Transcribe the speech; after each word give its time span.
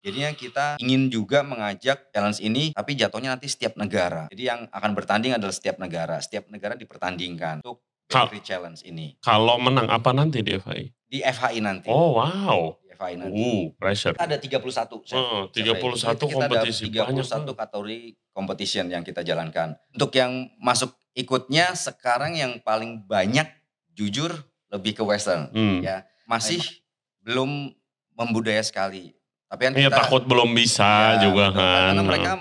Jadinya 0.00 0.32
kita 0.32 0.66
ingin 0.80 1.12
juga 1.12 1.44
mengajak 1.44 2.08
challenge 2.08 2.40
ini 2.40 2.72
tapi 2.72 2.96
jatuhnya 2.96 3.36
nanti 3.36 3.52
setiap 3.52 3.76
negara. 3.76 4.32
Jadi 4.32 4.42
yang 4.48 4.60
akan 4.72 4.90
bertanding 4.96 5.36
adalah 5.36 5.52
setiap 5.52 5.76
negara. 5.76 6.16
Setiap 6.24 6.48
negara 6.48 6.72
dipertandingkan 6.72 7.60
untuk 7.60 7.84
Kal- 8.08 8.32
challenge 8.42 8.82
ini. 8.88 9.20
Kalau 9.20 9.60
menang 9.60 9.86
apa 9.86 10.10
nanti 10.10 10.40
di 10.40 10.56
FAI? 10.56 10.90
Di 11.06 11.20
FHI 11.20 11.60
nanti. 11.60 11.88
Oh 11.92 12.16
wow. 12.16 12.74
Di 12.80 12.96
FHI 12.96 13.14
nanti. 13.20 13.38
Uh, 13.38 13.62
pressure. 13.76 14.16
Kita 14.16 14.24
ada 14.24 14.38
31. 14.40 15.06
Chef. 15.06 15.16
Oh, 15.20 15.46
Chef 15.52 15.64
31 15.68 15.78
Ray. 15.78 16.16
Kita 16.16 16.26
kompetisi. 16.26 16.84
Ada 16.88 17.12
31 17.12 17.12
Banyak 17.12 17.54
kategori 17.54 18.00
competition 18.32 18.86
yang 18.88 19.04
kita 19.04 19.20
jalankan. 19.20 19.76
Untuk 19.92 20.10
yang 20.16 20.48
masuk 20.58 20.96
ikutnya 21.12 21.76
sekarang 21.76 22.40
yang 22.40 22.58
paling 22.64 23.04
banyak 23.04 23.46
jujur 23.92 24.32
lebih 24.72 24.96
ke 24.96 25.02
western. 25.04 25.50
Hmm. 25.52 25.84
Ya, 25.84 26.06
masih 26.24 26.62
belum 27.20 27.74
membudaya 28.16 28.62
sekali. 28.64 29.12
Tapi 29.50 29.60
kan 29.66 29.72
Iya 29.74 29.90
kita 29.90 29.98
takut 30.06 30.22
belum 30.30 30.54
bisa 30.54 31.18
Ya, 31.18 31.26
juga 31.26 31.50
kan. 31.50 31.90
Karena 31.90 32.02
mereka 32.06 32.32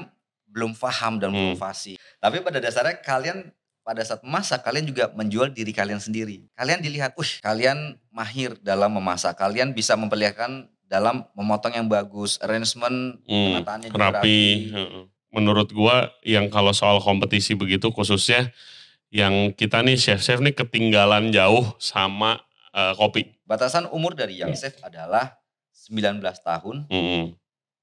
belum 0.46 0.78
paham 0.78 1.18
dan 1.18 1.34
belum 1.34 1.58
Hmm. 1.58 1.62
fasih. 1.62 1.98
Tapi 2.22 2.46
pada 2.46 2.62
dasarnya 2.62 3.02
kalian 3.02 3.50
pada 3.82 4.06
saat 4.06 4.22
memasak 4.22 4.62
kalian 4.62 4.86
juga 4.86 5.10
menjual 5.18 5.50
diri 5.50 5.74
kalian 5.74 5.98
sendiri. 5.98 6.46
Kalian 6.54 6.86
dilihat, 6.86 7.18
uh, 7.18 7.32
kalian 7.42 7.98
mahir 8.14 8.54
dalam 8.62 8.94
memasak. 8.94 9.34
Kalian 9.34 9.74
bisa 9.74 9.98
memperlihatkan 9.98 10.70
dalam 10.86 11.26
memotong 11.34 11.74
yang 11.74 11.90
bagus, 11.90 12.38
arrangement, 12.46 13.18
Hmm, 13.26 13.66
penataannya 13.66 13.90
juga 13.90 14.22
rapi. 14.22 14.70
Heeh. 14.70 15.04
Menurut 15.34 15.74
gua 15.74 16.14
yang 16.22 16.50
kalau 16.54 16.70
soal 16.74 17.02
kompetisi 17.02 17.58
begitu 17.58 17.90
khususnya 17.90 18.54
yang 19.10 19.54
kita 19.58 19.82
nih 19.82 19.98
chef-chef 19.98 20.38
nih 20.38 20.54
ketinggalan 20.54 21.34
jauh 21.34 21.74
sama 21.82 22.42
eh, 22.70 22.94
kopi. 22.94 23.26
Batasan 23.50 23.90
umur 23.90 24.14
dari 24.14 24.38
yang 24.38 24.54
chef 24.54 24.78
adalah 24.86 25.42
19 25.90 26.22
tahun, 26.22 26.86
Mm-mm. 26.88 27.34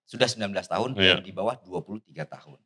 sudah 0.06 0.30
19 0.30 0.54
tahun 0.54 0.90
Iya. 0.94 1.18
dan 1.18 1.26
di 1.26 1.32
bawah 1.34 1.58
23 1.60 2.06
tahun. 2.24 2.56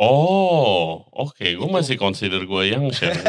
Oh, 0.00 1.04
oke. 1.12 1.44
Gue 1.44 1.68
Itu. 1.68 1.72
masih 1.72 1.96
consider 1.96 2.44
gue 2.44 2.62
yang 2.68 2.88
chef. 2.88 3.16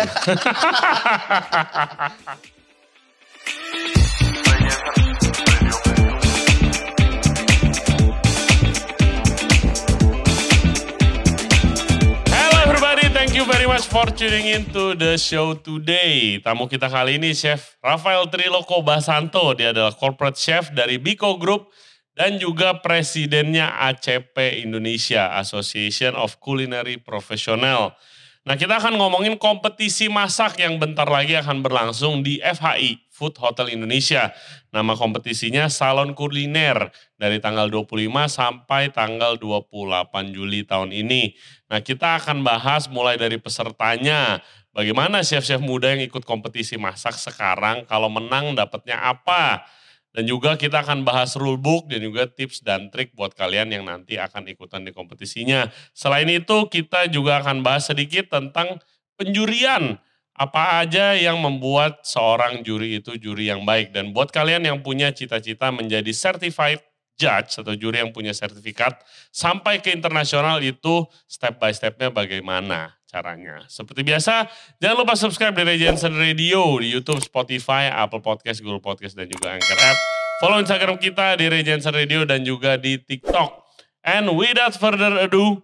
very 13.62 13.78
much 13.78 13.86
for 13.94 14.10
tuning 14.18 14.50
in 14.50 14.66
to 14.74 14.98
the 14.98 15.14
show 15.22 15.54
today. 15.54 16.42
Tamu 16.42 16.66
kita 16.66 16.90
kali 16.90 17.22
ini 17.22 17.30
Chef 17.30 17.78
Rafael 17.78 18.26
Triloko 18.26 18.82
Basanto. 18.82 19.54
Dia 19.54 19.70
adalah 19.70 19.94
corporate 19.94 20.34
chef 20.34 20.74
dari 20.74 20.98
Biko 20.98 21.38
Group 21.38 21.70
dan 22.18 22.42
juga 22.42 22.82
presidennya 22.82 23.70
ACP 23.86 24.66
Indonesia, 24.66 25.38
Association 25.38 26.18
of 26.18 26.42
Culinary 26.42 26.98
Professional. 26.98 27.94
Nah 28.42 28.58
kita 28.58 28.82
akan 28.82 28.98
ngomongin 28.98 29.38
kompetisi 29.38 30.10
masak 30.10 30.58
yang 30.58 30.82
bentar 30.82 31.06
lagi 31.06 31.38
akan 31.38 31.62
berlangsung 31.62 32.26
di 32.26 32.42
FHI, 32.42 32.98
Food 33.14 33.38
Hotel 33.38 33.70
Indonesia. 33.78 34.34
Nama 34.74 34.98
kompetisinya 34.98 35.70
Salon 35.70 36.18
Kuliner 36.18 36.90
dari 37.22 37.38
tanggal 37.38 37.70
25 37.70 38.10
sampai 38.26 38.90
tanggal 38.90 39.38
28 39.38 40.34
Juli 40.34 40.66
tahun 40.66 40.90
ini. 40.90 41.38
Nah 41.70 41.86
kita 41.86 42.18
akan 42.18 42.42
bahas 42.42 42.90
mulai 42.90 43.14
dari 43.14 43.38
pesertanya, 43.38 44.42
bagaimana 44.74 45.22
chef-chef 45.22 45.62
muda 45.62 45.94
yang 45.94 46.02
ikut 46.02 46.26
kompetisi 46.26 46.82
masak 46.82 47.14
sekarang, 47.14 47.86
kalau 47.86 48.10
menang 48.10 48.58
dapatnya 48.58 49.06
apa. 49.06 49.70
Dan 50.12 50.28
juga 50.28 50.60
kita 50.60 50.84
akan 50.84 51.08
bahas 51.08 51.40
rulebook 51.40 51.88
dan 51.88 52.04
juga 52.04 52.28
tips 52.28 52.68
dan 52.68 52.92
trik 52.92 53.16
buat 53.16 53.32
kalian 53.32 53.72
yang 53.72 53.88
nanti 53.88 54.20
akan 54.20 54.44
ikutan 54.52 54.84
di 54.84 54.92
kompetisinya. 54.92 55.72
Selain 55.96 56.28
itu 56.28 56.68
kita 56.68 57.08
juga 57.08 57.40
akan 57.40 57.64
bahas 57.64 57.88
sedikit 57.88 58.28
tentang 58.28 58.84
penjurian. 59.16 59.96
Apa 60.36 60.84
aja 60.84 61.16
yang 61.16 61.40
membuat 61.40 62.04
seorang 62.04 62.64
juri 62.66 63.00
itu 63.00 63.16
juri 63.16 63.48
yang 63.48 63.64
baik. 63.64 63.96
Dan 63.96 64.12
buat 64.12 64.36
kalian 64.36 64.68
yang 64.68 64.84
punya 64.84 65.16
cita-cita 65.16 65.72
menjadi 65.72 66.12
certified 66.12 66.84
judge 67.22 67.62
atau 67.62 67.78
juri 67.78 68.02
yang 68.02 68.10
punya 68.10 68.34
sertifikat 68.34 68.98
sampai 69.30 69.78
ke 69.78 69.94
internasional 69.94 70.58
itu 70.66 71.06
step 71.30 71.62
by 71.62 71.70
stepnya 71.70 72.10
bagaimana 72.10 72.98
caranya. 73.12 73.68
Seperti 73.68 74.08
biasa, 74.08 74.48
jangan 74.80 75.04
lupa 75.04 75.20
subscribe 75.20 75.52
di 75.52 75.68
Regensen 75.68 76.16
Radio 76.16 76.80
di 76.80 76.88
YouTube, 76.88 77.20
Spotify, 77.20 77.92
Apple 77.92 78.24
Podcast, 78.24 78.64
Google 78.64 78.80
Podcast, 78.80 79.20
dan 79.20 79.28
juga 79.28 79.60
Anchor 79.60 79.76
App. 79.76 80.00
Follow 80.40 80.64
Instagram 80.64 80.96
kita 80.96 81.36
di 81.36 81.52
Regensen 81.52 81.92
Radio 81.92 82.24
dan 82.24 82.48
juga 82.48 82.80
di 82.80 82.96
TikTok. 82.96 83.68
And 84.08 84.34
without 84.34 84.74
further 84.80 85.14
ado, 85.20 85.62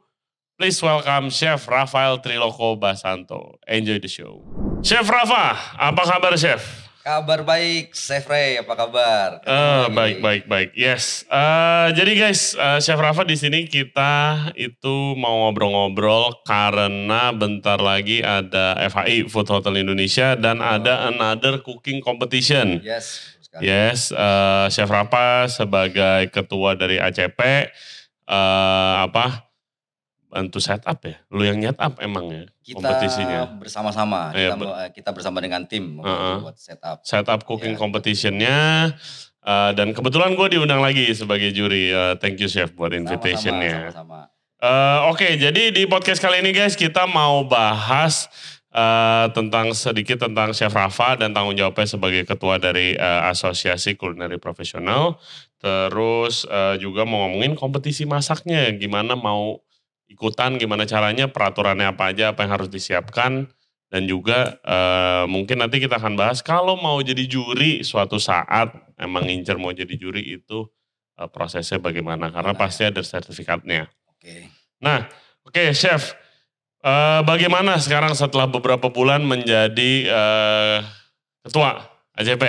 please 0.59 0.77
welcome 0.83 1.31
Chef 1.31 1.65
Rafael 1.65 2.19
Triloko 2.21 2.75
Basanto. 2.77 3.57
Enjoy 3.65 3.97
the 3.97 4.11
show. 4.11 4.43
Chef 4.83 5.07
Rafa, 5.07 5.57
apa 5.79 6.01
kabar 6.05 6.37
Chef? 6.37 6.86
Kabar 7.07 7.39
baik, 7.47 7.95
Chef 7.95 8.27
Ray, 8.27 8.59
apa 8.59 8.75
kabar? 8.75 9.39
Lagi. 9.39 9.95
baik, 9.95 10.17
baik, 10.19 10.43
baik. 10.43 10.69
Yes. 10.75 11.23
Eh, 11.31 11.87
jadi 11.95 12.19
guys, 12.19 12.51
eh, 12.51 12.83
Chef 12.83 12.99
Rafa 12.99 13.23
di 13.23 13.39
sini 13.39 13.63
kita 13.63 14.51
itu 14.59 15.15
mau 15.15 15.47
ngobrol-ngobrol 15.47 16.43
karena 16.43 17.31
bentar 17.31 17.79
lagi 17.79 18.19
ada 18.19 18.75
FHI 18.91 19.23
Food 19.31 19.47
Hotel 19.47 19.87
Indonesia 19.87 20.35
dan 20.35 20.59
ada 20.59 21.07
another 21.07 21.63
cooking 21.63 22.03
competition. 22.03 22.83
Yes, 22.83 23.39
sekali. 23.39 23.71
Yes, 23.71 24.11
eh, 24.11 24.67
Chef 24.67 24.91
Rafa 24.91 25.47
sebagai 25.47 26.27
ketua 26.27 26.75
dari 26.75 26.99
ACP 26.99 27.71
eh, 28.27 28.95
apa 28.99 29.46
bantu 30.27 30.59
setup 30.59 30.99
ya? 31.03 31.15
Lu 31.31 31.43
yang 31.43 31.59
setup 31.59 31.99
emang 32.03 32.25
ya 32.29 32.43
Kita 32.61 32.75
kompetisinya? 32.83 33.39
bersama-sama, 33.57 34.35
Iya, 34.35 34.51
kita, 34.51 34.55
be- 34.59 34.75
eh, 34.83 34.89
kita 34.91 35.09
bersama 35.15 35.37
dengan 35.39 35.63
tim 35.65 36.03
Heeh. 36.03 36.37
buat 36.43 36.57
setup. 36.59 37.01
setup 37.03 37.47
cooking 37.47 37.73
Ya, 37.73 37.79
competitionnya 37.79 38.57
uh, 39.41 39.71
dan 39.71 39.95
kebetulan 39.95 40.35
gue 40.35 40.47
diundang 40.59 40.83
lagi 40.83 41.07
sebagai 41.15 41.49
juri. 41.55 41.89
Uh, 41.95 42.19
thank 42.19 42.37
you 42.37 42.51
chef 42.51 42.75
buat 42.75 42.91
invitationnya. 42.91 43.95
Sama-sama. 43.95 44.29
Uh, 44.57 45.13
Oke, 45.13 45.37
jadi 45.37 45.69
di 45.69 45.85
podcast 45.85 46.17
kali 46.17 46.41
ini 46.41 46.49
guys 46.49 46.73
kita 46.73 47.05
mau 47.05 47.45
bahas 47.45 48.25
uh, 48.73 49.29
tentang 49.31 49.69
sedikit 49.77 50.25
tentang 50.25 50.49
Chef 50.49 50.73
Rafa 50.73 51.13
dan 51.13 51.29
tanggung 51.29 51.53
jawabnya 51.53 51.85
sebagai 51.85 52.25
ketua 52.25 52.57
dari 52.57 52.97
uh, 52.97 53.29
Asosiasi 53.29 53.93
Kulineri 53.93 54.41
Profesional. 54.41 55.21
Terus 55.61 56.45
uh, 56.45 56.73
juga 56.77 57.05
mau 57.05 57.25
ngomongin 57.25 57.53
kompetisi 57.53 58.05
masaknya, 58.05 58.69
gimana 58.77 59.13
mau 59.13 59.61
ikutan, 60.07 60.55
gimana 60.59 60.83
caranya, 60.87 61.27
peraturannya 61.31 61.93
apa 61.95 62.11
aja, 62.11 62.33
apa 62.35 62.43
yang 62.47 62.53
harus 62.57 62.69
disiapkan. 62.71 63.47
Dan 63.87 64.03
juga 64.03 64.59
uh, 64.67 65.23
mungkin 65.31 65.63
nanti 65.63 65.79
kita 65.79 65.95
akan 65.95 66.19
bahas 66.19 66.43
kalau 66.43 66.75
mau 66.75 66.99
jadi 66.99 67.23
juri 67.23 67.87
suatu 67.87 68.19
saat, 68.19 68.75
emang 68.99 69.23
ngincer 69.23 69.55
mau 69.55 69.71
jadi 69.71 69.95
juri 69.95 70.35
itu 70.35 70.67
uh, 71.15 71.29
prosesnya 71.31 71.79
bagaimana, 71.79 72.27
karena 72.27 72.51
pasti 72.51 72.83
ada 72.83 72.99
sertifikatnya. 72.99 73.87
Oke. 74.11 74.51
Nah, 74.83 75.07
oke 75.47 75.71
chef, 75.71 76.19
Eh, 76.77 77.21
bagaimana 77.25 77.81
sekarang 77.81 78.13
setelah 78.13 78.45
beberapa 78.45 78.87
bulan 78.93 79.25
menjadi 79.25 80.07
eh, 80.07 80.79
ketua 81.41 81.83
AJP? 82.15 82.43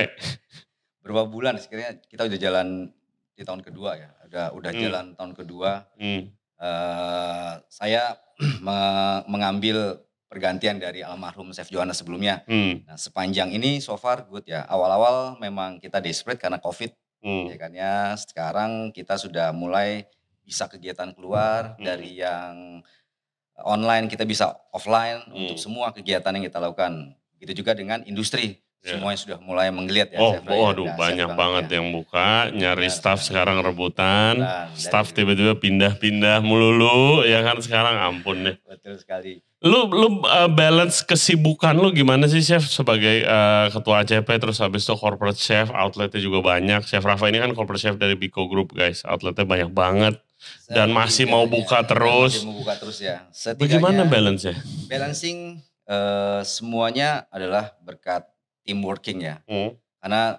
Berapa 1.00 1.24
bulan 1.26 1.56
sekiranya 1.56 1.96
kita 2.06 2.28
udah 2.28 2.38
jalan 2.38 2.92
di 3.32 3.42
tahun 3.42 3.64
kedua 3.64 3.96
ya. 3.96 4.10
Udah 4.28 4.46
udah 4.52 4.70
Hmm. 4.70 4.82
jalan 4.84 5.04
tahun 5.16 5.32
kedua. 5.32 5.90
Hmm, 5.96 6.28
eh 6.58 7.52
saya 7.70 8.18
me- 8.66 9.22
mengambil 9.26 10.02
pergantian 10.28 10.76
dari 10.76 11.00
almarhum 11.00 11.50
Chef 11.56 11.72
Johannes 11.72 11.98
sebelumnya. 11.98 12.44
hmm, 12.44 12.84
Nah, 12.84 13.00
sepanjang 13.00 13.48
ini 13.50 13.80
so 13.80 13.96
far 13.96 14.28
good 14.28 14.44
ya. 14.44 14.62
Awal-awal 14.68 15.40
memang 15.40 15.80
kita 15.80 15.98
desperate 15.98 16.36
karena 16.36 16.60
Covid 16.60 16.92
hmm, 17.24 17.44
ya 17.48 17.56
kan 17.56 17.72
ya. 17.72 17.94
Sekarang 18.14 18.92
kita 18.92 19.16
sudah 19.16 19.56
mulai 19.56 20.04
bisa 20.44 20.68
kegiatan 20.68 21.16
keluar 21.16 21.74
Hmm. 21.76 21.84
dari 21.84 22.20
yang 22.20 22.84
online 23.58 24.06
kita 24.06 24.22
bisa 24.22 24.54
offline 24.70 25.24
untuk 25.32 25.56
Hmm. 25.58 25.64
semua 25.64 25.86
kegiatan 25.90 26.30
yang 26.30 26.44
kita 26.46 26.60
lakukan. 26.60 27.16
Begitu 27.38 27.62
juga 27.64 27.74
dengan 27.74 28.02
industri. 28.04 28.62
Ya. 28.78 28.94
Semuanya 28.94 29.18
sudah 29.18 29.38
mulai 29.42 29.68
menggeliat 29.74 30.14
ya. 30.14 30.18
Oh, 30.22 30.38
Chef 30.38 30.46
ya. 30.46 30.54
waduh 30.54 30.86
Dahsyat 30.86 30.98
banyak 31.02 31.30
banget 31.34 31.64
ya. 31.66 31.74
yang 31.82 31.86
buka, 31.90 32.28
nyari 32.54 32.86
Benar, 32.86 32.94
staff 32.94 33.18
sekarang 33.26 33.56
rebutan, 33.60 34.38
Dan 34.38 34.70
staff 34.78 35.10
tiba-tiba 35.10 35.58
pindah-pindah 35.58 36.38
melulu, 36.46 37.26
ya 37.26 37.42
kan 37.42 37.58
sekarang 37.58 37.98
ampun 37.98 38.46
deh. 38.46 38.56
Betul 38.64 38.94
sekali. 39.02 39.42
Lu 39.58 39.90
lu 39.90 40.22
uh, 40.22 40.46
balance 40.46 41.02
kesibukan 41.02 41.74
lu 41.74 41.90
gimana 41.90 42.30
sih 42.30 42.38
chef 42.38 42.62
sebagai 42.70 43.26
uh, 43.26 43.66
ketua 43.74 44.06
ACP 44.06 44.30
terus 44.38 44.62
habis 44.62 44.86
itu 44.86 44.94
corporate 44.94 45.34
chef, 45.42 45.74
outletnya 45.74 46.22
juga 46.22 46.38
banyak. 46.46 46.86
Chef 46.86 47.02
Rafa 47.02 47.26
ini 47.26 47.42
kan 47.42 47.50
corporate 47.58 47.82
chef 47.82 47.98
dari 47.98 48.14
Biko 48.14 48.46
Group 48.46 48.78
guys, 48.78 49.02
outletnya 49.02 49.42
banyak 49.42 49.74
banget. 49.74 50.14
Dan 50.70 50.94
masih 50.94 51.26
mau 51.26 51.50
buka 51.50 51.82
terus. 51.82 52.38
Masih 52.38 52.46
mau 52.46 52.62
buka 52.62 52.78
terus 52.78 53.02
ya. 53.02 53.26
Bagaimana 53.58 54.06
Setidaknya 54.06 54.06
balance-nya? 54.06 54.54
balancing 54.86 55.58
eh, 55.90 56.40
semuanya 56.46 57.26
adalah 57.34 57.74
berkat 57.82 58.22
teamworking 58.68 59.24
ya. 59.24 59.40
Hmm. 59.48 59.72
Karena 59.96 60.36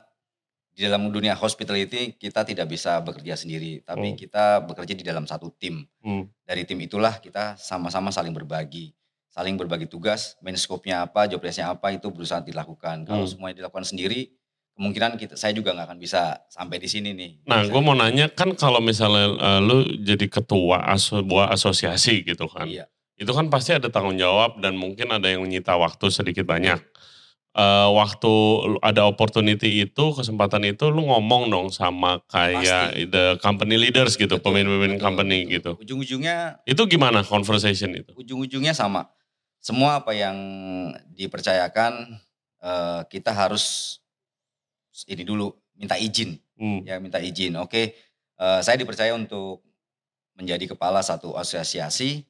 di 0.70 0.86
dalam 0.86 1.10
dunia 1.10 1.34
hospitality 1.34 2.14
kita 2.14 2.46
tidak 2.46 2.70
bisa 2.70 3.02
bekerja 3.02 3.34
sendiri, 3.34 3.82
tapi 3.82 4.14
Hmm. 4.14 4.16
kita 4.16 4.62
bekerja 4.64 4.94
di 4.94 5.02
dalam 5.02 5.26
satu 5.26 5.50
tim. 5.52 5.84
Hmm. 6.00 6.30
Dari 6.46 6.64
tim 6.64 6.78
itulah 6.80 7.18
kita 7.18 7.58
sama-sama 7.58 8.14
saling 8.14 8.32
berbagi, 8.32 8.94
saling 9.28 9.58
berbagi 9.58 9.90
tugas, 9.90 10.38
main 10.40 10.56
scope-nya 10.56 11.04
apa, 11.04 11.26
job 11.26 11.42
desk-nya 11.42 11.74
apa 11.74 11.92
itu 11.92 12.08
berusaha 12.08 12.40
dilakukan. 12.40 13.04
Kalau 13.04 13.26
Hmm. 13.26 13.32
semuanya 13.34 13.60
dilakukan 13.60 13.84
sendiri, 13.84 14.32
kemungkinan 14.80 15.20
kita 15.20 15.36
saya 15.36 15.52
juga 15.52 15.76
nggak 15.76 15.92
akan 15.92 16.00
bisa 16.00 16.40
sampai 16.48 16.80
di 16.80 16.88
sini 16.88 17.12
nih. 17.12 17.44
Nah, 17.44 17.68
gue 17.68 17.82
mau 17.84 17.92
nanya 17.92 18.32
kan 18.32 18.56
kalau 18.56 18.80
misalnya 18.80 19.36
eh, 19.36 19.60
lu 19.60 19.84
jadi 20.00 20.32
ketua 20.32 20.88
aso, 20.88 21.20
sebuah 21.20 21.52
asosiasi 21.52 22.24
gitu 22.24 22.48
kan, 22.48 22.64
Iya. 22.64 22.88
itu 23.20 23.28
kan 23.28 23.52
pasti 23.52 23.76
ada 23.76 23.92
tanggung 23.92 24.16
jawab 24.16 24.64
dan 24.64 24.80
mungkin 24.80 25.12
ada 25.12 25.28
yang 25.28 25.44
menyita 25.44 25.76
waktu 25.76 26.08
sedikit 26.08 26.48
banyak. 26.48 26.80
Eh, 27.60 27.90
waktu 27.92 28.32
ada 28.80 29.04
opportunity 29.04 29.84
itu, 29.84 30.06
kesempatan 30.16 30.64
itu, 30.64 30.88
lu 30.88 31.12
ngomong 31.12 31.52
dong 31.52 31.68
sama 31.76 32.24
kayak 32.32 32.96
Pasti. 32.96 33.12
the 33.12 33.36
company 33.44 33.76
leaders 33.76 34.16
gitu, 34.16 34.40
Betul, 34.40 34.56
pemimpin 34.64 34.96
betul, 34.96 35.04
company 35.04 35.38
betul. 35.44 35.52
gitu. 35.52 35.72
Ujung-ujungnya 35.84 36.64
Itu 36.64 36.88
gimana 36.88 37.20
conversation 37.28 37.92
itu? 38.00 38.16
ujung-ujungnya 38.16 38.72
sama. 38.72 39.12
Semua 39.60 40.00
apa 40.00 40.16
yang 40.16 40.38
dipercayakan 41.12 42.16
eh, 42.64 43.02
kita 43.12 43.36
harus 43.36 44.00
ini 45.08 45.28
dulu 45.28 45.52
minta 45.76 46.00
izin, 46.00 46.40
Hmm. 46.56 46.84
ya 46.88 46.96
minta 47.04 47.20
izin. 47.20 47.60
Oke, 47.60 47.92
eh, 48.40 48.60
saya 48.64 48.80
dipercaya 48.80 49.12
untuk 49.12 49.68
menjadi 50.40 50.64
kepala 50.64 51.04
satu 51.04 51.36
asosiasi 51.36 52.24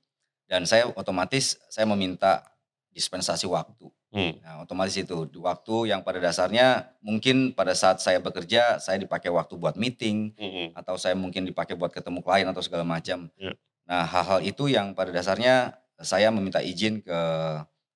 dan 0.49 0.65
saya 0.65 0.89
otomatis 0.89 1.61
saya 1.69 1.85
meminta 1.85 2.49
dispensasi 2.89 3.45
waktu. 3.45 3.93
Hmm. 4.09 4.41
Nah, 4.41 4.65
otomatis 4.65 4.97
itu 4.97 5.29
waktu 5.37 5.93
yang 5.93 6.01
pada 6.01 6.17
dasarnya 6.17 6.97
mungkin 7.05 7.53
pada 7.53 7.77
saat 7.77 8.01
saya 8.01 8.17
bekerja 8.17 8.81
saya 8.81 8.97
dipakai 8.97 9.29
waktu 9.29 9.53
buat 9.53 9.77
meeting 9.77 10.33
Hmm. 10.33 10.73
atau 10.73 10.97
saya 10.97 11.13
mungkin 11.13 11.45
dipakai 11.45 11.77
buat 11.77 11.93
ketemu 11.93 12.25
klien 12.25 12.49
atau 12.49 12.61
segala 12.65 12.81
macam. 12.81 13.29
Ya. 13.37 13.53
Nah, 13.85 14.05
hal-hal 14.05 14.41
itu 14.45 14.69
yang 14.69 14.97
pada 14.97 15.13
dasarnya 15.13 15.77
saya 16.01 16.33
meminta 16.33 16.61
izin 16.61 17.05
ke 17.05 17.19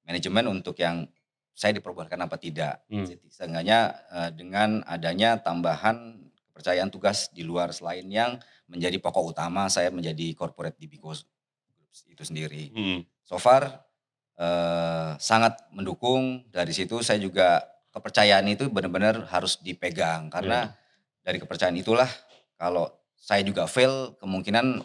manajemen 0.06 0.46
untuk 0.60 0.78
yang 0.78 1.08
saya 1.54 1.78
diperbolehkan 1.78 2.18
apa 2.22 2.38
tidak. 2.38 2.82
Hmm. 2.90 3.06
Seenggaknya 3.30 3.94
eh, 4.10 4.30
dengan 4.34 4.82
adanya 4.90 5.38
tambahan 5.42 6.18
kepercayaan 6.54 6.94
tugas 6.94 7.34
di 7.34 7.42
luar 7.42 7.74
selain 7.74 8.06
yang 8.10 8.38
menjadi 8.70 8.98
pokok 9.02 9.34
utama 9.34 9.70
saya 9.70 9.90
menjadi 9.90 10.34
corporate 10.38 10.78
di 10.78 10.86
Biko 10.86 11.14
itu 12.10 12.24
sendiri. 12.26 12.74
Hmm. 12.74 13.00
So 13.26 13.38
far 13.38 13.86
eh, 14.38 14.93
sangat 15.18 15.58
mendukung. 15.70 16.46
Dari 16.50 16.72
situ 16.72 17.02
saya 17.02 17.18
juga 17.18 17.62
kepercayaan 17.90 18.46
itu 18.48 18.68
benar-benar 18.68 19.30
harus 19.30 19.58
dipegang 19.58 20.30
karena 20.30 20.74
dari 21.22 21.38
kepercayaan 21.38 21.78
itulah 21.78 22.10
kalau 22.56 22.90
saya 23.16 23.42
juga 23.42 23.66
fail 23.66 24.18
kemungkinan 24.18 24.82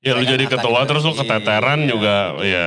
Ya 0.00 0.16
lu 0.16 0.24
jadi 0.24 0.48
ketua 0.48 0.88
terus 0.88 1.04
lu 1.04 1.12
Iya, 1.12 1.20
keteteran 1.28 1.84
juga, 1.84 2.32
betul. 2.32 2.48
ya. 2.48 2.66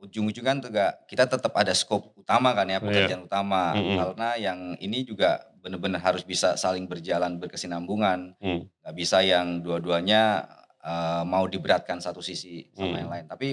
ujung-ujung 0.00 0.44
kan 0.44 0.56
juga 0.60 0.96
kita 1.04 1.28
tetap 1.28 1.52
ada 1.52 1.72
scope 1.72 2.16
utama 2.16 2.52
kan 2.52 2.64
ya 2.64 2.80
pekerjaan 2.80 3.24
utama 3.24 3.76
Mm-mm. 3.76 3.96
karena 3.96 4.28
yang 4.36 4.58
ini 4.78 5.04
juga 5.04 5.44
benar-benar 5.60 6.00
harus 6.00 6.24
bisa 6.24 6.56
saling 6.56 6.84
berjalan 6.84 7.36
berkesinambungan 7.36 8.36
Hmm. 8.38 8.64
nggak 8.80 8.94
bisa 8.94 9.20
yang 9.20 9.60
dua-duanya 9.60 10.44
eh, 10.80 11.22
mau 11.24 11.44
diberatkan 11.44 12.00
satu 12.00 12.20
sisi 12.20 12.68
sama 12.72 12.88
Hmm. 12.90 13.00
yang 13.00 13.10
lain 13.10 13.26
tapi 13.26 13.48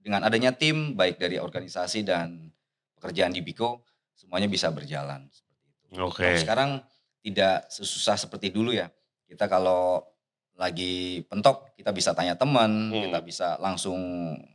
dengan 0.00 0.20
adanya 0.22 0.50
tim 0.50 0.92
baik 0.92 1.16
dari 1.16 1.36
organisasi 1.36 2.02
dan 2.02 2.48
pekerjaan 2.94 3.30
di 3.30 3.40
Biko 3.40 3.84
semuanya 4.12 4.46
bisa 4.46 4.68
berjalan 4.68 5.28
seperti 5.28 5.64
itu. 5.66 6.00
Oke. 6.00 6.20
Kalau 6.22 6.38
sekarang 6.38 6.70
tidak 7.20 7.68
sesusah 7.68 8.16
seperti 8.18 8.48
dulu 8.48 8.72
ya 8.72 8.88
kita 9.24 9.44
kalau 9.44 10.00
lagi 10.54 11.20
pentok 11.24 11.72
kita 11.74 11.88
bisa 11.90 12.10
tanya 12.10 12.34
teman 12.34 12.90
Hmm. 12.90 13.02
kita 13.02 13.18
bisa 13.20 13.48
langsung 13.56 13.96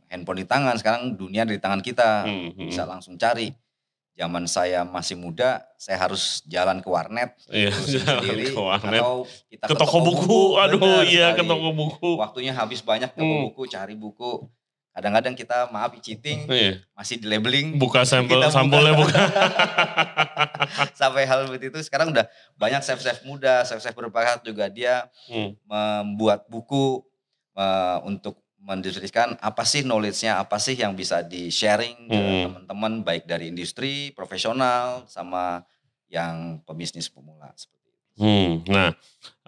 handphone 0.06 0.38
di 0.38 0.46
tangan 0.46 0.74
sekarang 0.74 1.14
dunia 1.14 1.42
di 1.42 1.56
tangan 1.56 1.78
kita 1.78 2.22
Hmm, 2.22 2.50
hmm. 2.52 2.66
bisa 2.66 2.82
langsung 2.84 3.14
cari 3.16 3.50
zaman 4.12 4.46
saya 4.46 4.80
masih 4.82 5.14
muda 5.14 5.60
saya 5.74 6.00
harus 6.00 6.40
jalan 6.44 6.78
ke 6.78 6.88
warnet 6.88 7.34
Iya, 7.48 7.68
jalan 7.68 8.06
sendiri, 8.18 8.44
ke 8.48 8.58
warnet. 8.58 8.98
atau 8.98 9.14
kita 9.46 9.64
Ke 9.64 9.74
toko 9.76 9.98
buku, 10.00 10.40
aduh 10.56 10.78
benar 10.78 11.04
iya 11.04 11.28
ke 11.32 11.42
toko 11.42 11.68
buku. 11.70 12.08
waktunya 12.16 12.50
habis 12.50 12.80
banyak 12.80 13.10
ke 13.10 13.18
toko 13.18 13.26
Hmm. 13.28 13.44
buku 13.44 13.62
cari 13.66 13.94
buku 13.94 14.30
kadang-kadang 14.96 15.36
kita 15.36 15.68
maaf 15.68 15.92
cheating 16.00 16.48
Iya. 16.48 16.80
masih 16.90 17.20
di 17.20 17.28
labeling 17.28 17.76
Buka 17.76 18.02
sampel, 18.02 18.40
Kita 18.40 18.48
buka. 18.48 18.56
sampulnya 18.56 18.92
buka. 18.96 19.20
sampai 20.94 21.22
hal 21.22 21.44
seperti 21.44 21.68
itu 21.68 21.78
sekarang 21.82 22.08
udah 22.10 22.24
banyak 22.54 22.80
chef-chef 22.80 23.20
muda 23.22 23.60
chef-chef 23.62 23.92
berbakat 23.92 24.40
juga 24.42 24.66
dia 24.66 25.04
Hmm. 25.26 25.52
membuat 25.62 26.48
buku 26.48 27.04
eh, 27.52 27.98
untuk 28.02 28.40
mendeskripsikan 28.58 29.38
apa 29.38 29.62
sih 29.62 29.80
knowledge-nya, 29.80 30.36
apa 30.36 30.56
sih 30.56 30.74
yang 30.74 30.92
bisa 30.92 31.22
di-sharing 31.22 31.94
ke 32.04 32.12
Hmm. 32.12 32.42
teman-teman 32.66 32.92
baik 33.02 33.24
dari 33.24 33.48
industri, 33.48 34.10
profesional, 34.10 35.06
sama 35.06 35.62
yang 36.06 36.58
pebisnis 36.62 37.06
pemula 37.06 37.48
seperti 37.54 37.86
itu. 37.86 38.02
Hmm, 38.18 38.52
nah, 38.66 38.90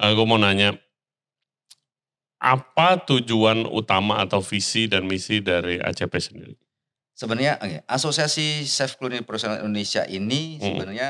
gue 0.08 0.24
mau 0.24 0.36
nanya, 0.36 0.72
apa 2.38 3.02
tujuan 3.02 3.67
utama 3.67 4.23
atau 4.23 4.38
visi 4.38 4.87
dan 4.87 5.05
misi 5.11 5.43
dari 5.43 5.82
ACP 5.82 6.14
sendiri? 6.23 6.55
Sebenarnya 7.19 7.58
oke, 7.58 7.79
Asosiasi 7.90 8.62
Chef 8.62 8.94
Culinary 8.94 9.26
Profesional 9.26 9.58
Indonesia 9.58 10.06
ini 10.06 10.55
Hmm. 10.56 10.62
sebenarnya 10.62 11.08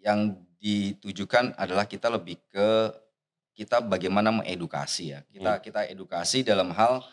yang 0.00 0.40
ditujukan 0.56 1.52
adalah 1.60 1.84
kita 1.84 2.08
lebih 2.08 2.40
ke 2.48 2.68
kita 3.52 3.84
bagaimana 3.84 4.32
mengedukasi 4.32 5.12
ya. 5.12 5.20
Kita 5.28 5.60
kita 5.60 5.84
edukasi 5.84 6.40
dalam 6.40 6.72
hal 6.72 7.04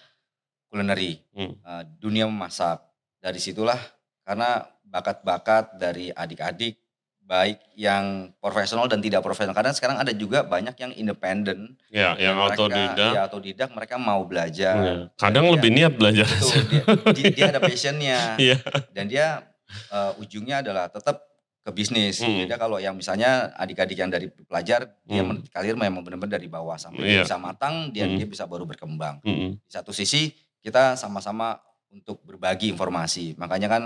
culinary, 0.71 1.19
Hmm. 1.35 1.59
eh, 1.59 1.83
dunia 1.99 2.23
memasak. 2.23 2.79
Dari 3.19 3.39
situlah 3.43 3.79
karena 4.23 4.63
bakat-bakat 4.87 5.75
dari 5.75 6.07
adik-adik 6.15 6.79
baik 7.27 7.59
yang 7.75 8.31
profesional 8.33 8.87
dan 8.87 8.97
tidak 8.97 9.19
profesional 9.19 9.51
karena 9.51 9.69
sekarang 9.69 9.99
ada 9.99 10.09
juga 10.09 10.41
banyak 10.41 10.71
yang 10.73 10.91
independen 10.95 11.75
Ya, 11.91 12.15
yang 12.15 12.39
mereka- 12.39 12.55
autodidak. 12.55 13.11
ya 13.11 13.19
autodidak 13.21 13.69
mereka 13.69 13.95
mau 13.99 14.23
belajar 14.23 14.75
Ya. 14.77 14.93
Kadang 15.13 15.45
Dan 15.45 15.53
lebih 15.53 15.69
niat 15.69 15.93
belajar. 15.93 16.23
Betul, 16.23 16.63
dia, 16.65 16.83
dia, 17.11 17.25
dia 17.29 17.45
ada 17.49 17.59
passionnya 17.59 18.19
Iya. 18.47 18.57
dan 18.89 19.05
dia 19.05 19.27
eh, 19.67 20.11
ujungnya 20.17 20.63
adalah 20.63 20.87
tetap 20.87 21.19
ke 21.59 21.75
bisnis. 21.75 22.23
Hmm. 22.23 22.39
Beda 22.39 22.55
kalau 22.55 22.79
yang 22.79 22.95
misalnya 22.95 23.51
adik-adik 23.53 23.99
yang 23.99 24.07
dari 24.07 24.31
pelajar 24.31 24.87
dia 25.03 25.19
Hmm. 25.19 25.35
men- 25.35 25.43
karir 25.45 25.75
memang 25.75 25.99
benar-benar 25.99 26.31
dari 26.33 26.47
bawah 26.47 26.79
sampai 26.79 27.03
Iya. 27.03 27.11
dia 27.11 27.23
bisa 27.27 27.35
matang, 27.37 27.91
dia 27.91 28.07
Hmm. 28.07 28.15
dia 28.15 28.23
bisa 28.25 28.47
baru 28.47 28.63
berkembang. 28.63 29.19
Mm-mm. 29.21 29.59
Di 29.59 29.71
satu 29.75 29.91
sisi 29.91 30.31
kita 30.57 30.95
sama-sama 30.95 31.59
untuk 31.89 32.23
berbagi 32.23 32.71
informasi. 32.71 33.35
Makanya 33.35 33.67
kan 33.67 33.83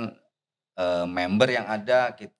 eh, 0.71 1.05
member 1.05 1.49
yang 1.49 1.65
ada 1.65 2.13
kita 2.13 2.31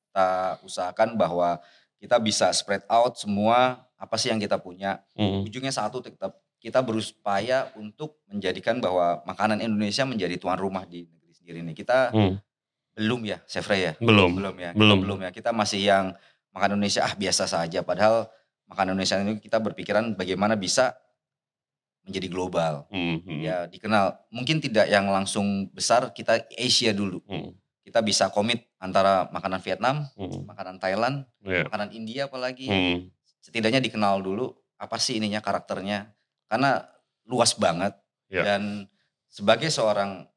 usahakan 0.62 1.16
bahwa 1.16 1.60
kita 2.02 2.18
bisa 2.18 2.50
spread 2.52 2.82
out 2.90 3.16
semua 3.16 3.86
apa 3.96 4.16
sih 4.18 4.34
yang 4.34 4.42
kita 4.42 4.58
punya. 4.58 5.06
Mm-mm. 5.14 5.46
Ujungnya 5.46 5.70
satu 5.70 6.02
tetap 6.02 6.42
kita 6.58 6.82
berupaya 6.82 7.70
untuk 7.78 8.22
menjadikan 8.30 8.82
bahwa 8.82 9.22
makanan 9.26 9.62
Indonesia 9.62 10.06
menjadi 10.06 10.38
tuan 10.42 10.58
rumah 10.58 10.86
di 10.86 11.06
negeri 11.06 11.34
sendiri 11.34 11.58
ini. 11.62 11.74
Kita 11.74 12.10
Hmm. 12.14 12.38
belum 12.98 13.22
ya, 13.26 13.38
Chef 13.46 13.66
Ray 13.70 13.82
ya? 13.88 13.94
Belum. 14.02 14.34
Belum 14.38 14.56
ya. 14.58 14.74
kita 14.74 14.82
Belum. 14.82 14.98
belum 15.02 15.20
ya. 15.26 15.30
Kita 15.30 15.50
masih 15.54 15.82
yang 15.86 16.06
makan 16.52 16.76
Indonesia 16.78 17.06
ah 17.06 17.14
biasa 17.16 17.48
saja 17.48 17.80
padahal 17.86 18.28
makanan 18.68 18.98
Indonesia 18.98 19.18
ini 19.22 19.34
kita 19.40 19.58
berpikiran 19.62 20.18
bagaimana 20.18 20.58
bisa 20.58 20.98
menjadi 22.02 22.28
global. 22.34 22.90
Mm-mm. 22.90 23.46
Ya 23.46 23.70
dikenal. 23.70 24.18
Mungkin 24.34 24.58
tidak 24.58 24.90
yang 24.90 25.06
langsung 25.14 25.70
besar 25.70 26.10
kita 26.18 26.42
Asia 26.58 26.92
dulu. 26.98 27.22
Mm. 27.30 27.54
Kita 27.82 28.00
bisa 28.00 28.30
komit 28.30 28.70
antara 28.78 29.26
makanan 29.34 29.58
Vietnam, 29.60 30.06
Mm. 30.14 30.46
makanan 30.46 30.76
Thailand, 30.78 31.26
Iya. 31.42 31.66
makanan 31.66 31.90
India 31.92 32.30
apalagi. 32.30 32.70
Mm. 32.70 32.98
Setidaknya 33.42 33.82
dikenal 33.82 34.22
dulu 34.22 34.54
apa 34.78 35.02
sih 35.02 35.18
ininya 35.18 35.42
karakternya. 35.42 36.14
Karena 36.46 36.86
luas 37.26 37.58
banget. 37.58 37.98
Ya. 38.30 38.46
Dan 38.46 38.86
sebagai 39.28 39.74
seorang 39.74 40.30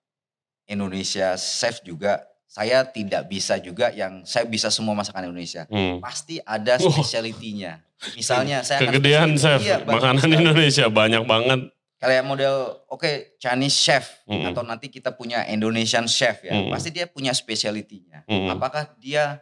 Indonesia 0.65 1.37
chef 1.37 1.85
juga 1.85 2.25
saya 2.49 2.87
tidak 2.87 3.27
bisa 3.29 3.59
juga 3.59 3.91
yang 3.91 4.23
saya 4.23 4.47
bisa 4.47 4.71
semua 4.71 4.95
masakan 4.95 5.29
Indonesia. 5.29 5.67
Mm. 5.69 6.01
Pasti 6.01 6.39
ada 6.41 6.79
Wah. 6.79 6.87
spesialitinya. 6.87 7.83
Misalnya 8.15 8.63
saya 8.63 8.85
akan 8.85 8.89
Kegedean 8.95 9.31
chef, 9.37 9.61
Iya, 9.61 9.85
makanan 9.85 10.23
sekali. 10.23 10.37
Indonesia 10.39 10.87
banyak 10.89 11.23
banget. 11.25 11.61
Kayak 12.05 12.23
model 12.23 12.85
oke 12.87 13.41
Chinese 13.41 13.75
chef 13.75 14.05
Mm-mm. 14.29 14.53
atau 14.53 14.61
nanti 14.61 14.93
kita 14.93 15.11
punya 15.11 15.43
Indonesian 15.49 16.05
chef 16.05 16.45
ya. 16.45 16.53
Mm-mm. 16.53 16.69
Pasti 16.69 16.93
dia 16.93 17.09
punya 17.09 17.33
spesialitinya. 17.33 18.23
Mm-mm. 18.29 18.53
Apakah 18.53 18.93
dia 19.01 19.41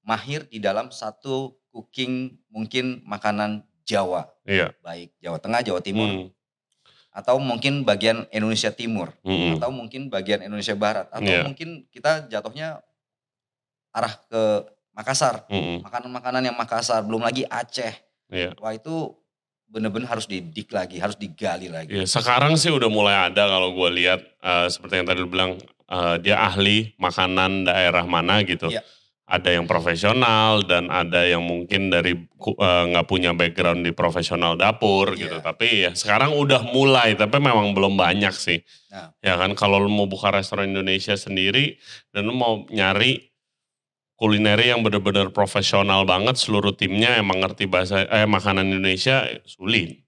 mahir 0.00 0.46
di 0.46 0.62
dalam 0.62 0.88
satu 0.88 1.58
cooking 1.68 2.38
mungkin 2.48 3.02
makanan 3.04 3.66
Jawa, 3.82 4.28
Iya. 4.44 4.72
baik 4.80 5.16
Jawa 5.18 5.38
Tengah, 5.40 5.60
Jawa 5.60 5.80
Timur 5.80 6.08
Mm. 6.08 6.28
atau 7.10 7.36
mungkin 7.40 7.82
bagian 7.82 8.28
Indonesia 8.30 8.70
Timur 8.70 9.10
Mm-mm. 9.20 9.58
atau 9.58 9.68
mungkin 9.68 10.06
bagian 10.08 10.40
Indonesia 10.40 10.72
Barat 10.72 11.08
atau 11.10 11.24
Iya. 11.26 11.42
mungkin 11.42 11.88
kita 11.88 12.28
jatuhnya 12.28 12.80
arah 13.90 14.14
ke 14.28 14.42
Makassar, 14.92 15.46
makanan-makanan 15.78 16.42
yang 16.50 16.56
Makassar, 16.58 17.06
belum 17.06 17.22
lagi 17.22 17.46
Aceh. 17.46 17.94
Iya. 18.34 18.58
Wah 18.58 18.74
itu 18.74 19.14
bener-bener 19.68 20.08
harus 20.08 20.24
didik 20.24 20.72
lagi, 20.72 20.96
harus 20.98 21.14
digali 21.14 21.68
lagi. 21.68 21.92
Iya, 21.92 22.08
sekarang 22.08 22.56
sih 22.56 22.72
udah 22.72 22.88
mulai 22.88 23.28
ada 23.28 23.44
kalau 23.44 23.76
gue 23.76 23.88
lihat 24.00 24.20
eh, 24.40 24.66
seperti 24.72 25.00
yang 25.00 25.06
tadi 25.06 25.18
lu 25.20 25.28
bilang 25.28 25.60
eh, 25.88 26.16
dia 26.24 26.40
ahli 26.40 26.96
makanan 26.96 27.68
daerah 27.68 28.04
mana 28.08 28.40
gitu. 28.42 28.72
Iya. 28.72 28.80
Ada 29.28 29.60
yang 29.60 29.68
profesional 29.68 30.64
dan 30.64 30.88
ada 30.88 31.20
yang 31.28 31.44
mungkin 31.44 31.92
dari 31.92 32.16
eh, 32.16 32.82
nggak 32.88 33.04
punya 33.04 33.36
background 33.36 33.84
di 33.84 33.92
profesional 33.92 34.56
dapur 34.56 35.12
Iya. 35.12 35.20
gitu. 35.28 35.36
Tapi 35.44 35.66
ya 35.84 35.92
sekarang 35.92 36.32
udah 36.32 36.64
mulai, 36.72 37.12
tapi 37.12 37.36
memang 37.36 37.76
belum 37.76 37.92
banyak 37.92 38.32
sih. 38.32 38.64
Nah. 38.88 39.12
Ya 39.20 39.36
kan 39.36 39.52
kalau 39.52 39.84
lu 39.84 39.92
mau 39.92 40.08
buka 40.08 40.32
restoran 40.32 40.72
Indonesia 40.72 41.12
sendiri 41.12 41.76
dan 42.08 42.24
lu 42.24 42.32
mau 42.32 42.64
nyari 42.72 43.28
kulineri 44.18 44.74
yang 44.74 44.82
benar-benar 44.82 45.30
profesional 45.30 46.02
banget 46.02 46.34
seluruh 46.34 46.74
timnya 46.74 47.22
emang 47.22 47.38
ngerti 47.38 47.70
bahasa 47.70 48.02
eh 48.10 48.26
makanan 48.26 48.66
Indonesia 48.66 49.22
sulit. 49.46 50.02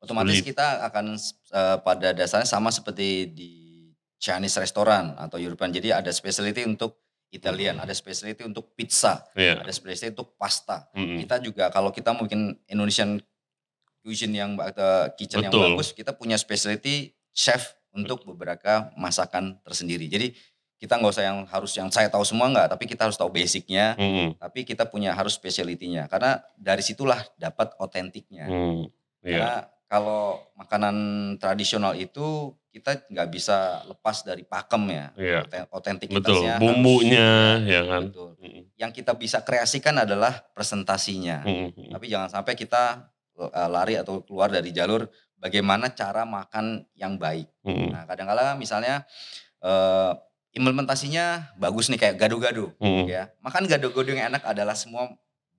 Otomatis 0.00 0.40
Sulit. 0.40 0.56
kita 0.56 0.80
akan 0.88 1.20
eh, 1.52 1.76
pada 1.84 2.16
dasarnya 2.16 2.48
sama 2.48 2.72
seperti 2.72 3.28
di 3.36 3.50
Chinese 4.16 4.56
restoran 4.56 5.12
atau 5.20 5.36
European. 5.36 5.68
Jadi 5.68 5.92
ada 5.92 6.08
specialty 6.08 6.64
untuk 6.64 6.96
Italian, 7.28 7.78
ada 7.78 7.92
specialty 7.92 8.42
untuk 8.48 8.72
pizza, 8.72 9.28
Iya. 9.36 9.60
ada 9.60 9.70
specialty 9.70 10.16
untuk 10.16 10.40
pasta. 10.40 10.88
Mm-mm. 10.96 11.20
Kita 11.20 11.36
juga 11.44 11.68
kalau 11.68 11.92
kita 11.92 12.16
mau 12.16 12.24
bikin 12.24 12.56
Indonesian 12.66 13.20
cuisine 14.00 14.40
yang 14.40 14.56
atau 14.56 15.12
kitchen 15.20 15.44
yang 15.44 15.52
Betul. 15.52 15.76
bagus, 15.76 15.92
kita 15.92 16.16
punya 16.16 16.40
specialty 16.40 17.12
chef 17.36 17.76
untuk 17.92 18.24
beberapa 18.24 18.88
masakan 18.96 19.60
tersendiri. 19.60 20.08
Jadi 20.08 20.32
kita 20.80 20.96
nggak 20.96 21.12
usah 21.12 21.24
yang 21.28 21.44
harus 21.44 21.76
yang 21.76 21.92
saya 21.92 22.08
tahu 22.08 22.24
semua 22.24 22.48
nggak, 22.48 22.72
tapi 22.72 22.88
kita 22.88 23.04
harus 23.04 23.20
tahu 23.20 23.28
basicnya. 23.28 23.92
Mm-mm. 24.00 24.40
Tapi 24.40 24.64
kita 24.64 24.88
punya 24.88 25.12
harus 25.12 25.36
specialty-nya 25.36 26.08
karena 26.08 26.40
dari 26.56 26.80
situlah 26.80 27.20
dapat 27.36 27.76
otentiknya. 27.76 28.48
Hmm, 28.48 28.88
iya. 29.20 29.36
Karena 29.36 29.52
kalau 29.84 30.22
makanan 30.56 30.96
tradisional 31.36 31.92
itu 31.94 32.56
kita 32.70 33.02
nggak 33.10 33.28
bisa 33.28 33.82
lepas 33.84 34.22
dari 34.22 34.46
pakem 34.46 34.88
ya, 34.88 35.06
Iya. 35.18 35.38
Oten- 35.44 35.66
Betul, 35.66 35.76
otentikitasnya. 35.76 36.52
harus- 36.56 36.62
bumbunya 36.64 37.28
ya 37.66 37.82
kan. 37.84 38.02
Betul. 38.08 38.30
Mm-mm. 38.40 38.62
Yang 38.80 38.90
kita 38.96 39.12
bisa 39.14 39.38
kreasikan 39.42 40.00
adalah 40.00 40.32
presentasinya. 40.56 41.44
Mm-mm. 41.44 41.92
Tapi 41.92 42.06
jangan 42.08 42.32
sampai 42.32 42.56
kita 42.56 43.10
eh, 43.36 43.68
lari 43.68 44.00
atau 44.00 44.24
keluar 44.24 44.48
dari 44.48 44.70
jalur 44.70 45.04
bagaimana 45.36 45.92
cara 45.92 46.24
makan 46.24 46.86
yang 46.94 47.16
baik. 47.16 47.50
Mm-mm. 47.64 47.90
Nah, 47.90 48.06
kadang-kala 48.06 48.54
misalnya 48.54 49.04
eh, 49.60 50.12
implementasinya 50.52 51.54
bagus 51.56 51.88
nih 51.88 51.98
kayak 51.98 52.16
gado-gado 52.18 52.74
Mm-mm. 52.78 53.06
ya. 53.06 53.30
Makan 53.40 53.66
gado-gado 53.66 54.10
yang 54.10 54.30
enak 54.30 54.42
adalah 54.42 54.74
semua 54.74 55.10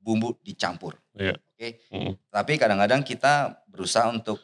bumbu 0.02 0.36
dicampur. 0.42 0.98
Iya. 1.14 1.38
Oke. 1.38 1.80
Mm. 1.94 2.14
Tapi 2.28 2.54
kadang-kadang 2.58 3.02
kita 3.02 3.64
berusaha 3.70 4.10
untuk 4.10 4.42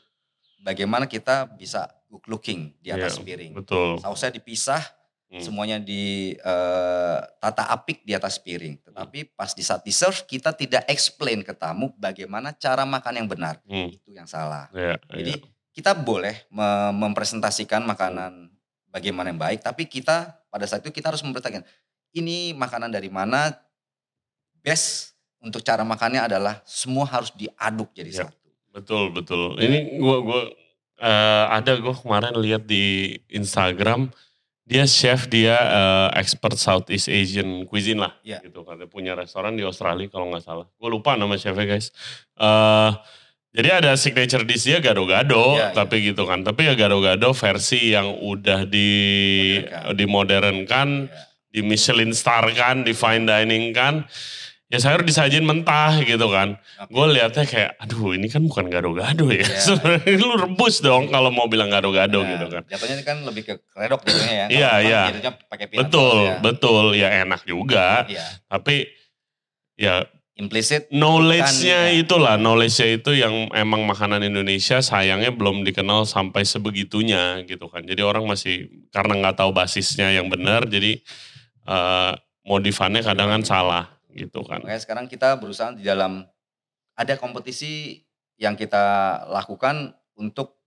bagaimana 0.62 1.06
kita 1.06 1.50
bisa 1.54 1.88
good 2.08 2.24
looking 2.28 2.72
di 2.80 2.94
atas 2.94 3.20
Iya, 3.20 3.24
piring. 3.26 3.52
Betul. 3.60 4.00
Sausnya 4.00 4.32
dipisah, 4.32 4.84
Hmm. 5.28 5.44
semuanya 5.44 5.76
di 5.76 6.32
eh, 6.40 7.20
tata 7.44 7.68
apik 7.68 8.08
di 8.08 8.16
atas 8.16 8.40
piring. 8.40 8.80
Tetapi 8.80 9.36
pas 9.36 9.52
di 9.52 9.60
saat 9.60 9.84
di 9.84 9.92
serve 9.92 10.24
kita 10.24 10.56
tidak 10.56 10.88
explain 10.88 11.44
ke 11.44 11.52
tamu 11.52 11.92
bagaimana 12.00 12.56
cara 12.56 12.88
makan 12.88 13.20
yang 13.20 13.28
benar. 13.28 13.60
Hmm. 13.68 13.92
Itu 13.92 14.16
yang 14.16 14.24
salah. 14.24 14.72
Iya, 14.72 14.96
Jadi 15.12 15.34
iya. 15.36 15.48
kita 15.76 16.00
boleh 16.00 16.48
me- 16.48 16.96
mempresentasikan 16.96 17.84
makanan 17.84 18.56
bagaimana 18.92 19.30
yang 19.32 19.40
baik, 19.42 19.62
tapi 19.62 19.86
kita 19.86 20.38
pada 20.48 20.66
saat 20.66 20.82
itu 20.84 20.92
kita 20.92 21.12
harus 21.12 21.22
memberitakan 21.24 21.64
ini 22.16 22.56
makanan 22.56 22.90
dari 22.90 23.12
mana. 23.12 23.54
Best 24.64 25.16
untuk 25.40 25.64
cara 25.64 25.86
makannya 25.88 26.28
adalah 26.28 26.60
semua 26.68 27.08
harus 27.08 27.32
diaduk 27.32 27.94
jadi 27.96 28.12
Iya. 28.12 28.20
satu. 28.28 28.48
Betul, 28.74 29.04
betul. 29.16 29.56
Ini 29.62 30.02
gua 30.02 30.18
gua 30.26 30.42
eh, 30.98 31.46
ada 31.54 31.72
gua 31.80 31.94
kemarin 31.96 32.36
lihat 32.36 32.66
di 32.68 33.16
Instagram 33.32 34.10
dia 34.68 34.84
chef 34.84 35.32
dia 35.32 35.56
eh, 35.56 36.20
expert 36.20 36.60
Southeast 36.60 37.08
Asian 37.08 37.64
cuisine 37.64 38.04
lah 38.04 38.12
Iya. 38.26 38.44
gitu 38.44 38.68
kan. 38.68 38.76
Dia 38.76 38.90
punya 38.92 39.16
restoran 39.16 39.56
di 39.56 39.64
Australia 39.64 40.12
kalau 40.12 40.28
nggak 40.28 40.44
salah. 40.44 40.68
Gue 40.76 40.90
lupa 40.92 41.16
nama 41.16 41.40
chefnya 41.40 41.64
guys. 41.64 41.96
Eh 42.36 42.92
jadi 43.52 43.82
ada 43.82 43.96
signature 43.96 44.44
dish 44.44 44.64
dia 44.64 44.78
gado-gado, 44.78 45.56
Iya, 45.56 45.72
tapi 45.72 46.04
gitu 46.04 46.24
kan. 46.24 46.44
Tapi 46.44 46.68
ya 46.68 46.74
gado-gado 46.74 47.32
versi 47.32 47.92
yang 47.92 48.12
udah 48.14 48.64
di 48.64 48.90
Modernkan. 49.58 49.94
dimodernkan, 49.94 50.88
Ya. 51.08 51.22
di 51.50 51.60
Michelin 51.62 52.12
star 52.14 52.46
kan, 52.54 52.84
di 52.84 52.94
fine 52.94 53.24
dining 53.24 53.72
kan. 53.72 54.06
Ya 54.68 54.84
sayur 54.84 55.00
disajin 55.00 55.48
mentah 55.48 55.96
gitu 56.04 56.28
kan. 56.28 56.60
Gue 56.92 57.08
liatnya 57.16 57.48
kayak, 57.48 57.80
aduh 57.80 58.12
ini 58.12 58.28
kan 58.28 58.44
bukan 58.44 58.68
gado-gado 58.68 59.32
ya. 59.32 59.40
Iya. 59.40 59.60
Sebenarnya 59.72 60.20
lu 60.20 60.36
rebus 60.36 60.84
dong 60.84 61.08
kalau 61.08 61.32
mau 61.32 61.48
bilang 61.48 61.72
gado-gado 61.72 62.20
Nah, 62.20 62.30
gitu 62.36 62.46
kan. 62.52 62.62
Jatuhnya 62.68 62.96
ini 63.00 63.06
kan 63.08 63.18
lebih 63.24 63.48
ke 63.48 63.54
kredok 63.64 64.04
jatuhnya 64.04 64.36
ya. 64.36 64.48
Iya, 64.52 64.72
iya. 64.84 65.02
Betul, 65.72 65.72
butter 65.72 66.20
ya. 66.20 66.36
betul. 66.44 66.86
Ya 66.94 67.10
enak 67.24 67.42
juga. 67.48 68.04
Iya. 68.12 68.28
Tapi 68.46 68.92
ya 69.80 70.04
Implicit 70.38 70.86
knowledge-nya 70.94 71.90
Bukan, 71.90 71.98
ya. 71.98 72.02
itulah. 72.02 72.36
Knowledge-nya 72.38 72.88
itu 73.02 73.12
yang 73.18 73.50
emang 73.58 73.90
makanan 73.90 74.22
Indonesia 74.22 74.78
sayangnya 74.86 75.34
belum 75.34 75.66
dikenal 75.66 76.06
sampai 76.06 76.46
sebegitunya 76.46 77.42
gitu 77.50 77.66
kan. 77.66 77.82
Jadi 77.82 78.06
orang 78.06 78.30
masih, 78.30 78.70
karena 78.94 79.18
nggak 79.18 79.42
tahu 79.42 79.50
basisnya 79.50 80.14
yang 80.14 80.30
benar, 80.30 80.70
jadi 80.70 81.02
eh, 81.66 82.14
modifannya 82.46 83.02
kadang 83.02 83.34
kan 83.34 83.42
salah 83.42 83.86
gitu 84.14 84.46
kan. 84.46 84.62
Makanya 84.62 84.82
sekarang 84.82 85.06
kita 85.10 85.42
berusaha 85.42 85.74
di 85.74 85.82
dalam 85.82 86.22
ada 86.94 87.14
kompetisi 87.18 88.06
yang 88.38 88.54
kita 88.54 89.26
lakukan 89.34 89.98
untuk 90.18 90.58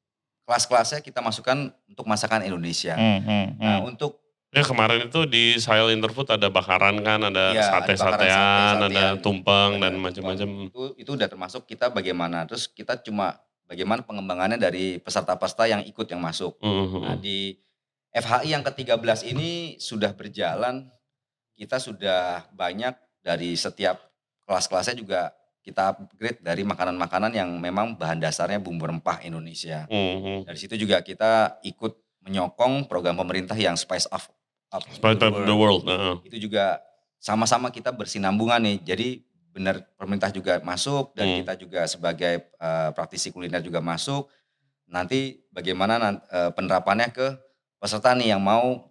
kelas-kelasnya 0.51 0.99
kita 1.03 1.23
masukkan 1.23 1.71
untuk 1.87 2.11
masakan 2.11 2.43
Indonesia. 2.43 2.99
Hmm. 2.99 3.55
Nah, 3.59 3.87
untuk 3.87 4.19
Ya 4.51 4.67
kemarin 4.67 5.07
itu 5.07 5.31
di 5.31 5.63
Sile 5.63 5.95
Interfood 5.95 6.27
ada 6.27 6.51
bakaran 6.51 6.99
kan, 7.07 7.23
ada 7.23 7.55
Iya, 7.55 7.71
ada 7.71 7.87
sate-satean, 7.87 8.75
ada 8.83 8.91
sate-satean. 8.91 9.15
tumpeng 9.23 9.79
dan 9.79 9.95
Ada 9.95 10.03
macam-macam. 10.03 10.49
itu 10.67 10.83
itu 10.99 11.11
udah 11.15 11.29
termasuk 11.31 11.63
kita 11.71 11.87
bagaimana. 11.87 12.43
Terus 12.51 12.67
kita 12.67 12.99
cuma 12.99 13.39
bagaimana 13.71 14.03
pengembangannya 14.03 14.59
dari 14.59 14.99
peserta-peserta 14.99 15.71
yang 15.71 15.87
ikut 15.87 16.03
yang 16.11 16.19
masuk. 16.19 16.59
Mhm. 16.59 16.99
Nah, 16.99 17.15
di 17.15 17.55
FHI 18.11 18.59
yang 18.59 18.67
ke-13 18.67 19.23
ini 19.31 19.79
sudah 19.79 20.11
berjalan. 20.11 20.91
Kita 21.55 21.79
sudah 21.79 22.51
banyak 22.51 22.99
dari 23.23 23.55
setiap 23.55 24.03
kelas-kelasnya 24.43 24.99
juga 24.99 25.31
kita 25.63 25.95
upgrade 25.95 26.43
dari 26.43 26.67
makanan-makanan 26.67 27.31
yang 27.31 27.55
memang 27.55 27.95
bahan 27.95 28.19
dasarnya 28.19 28.59
bumbu 28.59 28.91
rempah 28.91 29.23
Indonesia. 29.23 29.87
Mhm. 29.87 30.51
Dari 30.51 30.59
situ 30.59 30.75
juga 30.75 30.99
kita 31.07 31.63
ikut 31.63 31.95
menyokong 32.27 32.91
program 32.91 33.15
pemerintah 33.15 33.55
yang 33.55 33.79
Spice 33.79 34.11
Up, 34.11 34.25
Up 34.71 34.87
Spice 34.87 35.19
the 35.19 35.29
the 35.45 35.55
World. 35.55 35.83
heeh. 35.85 36.15
Itu 36.25 36.49
juga 36.49 36.79
sama-sama 37.19 37.69
kita 37.69 37.91
bersinambungan 37.91 38.63
nih. 38.63 38.77
Jadi 38.85 39.09
benar 39.51 39.83
pemerintah 39.99 40.31
juga 40.31 40.63
masuk 40.63 41.11
dan 41.13 41.27
Hmm. 41.27 41.39
kita 41.43 41.55
juga 41.59 41.81
sebagai 41.85 42.35
eh, 42.47 42.91
praktisi 42.95 43.31
kuliner 43.31 43.59
juga 43.61 43.83
masuk. 43.83 44.31
Nanti 44.87 45.43
bagaimana 45.51 45.99
eh, 46.23 46.51
penerapannya 46.51 47.11
ke 47.11 47.35
peserta 47.77 48.15
nih 48.15 48.31
yang 48.31 48.43
mau 48.43 48.87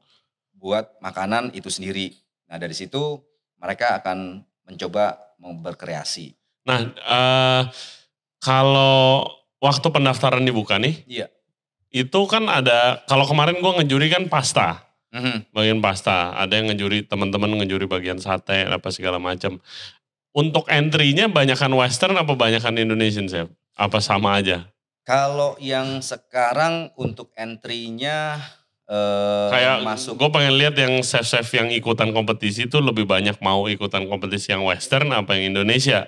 buat 0.52 1.00
makanan 1.00 1.56
itu 1.56 1.72
sendiri. 1.72 2.12
Nah 2.46 2.60
dari 2.60 2.76
situ 2.76 3.24
mereka 3.56 3.96
akan 3.96 4.44
mencoba 4.68 5.16
mau 5.40 5.56
berkreasi. 5.56 6.36
Nah, 6.68 6.80
eh, 6.84 7.62
kalau 8.40 9.24
waktu 9.58 9.88
pendaftaran 9.90 10.44
dibuka 10.44 10.76
nih, 10.76 11.04
Iya. 11.06 11.28
itu 11.90 12.20
kan 12.28 12.46
ada, 12.46 13.00
kalau 13.06 13.24
kemarin 13.24 13.60
gua 13.60 13.80
ngejuri 13.80 14.08
kan 14.08 14.28
pasta, 14.28 14.84
Mhm. 15.10 15.50
bagian 15.52 15.80
pasta. 15.82 16.38
Ada 16.38 16.62
yang 16.62 16.70
ngejuri, 16.74 17.06
teman-teman 17.06 17.50
ngejuri 17.58 17.90
bagian 17.90 18.22
sate, 18.22 18.70
apa 18.70 18.90
segala 18.94 19.18
macam. 19.18 19.58
Untuk 20.30 20.70
entry-nya 20.70 21.26
banyakan 21.26 21.74
western 21.74 22.14
apa 22.14 22.38
banyakan 22.38 22.78
Indonesian, 22.78 23.26
Chef? 23.26 23.50
Apa 23.74 23.98
sama 23.98 24.38
aja? 24.38 24.70
Kalau 25.02 25.58
yang 25.58 26.06
sekarang 26.06 26.94
untuk 26.94 27.34
entry-nya 27.34 28.38
eh, 28.86 29.48
Kayak 29.50 29.82
masuk 29.86 30.18
gue 30.18 30.30
pengen 30.30 30.54
lihat 30.58 30.78
yang 30.78 31.02
chef-chef 31.02 31.46
yang 31.54 31.70
ikutan 31.74 32.14
kompetisi 32.14 32.66
itu 32.70 32.78
lebih 32.78 33.06
banyak 33.10 33.38
mau 33.42 33.66
ikutan 33.66 34.06
kompetisi 34.06 34.50
yang 34.54 34.66
western 34.66 35.10
apa 35.14 35.34
yang 35.38 35.54
Indonesia? 35.58 36.06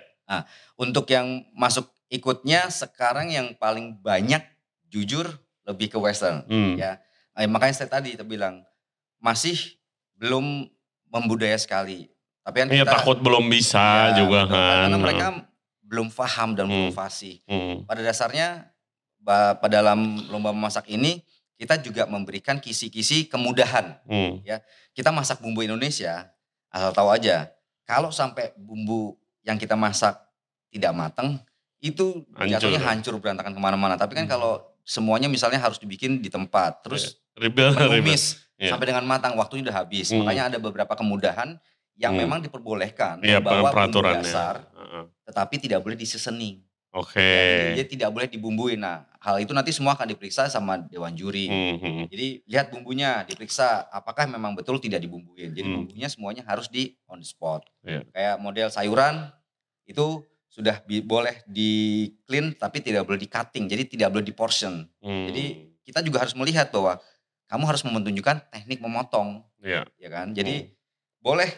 untuk 0.79 1.11
yang 1.11 1.43
masuk 1.53 1.91
ikutnya 2.07 2.71
sekarang 2.71 3.29
yang 3.35 3.51
paling 3.59 3.99
banyak 3.99 4.39
jujur 4.87 5.27
lebih 5.67 5.91
ke 5.91 5.97
western 5.99 6.41
Hmm. 6.47 6.79
ya. 6.79 7.03
Eh, 7.35 7.45
makanya 7.51 7.83
saya 7.83 7.89
tadi 7.99 8.15
bilang 8.23 8.63
masih 9.21 9.77
belum 10.17 10.67
membudaya 11.07 11.55
sekali. 11.55 12.09
Tapi 12.41 12.55
kan 12.57 12.67
Iya 12.67 12.83
kita 12.83 12.91
takut 12.97 13.21
belum 13.21 13.45
bisa 13.47 14.11
Ya, 14.11 14.17
juga 14.17 14.43
betul. 14.43 14.57
kan. 14.57 14.75
Karena 14.81 14.97
mereka 14.97 15.27
belum 15.85 16.07
paham 16.09 16.49
dan 16.51 16.65
belum 16.65 16.89
Hmm. 16.89 16.97
fasih. 16.97 17.35
Hmm. 17.45 17.85
Pada 17.85 18.01
dasarnya 18.01 18.71
pada 19.21 19.69
dalam 19.69 19.99
lomba 20.27 20.49
memasak 20.49 20.89
ini 20.89 21.21
kita 21.53 21.77
juga 21.77 22.09
memberikan 22.09 22.57
kisi-kisi 22.57 23.29
kemudahan. 23.29 24.01
Hmm. 24.03 24.41
Kita 24.91 25.13
masak 25.13 25.39
bumbu 25.39 25.61
Indonesia 25.61 26.33
asal 26.67 26.89
tahu 26.89 27.13
aja 27.13 27.53
kalau 27.83 28.09
sampai 28.09 28.55
bumbu 28.57 29.13
yang 29.43 29.55
kita 29.55 29.75
masak 29.75 30.17
tidak 30.71 30.95
matang, 30.95 31.37
itu 31.77 32.23
Hancur. 32.31 32.47
jatuhnya 32.47 32.79
hancur 32.79 33.13
berantakan 33.19 33.51
ke 33.51 33.59
mana-mana. 33.59 33.93
Tapi 33.93 34.15
kan 34.15 34.25
Hmm. 34.25 34.31
kalau 34.31 34.51
semuanya 34.81 35.27
misalnya 35.27 35.59
harus 35.59 35.77
dibikin 35.77 36.17
di 36.17 36.31
tempat, 36.31 36.81
terus 36.81 37.19
Ribet, 37.35 37.75
ribet. 37.75 38.01
menumis 38.01 38.39
Iya. 38.61 38.69
sampai 38.69 38.93
dengan 38.93 39.01
matang, 39.03 39.33
waktunya 39.33 39.65
udah 39.65 39.77
habis. 39.81 40.13
Hmm. 40.13 40.21
Makanya 40.21 40.53
ada 40.53 40.57
beberapa 40.61 40.93
kemudahan 40.93 41.57
yang 41.97 42.13
Hmm. 42.13 42.21
memang 42.21 42.39
diperbolehkan 42.39 43.19
Iya, 43.19 43.41
membawa 43.41 43.73
bumbu 43.73 44.05
dasar, 44.05 44.69
Heeh. 44.69 45.03
tetapi 45.25 45.55
tidak 45.57 45.81
boleh 45.81 45.97
disesening. 45.97 46.61
Oke. 46.91 47.23
Dia 47.73 47.87
tidak 47.87 48.11
boleh 48.11 48.27
dibumbuin. 48.27 48.75
Nah, 48.75 49.07
hal 49.17 49.39
itu 49.39 49.49
nanti 49.49 49.71
semua 49.71 49.95
akan 49.95 50.11
diperiksa 50.11 50.45
sama 50.45 50.75
dewan 50.77 51.15
juri. 51.15 51.47
Hmm, 51.47 51.75
hmm. 51.79 52.03
Jadi 52.11 52.27
lihat 52.43 52.67
bumbunya, 52.67 53.23
diperiksa 53.23 53.87
apakah 53.87 54.27
memang 54.27 54.53
betul 54.53 54.75
tidak 54.75 54.99
dibumbuin. 54.99 55.55
Jadi 55.55 55.63
Hmm. 55.63 55.87
bumbunya 55.87 56.11
semuanya 56.11 56.43
harus 56.43 56.67
di 56.67 56.93
on 57.07 57.17
the 57.17 57.25
spot. 57.25 57.63
Iya. 57.81 58.03
Kayak 58.11 58.35
model 58.37 58.67
sayuran 58.67 59.31
itu 59.87 60.19
sudah 60.51 60.83
bi- 60.83 60.99
boleh 60.99 61.39
di 61.47 61.71
clean 62.27 62.51
tapi 62.53 62.83
tidak 62.83 63.07
boleh 63.07 63.17
di 63.17 63.29
cutting. 63.31 63.71
Jadi 63.71 63.83
tidak 63.89 64.11
boleh 64.11 64.25
di 64.27 64.35
portion. 64.35 64.83
Hmm. 64.99 65.31
Jadi 65.31 65.43
kita 65.81 66.03
juga 66.03 66.27
harus 66.27 66.35
melihat 66.35 66.67
bahwa 66.69 66.99
kamu 67.51 67.63
harus 67.67 67.83
menunjukkan 67.83 68.47
teknik 68.47 68.79
memotong, 68.79 69.43
Iya. 69.59 69.83
ya 69.99 70.07
kan? 70.09 70.31
Jadi 70.31 70.71
boleh 71.19 71.51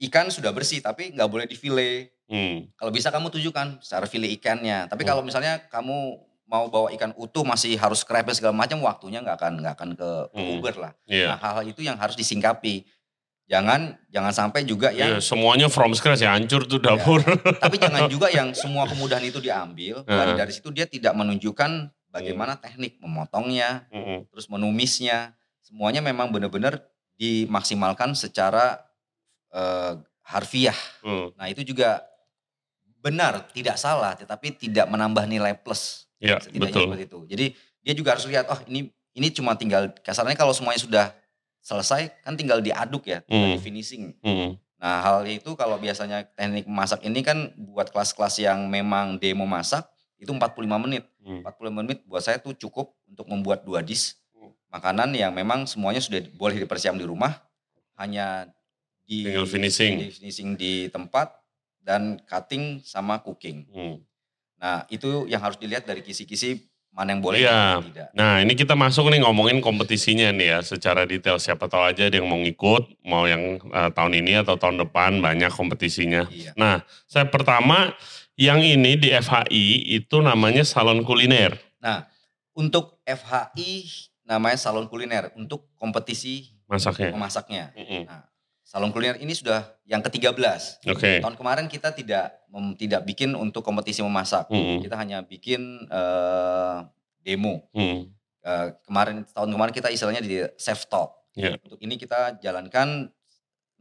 ikan 0.00 0.28
sudah 0.28 0.52
bersih 0.52 0.78
tapi 0.78 1.10
nggak 1.10 1.26
boleh 1.26 1.48
di 1.48 1.56
fillet. 1.56 2.12
Hmm. 2.28 2.68
Kalau 2.76 2.92
bisa 2.92 3.08
kamu 3.08 3.26
tunjukkan 3.28 3.80
secara 3.80 4.04
fillet 4.04 4.30
ikannya. 4.36 4.86
Tapi 4.86 5.02
Hmm. 5.02 5.10
kalau 5.10 5.22
misalnya 5.24 5.64
kamu 5.66 6.20
mau 6.44 6.66
bawa 6.66 6.90
ikan 6.92 7.14
utuh 7.14 7.42
masih 7.42 7.74
harus 7.74 8.02
scraping 8.02 8.34
segala 8.34 8.52
macam 8.52 8.78
waktunya 8.80 9.18
nggak 9.18 9.34
akan 9.34 9.52
nggak 9.58 9.74
akan 9.74 9.90
ke, 9.94 10.10
ke 10.28 10.38
Hmm. 10.38 10.52
Uber 10.58 10.74
lah. 10.76 10.92
Iya. 11.06 11.26
Nah, 11.32 11.38
hal-hal 11.38 11.64
itu 11.66 11.80
yang 11.80 11.96
harus 11.96 12.14
disingkapi. 12.14 12.84
Jangan 13.46 13.98
jangan 14.06 14.30
sampai 14.30 14.62
juga 14.62 14.94
Iya, 14.94 15.18
yang 15.18 15.18
semuanya 15.18 15.66
from 15.66 15.90
scratch 15.90 16.22
ya, 16.22 16.30
hancur 16.30 16.62
tuh 16.64 16.78
dapur. 16.78 17.18
tapi 17.58 17.82
jangan 17.82 18.06
juga 18.14 18.30
yang 18.30 18.54
semua 18.54 18.86
kemudahan 18.86 19.26
itu 19.26 19.42
diambil 19.42 20.06
Heeh. 20.06 20.38
dari 20.38 20.52
situ 20.54 20.70
dia 20.70 20.86
tidak 20.86 21.18
menunjukkan 21.18 21.90
bagaimana 22.10 22.58
teknik 22.58 22.98
memotongnya, 22.98 23.86
Hmm. 23.88 24.26
terus 24.28 24.46
menumisnya. 24.46 25.34
Semuanya 25.62 26.02
memang 26.02 26.28
benar-benar 26.28 26.82
dimaksimalkan 27.16 28.12
secara 28.14 28.82
eh, 29.50 29.92
harfiah. 30.22 30.78
Hmm. 31.02 31.34
Nah, 31.34 31.50
itu 31.50 31.66
juga 31.66 32.06
benar, 33.02 33.50
tidak 33.50 33.74
salah, 33.74 34.14
tetapi 34.14 34.54
tidak 34.54 34.86
menambah 34.86 35.26
nilai 35.26 35.58
plus. 35.58 36.06
Setidaknya 36.22 36.70
betul. 36.70 36.82
seperti 36.86 37.04
itu. 37.10 37.18
Jadi 37.26 37.46
dia 37.82 37.94
juga 37.96 38.14
harus 38.14 38.30
lihat, 38.30 38.46
oh 38.46 38.60
ini 38.70 38.86
ini 39.10 39.26
cuma 39.34 39.58
tinggal 39.58 39.90
kasarnya 40.06 40.38
kalau 40.38 40.54
semuanya 40.54 40.78
sudah 40.78 41.06
selesai 41.58 42.14
kan 42.22 42.38
tinggal 42.38 42.62
diaduk 42.62 43.10
ya, 43.10 43.26
tinggal 43.26 43.50
Hmm. 43.50 43.56
di 43.58 43.60
finishing. 43.60 44.04
Hmm. 44.22 44.54
Nah 44.78 45.02
hal 45.02 45.26
itu 45.26 45.50
kalau 45.58 45.82
biasanya 45.82 46.22
teknik 46.30 46.70
memasak 46.70 47.02
ini 47.02 47.20
kan 47.26 47.50
buat 47.58 47.90
kelas-kelas 47.90 48.38
yang 48.38 48.70
memang 48.70 49.18
demo 49.18 49.50
masak 49.50 49.82
itu 50.14 50.30
45 50.30 50.78
menit. 50.78 51.09
Hmm. 51.20 51.42
45 51.42 51.52
menit 51.76 51.98
buat 52.04 52.20
saya 52.20 52.36
tuh 52.36 52.52
cukup 52.52 52.96
untuk 53.04 53.26
membuat 53.26 53.62
dua 53.62 53.80
dish 53.80 54.16
Hmm. 54.30 54.52
makanan 54.68 55.12
yang 55.12 55.30
memang 55.30 55.64
semuanya 55.64 56.00
sudah 56.00 56.24
boleh 56.32 56.56
dipersiap 56.56 56.94
di 56.94 57.04
rumah, 57.04 57.44
hanya 57.94 58.48
di 59.04 59.26
Tinggal 59.26 59.44
finishing. 59.44 59.94
di 59.98 60.08
finishing 60.10 60.50
di 60.54 60.72
tempat 60.86 61.28
dan 61.78 62.16
cutting 62.22 62.80
sama 62.80 63.18
cooking. 63.18 63.68
Hmm. 63.68 63.96
Nah 64.56 64.84
itu 64.86 65.26
yang 65.26 65.40
harus 65.40 65.56
dilihat 65.56 65.84
dari 65.84 66.00
kisi-kisi 66.00 66.60
mana 66.90 67.12
yang 67.12 67.22
boleh 67.22 67.38
Iya. 67.38 67.50
yang 67.76 67.86
tidak. 67.86 68.08
Nah 68.12 68.34
ini 68.38 68.52
kita 68.52 68.74
masuk 68.74 69.08
nih 69.08 69.20
ngomongin 69.20 69.60
kompetisinya 69.60 70.30
nih 70.30 70.48
ya 70.48 70.58
secara 70.60 71.04
detail. 71.04 71.36
Siapa 71.36 71.64
tahu 71.64 71.86
aja 71.86 72.06
ada 72.06 72.16
yang 72.16 72.26
mau 72.26 72.36
ngikut, 72.36 72.98
mau 73.04 73.24
yang 73.24 73.56
eh, 73.62 73.90
tahun 73.90 74.12
ini 74.16 74.40
atau 74.40 74.56
tahun 74.56 74.80
depan 74.80 75.18
banyak 75.18 75.50
kompetisinya. 75.50 76.26
Iya. 76.28 76.52
Nah 76.56 76.82
saya 77.04 77.26
pertama 77.26 77.94
yang 78.40 78.64
ini 78.64 78.96
di 78.96 79.12
FHI 79.12 79.92
itu 80.00 80.16
namanya 80.24 80.64
salon 80.64 81.04
kuliner. 81.04 81.60
Untuk 82.56 83.04
FHI 83.04 83.84
namanya 84.24 84.56
salon 84.56 84.88
kuliner 84.88 85.28
untuk 85.36 85.68
kompetisi 85.76 86.56
Masaknya. 86.64 87.12
memasaknya. 87.12 87.64
Mm-mm. 87.76 88.08
Salon 88.64 88.94
kuliner 88.96 89.20
ini 89.20 89.36
sudah 89.36 89.76
yang 89.84 90.00
ke-13. 90.00 90.40
Oke. 90.88 91.20
Tahun 91.20 91.36
kemarin 91.36 91.66
kita 91.68 91.92
tidak 91.92 92.40
mem- 92.48 92.78
tidak 92.80 93.04
bikin 93.04 93.36
untuk 93.36 93.60
kompetisi 93.60 94.00
memasak. 94.00 94.48
Mm-mm. 94.48 94.80
Kita 94.80 94.96
hanya 94.96 95.20
bikin 95.20 95.84
eh, 95.90 96.76
demo. 97.20 97.68
Mm. 97.76 98.08
Eh, 98.40 98.66
kemarin 98.88 99.26
tahun 99.36 99.50
kemarin 99.52 99.74
kita 99.76 99.92
istilahnya 99.92 100.24
di 100.24 100.40
chef 100.56 100.88
talk. 100.88 101.28
Iya. 101.36 101.60
Untuk 101.60 101.76
ini 101.82 102.00
kita 102.00 102.40
jalankan 102.40 103.10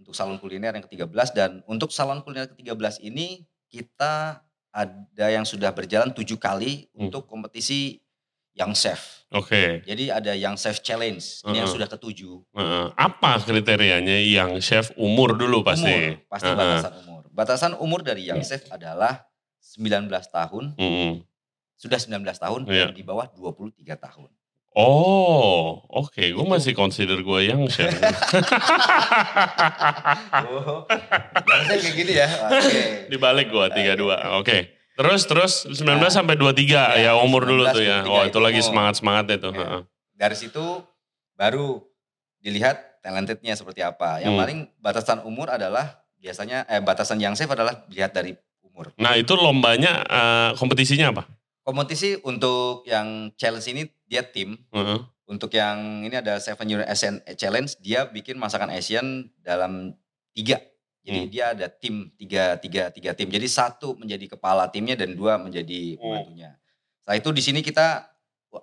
untuk 0.01 0.11
salon 0.11 0.35
kuliner 0.41 0.75
yang 0.75 0.83
ke-13 0.83 1.27
dan 1.31 1.51
untuk 1.69 1.95
salon 1.95 2.19
kuliner 2.25 2.49
ke-13 2.51 3.05
ini 3.07 3.47
kita 3.69 4.41
ada 4.69 5.25
yang 5.27 5.43
sudah 5.43 5.69
berjalan 5.69 6.09
tujuh 6.09 6.35
kali 6.35 6.87
Hmm. 6.91 7.07
untuk 7.07 7.25
kompetisi 7.25 7.99
yang 8.53 8.73
chef. 8.73 9.25
Oke. 9.31 9.81
Jadi 9.83 10.09
ada 10.09 10.33
yang 10.33 10.53
chef 10.55 10.81
challenge. 10.81 11.41
Ini 11.43 11.55
yang 11.55 11.65
Heeh. 11.65 11.75
sudah 11.75 11.87
ketujuh. 11.87 12.43
Heeh. 12.51 12.85
apa 12.93 13.39
kriterianya 13.39 14.19
yang 14.19 14.57
chef 14.59 14.91
umur 14.95 15.33
dulu 15.33 15.61
pasti? 15.61 15.87
Umur, 15.87 16.25
pasti 16.27 16.49
Heeh. 16.49 16.57
batasan 16.57 16.93
umur. 16.99 17.23
Batasan 17.29 17.71
umur 17.77 17.99
dari 18.01 18.25
yang 18.25 18.41
chef 18.41 18.67
adalah 18.67 19.23
19 19.61 20.09
tahun, 20.27 20.75
Mm-mm. 20.75 21.23
sudah 21.75 21.99
19 22.01 22.35
tahun 22.35 22.61
Iya. 22.67 22.89
dan 22.89 22.89
di 22.91 23.03
bawah 23.05 23.29
23 23.29 23.95
tahun. 23.95 24.27
Oh, 24.71 25.81
oke. 25.89 26.21
Gue 26.21 26.39
Itu. 26.39 26.45
masih 26.45 26.73
consider 26.73 27.19
gue 27.19 27.39
yang 27.43 27.65
chef. 27.67 27.89
Oh, 30.39 30.85
kayak 31.65 31.93
gini 31.93 32.13
ya. 32.13 32.27
Oke. 32.47 33.09
Dibalik 33.09 33.47
gue 33.49 33.65
tiga 33.73 33.93
dua. 33.95 34.37
Oke. 34.37 34.71
Terus 34.93 35.21
terus 35.25 35.53
19 35.63 35.79
Nah, 35.95 36.11
sampai 36.11 36.35
23 36.35 36.99
ya 36.99 37.07
iya, 37.07 37.11
umur 37.15 37.47
dulu 37.47 37.63
19, 37.65 37.75
tuh 37.75 37.83
ya. 37.83 37.97
23 38.03 38.11
Oh 38.11 38.19
itu 38.19 38.27
itu 38.27 38.39
lagi 38.39 38.59
umur. 38.59 38.67
semangat 38.67 38.93
semangat 38.99 39.25
itu. 39.31 39.49
Iya. 39.49 39.59
Heeh. 39.59 39.81
Dari 40.13 40.35
situ 40.35 40.65
baru 41.33 41.67
dilihat 42.37 42.77
talentednya 42.99 43.55
seperti 43.55 43.79
apa. 43.79 44.19
Yang 44.19 44.33
Hmm. 44.35 44.41
paling 44.43 44.59
batasan 44.77 45.19
umur 45.23 45.47
adalah 45.49 45.85
biasanya 46.19 46.67
eh 46.67 46.83
batasan 46.83 47.15
yang 47.17 47.31
safe 47.33 47.47
adalah 47.47 47.87
dilihat 47.87 48.11
dari 48.11 48.35
umur. 48.61 48.91
Nah 48.99 49.15
itu 49.15 49.33
lombanya 49.33 50.03
eh, 50.03 50.49
kompetisinya 50.59 51.15
apa? 51.15 51.23
Kompetisi 51.69 52.17
untuk 52.25 52.81
yang 52.89 53.29
challenge 53.37 53.69
ini 53.69 53.85
dia 54.09 54.25
tim. 54.25 54.57
Heeh. 54.73 55.05
Untuk 55.29 55.53
yang 55.53 56.01
ini 56.01 56.17
ada 56.17 56.41
Seven 56.41 56.65
Year 56.65 56.81
Asian 56.89 57.21
Challenge, 57.37 57.69
dia 57.77 58.09
bikin 58.09 58.41
masakan 58.41 58.73
Asian 58.73 59.29
dalam 59.45 59.93
tiga. 60.33 60.57
Jadi 61.05 61.19
Hmm. 61.21 61.29
dia 61.29 61.45
ada 61.53 61.69
tim 61.69 62.09
tiga, 62.17 62.57
tiga, 62.57 62.89
tiga 62.89 63.13
tim. 63.13 63.29
Jadi 63.29 63.45
satu 63.45 63.93
menjadi 63.93 64.33
kepala 64.33 64.65
timnya 64.73 64.97
dan 64.97 65.13
dua 65.13 65.37
menjadi 65.37 65.93
Hmm. 65.93 66.01
pembantunya. 66.01 66.57
Setelah 67.05 67.17
itu 67.21 67.29
di 67.37 67.41
sini 67.45 67.59
kita 67.61 68.09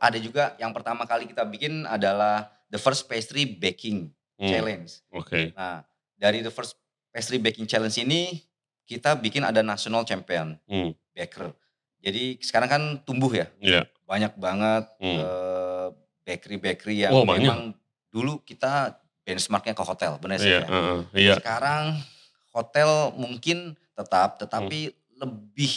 ada 0.03 0.19
juga 0.19 0.59
yang 0.59 0.75
pertama 0.75 1.07
kali 1.07 1.31
kita 1.31 1.47
bikin 1.47 1.87
adalah 1.87 2.51
the 2.75 2.79
first 2.83 3.07
pastry 3.07 3.47
baking 3.47 4.11
Hmm, 4.35 4.51
challenge. 4.51 5.07
Oke. 5.15 5.55
Nah 5.55 5.87
dari 6.19 6.43
the 6.43 6.51
first 6.51 6.75
pastry 7.15 7.39
baking 7.39 7.71
challenge 7.71 8.03
ini 8.03 8.43
kita 8.83 9.15
bikin 9.15 9.47
ada 9.47 9.63
national 9.63 10.03
champion 10.03 10.59
Hmm. 10.67 10.91
baker. 11.15 11.55
Jadi 11.99 12.39
sekarang 12.39 12.69
kan 12.69 12.83
tumbuh 13.03 13.31
ya 13.31 13.47
Iya. 13.59 13.89
banyak 14.05 14.33
banget 14.37 14.85
Hmm. 14.99 15.19
eh, 15.19 15.89
bakery-bakery 16.23 16.97
yang 17.03 17.13
Oh, 17.13 17.23
banyak. 17.23 17.47
memang 17.47 17.61
dulu 18.09 18.41
kita 18.41 18.97
benchmarknya 19.23 19.75
ke 19.75 19.83
hotel, 19.83 20.13
benar 20.17 20.39
sih 20.39 20.49
Iya. 20.49 20.63
ya. 20.63 20.67
heeh, 20.67 20.99
Iya. 21.15 21.35
Sekarang 21.37 21.99
hotel 22.51 22.89
mungkin 23.15 23.75
tetap, 23.93 24.39
tetapi 24.39 24.91
lebih 25.17 25.73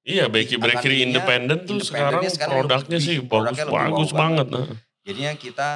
Iya, 0.00 0.26
bakery 0.26 0.56
bakery 0.56 0.74
akan 0.74 0.84
ininya, 0.96 1.04
independen 1.20 1.58
tuh 1.62 1.78
sekarang, 1.78 2.24
sekarang 2.24 2.56
produknya 2.56 2.98
lebih- 2.98 3.06
sih 3.06 3.16
bagus 3.20 3.28
produknya 3.28 3.66
bagus 3.68 4.10
banget. 4.10 4.46
banget. 4.48 4.68
Jadinya 5.00 5.32
kita 5.34 5.68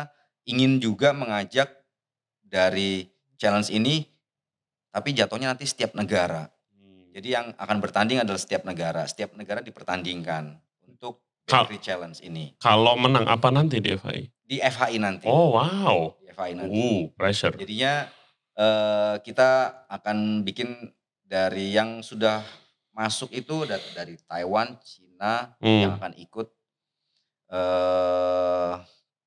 ingin 0.45 0.73
juga 0.79 1.13
mengajak 1.13 1.69
dari 2.41 3.09
challenge 3.35 3.69
ini, 3.69 4.05
tapi 4.89 5.13
jatuhnya 5.13 5.53
nanti 5.53 5.65
setiap 5.65 5.93
negara. 5.93 6.49
Jadi 7.15 7.31
yang 7.31 7.55
akan 7.55 7.79
bertanding 7.79 8.19
adalah 8.19 8.43
setiap 8.43 8.67
negara, 8.67 9.07
setiap 9.07 9.39
negara 9.39 9.63
dipertandingkan 9.63 10.59
untuk 10.83 11.23
bakery 11.47 11.79
challenge 11.79 12.19
ini 12.19 12.59
Kalau 12.59 12.99
menang 12.99 13.31
apa 13.31 13.55
nanti 13.55 13.79
di 13.79 13.95
FHI? 13.95 14.35
di 14.45 14.59
FHI 14.59 14.99
nanti. 14.99 15.25
Oh 15.31 15.55
wow. 15.55 16.19
Di 16.19 16.27
FHI 16.29 16.53
nanti. 16.59 16.75
Uh, 16.75 17.03
pressure. 17.15 17.55
Jadinya 17.55 18.11
eh, 18.55 19.15
kita 19.23 19.51
akan 19.87 20.43
bikin 20.43 20.75
dari 21.23 21.71
yang 21.71 22.03
sudah 22.03 22.43
masuk 22.91 23.31
itu 23.31 23.63
da- 23.65 23.83
dari 23.95 24.19
Taiwan, 24.21 24.75
Cina 24.83 25.55
yang 25.63 25.95
Hmm. 25.95 25.99
akan 26.03 26.13
ikut. 26.19 26.49
eh 27.45 28.75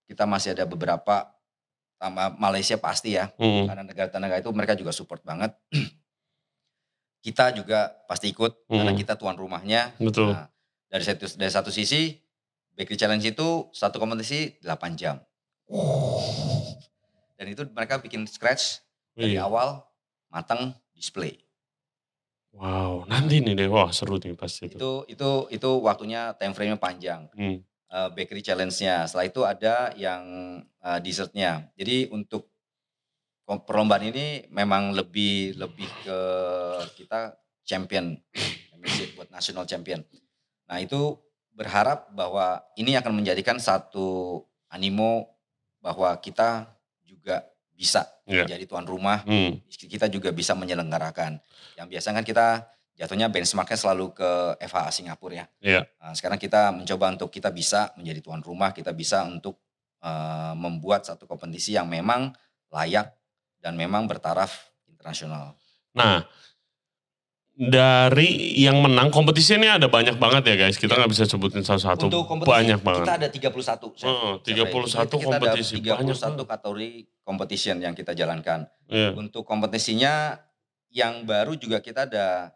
kita 0.04 0.26
masih 0.26 0.52
ada 0.52 0.65
beberapa 0.65 1.32
sama 1.95 2.28
Malaysia 2.34 2.76
pasti 2.76 3.15
ya, 3.15 3.32
Hmm. 3.38 3.63
karena 3.65 3.84
negara-negara 3.84 4.39
itu 4.39 4.52
mereka 4.52 4.73
juga 4.73 4.91
support 4.91 5.23
banget. 5.23 5.56
kita 7.27 7.51
juga 7.51 7.91
pasti 8.07 8.31
ikut 8.31 8.71
karena 8.71 8.95
Hmm. 8.95 8.99
kita 9.03 9.19
tuan 9.19 9.35
rumahnya. 9.35 9.91
Betul. 9.99 10.31
Nah, 10.31 10.47
dari 10.87 11.03
satu 11.03 11.27
dari 11.35 11.51
satu 11.51 11.67
sisi 11.67 12.15
Bakery 12.71 12.95
Challenge 12.95 13.25
itu 13.27 13.67
satu 13.75 13.99
kompetisi 13.99 14.55
8 14.63 14.95
jam. 14.95 15.19
Dan 17.35 17.51
itu 17.51 17.67
mereka 17.75 17.99
bikin 17.99 18.23
scratch 18.25 18.79
dari 19.11 19.35
Iya. 19.35 19.45
awal 19.45 19.83
matang 20.31 20.71
display. 20.95 21.43
Wow, 22.55 23.05
nanti 23.05 23.37
nih 23.37 23.53
deh, 23.53 23.69
wah 23.69 23.93
seru 23.93 24.17
nih 24.17 24.33
pasti 24.33 24.65
itu. 24.65 24.79
Itu 24.79 24.91
itu 25.05 25.29
itu 25.53 25.69
waktunya 25.83 26.33
time 26.39 26.55
frame-nya 26.57 26.79
panjang. 26.79 27.29
Hmm. 27.35 27.61
Uh, 27.87 28.09
bakery 28.11 28.41
challenge-nya. 28.41 29.05
Setelah 29.05 29.25
itu 29.27 29.41
ada 29.43 29.75
yang 29.93 30.23
uh, 30.81 30.99
dessertnya. 30.99 31.69
Jadi 31.77 32.09
untuk 32.09 32.49
perlombaan 33.47 34.03
ini 34.03 34.43
memang 34.51 34.91
lebih 34.91 35.55
lebih 35.55 35.88
ke 36.03 36.19
kita 36.99 37.39
champion, 37.63 38.19
buat 39.15 39.31
national 39.31 39.63
champion. 39.63 40.03
Nah 40.67 40.83
itu 40.83 41.15
berharap 41.55 42.12
bahwa 42.12 42.60
ini 42.75 42.99
akan 42.99 43.23
menjadikan 43.23 43.55
satu 43.55 44.43
animo 44.67 45.31
bahwa 45.79 46.12
kita 46.19 46.67
juga 47.07 47.47
bisa 47.71 48.03
yeah. 48.27 48.43
menjadi 48.43 48.67
tuan 48.67 48.83
rumah, 48.83 49.23
hmm. 49.23 49.63
kita 49.71 50.12
juga 50.12 50.36
bisa 50.36 50.51
menyelenggarakan. 50.51 51.39
Yang 51.79 51.88
biasa 51.88 52.07
kan 52.12 52.25
kita 52.27 52.47
jatuhnya 52.97 53.29
benchmarknya 53.29 53.77
selalu 53.77 54.12
ke 54.12 54.29
FHA 54.60 54.91
Singapura 54.91 55.33
ya. 55.33 55.45
Yeah. 55.62 55.83
Nah, 56.01 56.17
sekarang 56.17 56.41
kita 56.41 56.73
mencoba 56.73 57.13
untuk 57.13 57.29
kita 57.29 57.53
bisa 57.53 57.93
menjadi 57.95 58.19
tuan 58.19 58.41
rumah, 58.41 58.73
kita 58.73 58.91
bisa 58.91 59.23
untuk 59.23 59.62
uh, 60.01 60.57
membuat 60.57 61.05
satu 61.05 61.29
kompetisi 61.29 61.77
yang 61.77 61.86
memang 61.86 62.33
layak 62.73 63.13
dan 63.61 63.75
memang 63.75 64.05
bertaraf 64.05 64.71
internasional. 64.89 65.57
Nah, 65.97 66.25
dari 67.57 68.53
yang 68.61 68.85
menang 68.85 69.09
kompetisi 69.09 69.57
ini 69.57 69.65
ada 69.65 69.89
banyak 69.89 70.21
banget 70.21 70.53
ya 70.53 70.55
guys. 70.61 70.77
Kita 70.77 70.93
iya. 70.93 71.01
nggak 71.01 71.09
ya. 71.09 71.13
bisa 71.17 71.23
sebutin 71.25 71.65
satu-satu. 71.65 72.05
Untuk 72.05 72.29
kompetisi 72.29 72.53
banyak 72.53 72.79
banget. 72.85 73.05
Kita 73.09 73.15
ada 73.17 73.27
31. 73.33 74.05
Uh, 74.05 74.35
31 74.45 75.25
kompetisi. 75.25 75.73
Kita 75.81 75.97
ada 75.97 76.13
31 76.13 76.37
banyak 76.37 76.45
kategori 76.45 76.89
competition 77.25 77.77
yang 77.81 77.97
kita 77.97 78.13
jalankan. 78.13 78.69
Yeah. 78.85 79.17
Untuk 79.17 79.41
kompetisinya 79.49 80.37
yang 80.93 81.25
baru 81.25 81.57
juga 81.57 81.81
kita 81.81 82.05
ada 82.05 82.53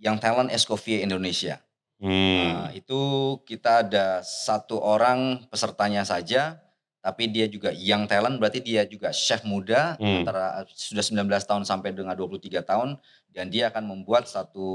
yang 0.00 0.16
talent 0.16 0.48
Escoffier 0.48 1.04
Indonesia. 1.04 1.60
Hmm. 2.00 2.48
Nah, 2.48 2.68
itu 2.72 3.00
kita 3.44 3.84
ada 3.84 4.24
satu 4.24 4.80
orang 4.80 5.44
pesertanya 5.52 6.08
saja 6.08 6.62
tapi 6.98 7.30
dia 7.30 7.46
juga 7.46 7.70
young 7.70 8.10
talent 8.10 8.42
berarti 8.42 8.58
dia 8.58 8.82
juga 8.82 9.14
chef 9.14 9.46
muda 9.46 9.94
hmm. 9.96 10.26
antara 10.26 10.66
sudah 10.74 11.04
19 11.04 11.30
tahun 11.30 11.62
sampai 11.62 11.94
dengan 11.94 12.18
23 12.18 12.58
tahun 12.66 12.98
dan 13.30 13.48
dia 13.54 13.70
akan 13.70 13.86
membuat 13.86 14.26
satu 14.26 14.66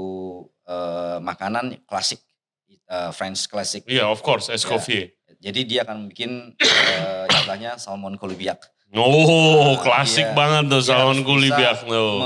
uh, 0.64 1.20
makanan 1.20 1.84
klasik 1.84 2.24
uh, 2.88 3.12
French 3.12 3.44
classic. 3.44 3.84
Iya, 3.84 4.04
yeah, 4.04 4.08
of 4.08 4.24
course, 4.24 4.48
Escoffier. 4.48 5.12
Ya, 5.40 5.52
jadi 5.52 5.60
dia 5.68 5.80
akan 5.84 6.08
bikin 6.08 6.56
uh, 6.56 7.24
istilahnya 7.28 7.76
salmon 7.76 8.16
coulibiac. 8.16 8.64
Oh, 8.94 9.04
uh, 9.04 9.76
klasik 9.84 10.32
banget 10.32 10.72
tuh 10.72 10.80
salmon 10.80 11.20
coulibiac 11.26 11.84
tuh. 11.84 12.22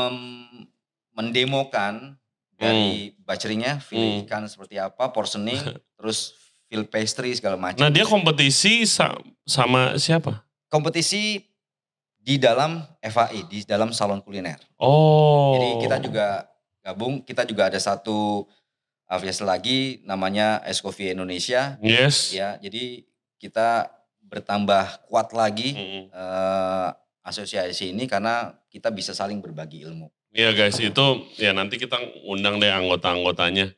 mendemokan 1.19 2.15
dari 2.55 3.19
hmm. 3.19 3.83
filet 3.83 4.23
hmm. 4.31 4.47
seperti 4.47 4.79
apa, 4.79 5.11
portioning, 5.11 5.59
terus 5.99 6.38
feel 6.69 6.85
pastry 6.85 7.33
segala 7.33 7.57
macam. 7.57 7.81
Nah 7.81 7.91
dia 7.91 8.05
kompetisi 8.05 8.85
sa 8.85 9.17
sama 9.49 9.97
siapa? 9.97 10.45
Kompetisi 10.69 11.41
di 12.21 12.37
dalam 12.37 12.85
FAI, 13.01 13.49
di 13.49 13.65
dalam 13.65 13.89
salon 13.97 14.21
kuliner. 14.21 14.61
Oh. 14.77 15.57
Jadi 15.57 15.69
kita 15.89 15.97
juga 16.05 16.27
gabung, 16.85 17.25
kita 17.25 17.49
juga 17.49 17.73
ada 17.73 17.81
satu 17.81 18.45
afiliasi 19.09 19.43
lagi 19.49 19.79
namanya 20.05 20.61
Escoffier 20.69 21.17
Indonesia. 21.17 21.81
Yes. 21.81 22.37
Ya, 22.37 22.61
jadi 22.61 23.09
kita 23.41 23.89
bertambah 24.29 25.09
kuat 25.09 25.33
lagi 25.33 25.73
mm 25.73 25.87
-hmm. 25.89 26.05
uh, 26.13 26.93
asosiasi 27.25 27.97
ini 27.97 28.05
karena 28.05 28.53
kita 28.69 28.93
bisa 28.93 29.17
saling 29.17 29.41
berbagi 29.41 29.89
ilmu. 29.89 30.13
Iya 30.37 30.53
guys, 30.53 30.77
itu 30.77 31.07
ya 31.41 31.57
nanti 31.57 31.81
kita 31.81 31.97
undang 32.29 32.61
deh 32.61 32.69
anggota-anggotanya. 32.69 33.73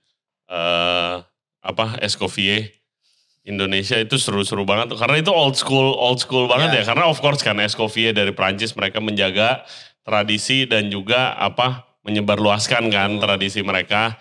Uh, 0.51 1.23
apa 1.63 2.03
Escoffier 2.03 2.80
Indonesia 3.51 3.99
itu 3.99 4.15
seru-seru 4.15 4.63
banget 4.63 4.95
karena 4.95 5.19
itu 5.19 5.35
old 5.35 5.59
school 5.59 5.99
old 5.99 6.23
school 6.23 6.47
banget 6.47 6.79
yeah. 6.79 6.87
ya 6.87 6.95
karena 6.95 7.11
of 7.11 7.19
course 7.19 7.43
kan 7.43 7.59
Escoffier 7.59 8.15
dari 8.15 8.31
Prancis 8.31 8.71
mereka 8.79 9.03
menjaga 9.03 9.67
tradisi 10.07 10.71
dan 10.71 10.87
juga 10.89 11.35
apa 11.35 11.91
menyebarluaskan 12.07 12.89
kan 12.89 13.11
oh. 13.19 13.21
tradisi 13.21 13.61
mereka 13.61 14.17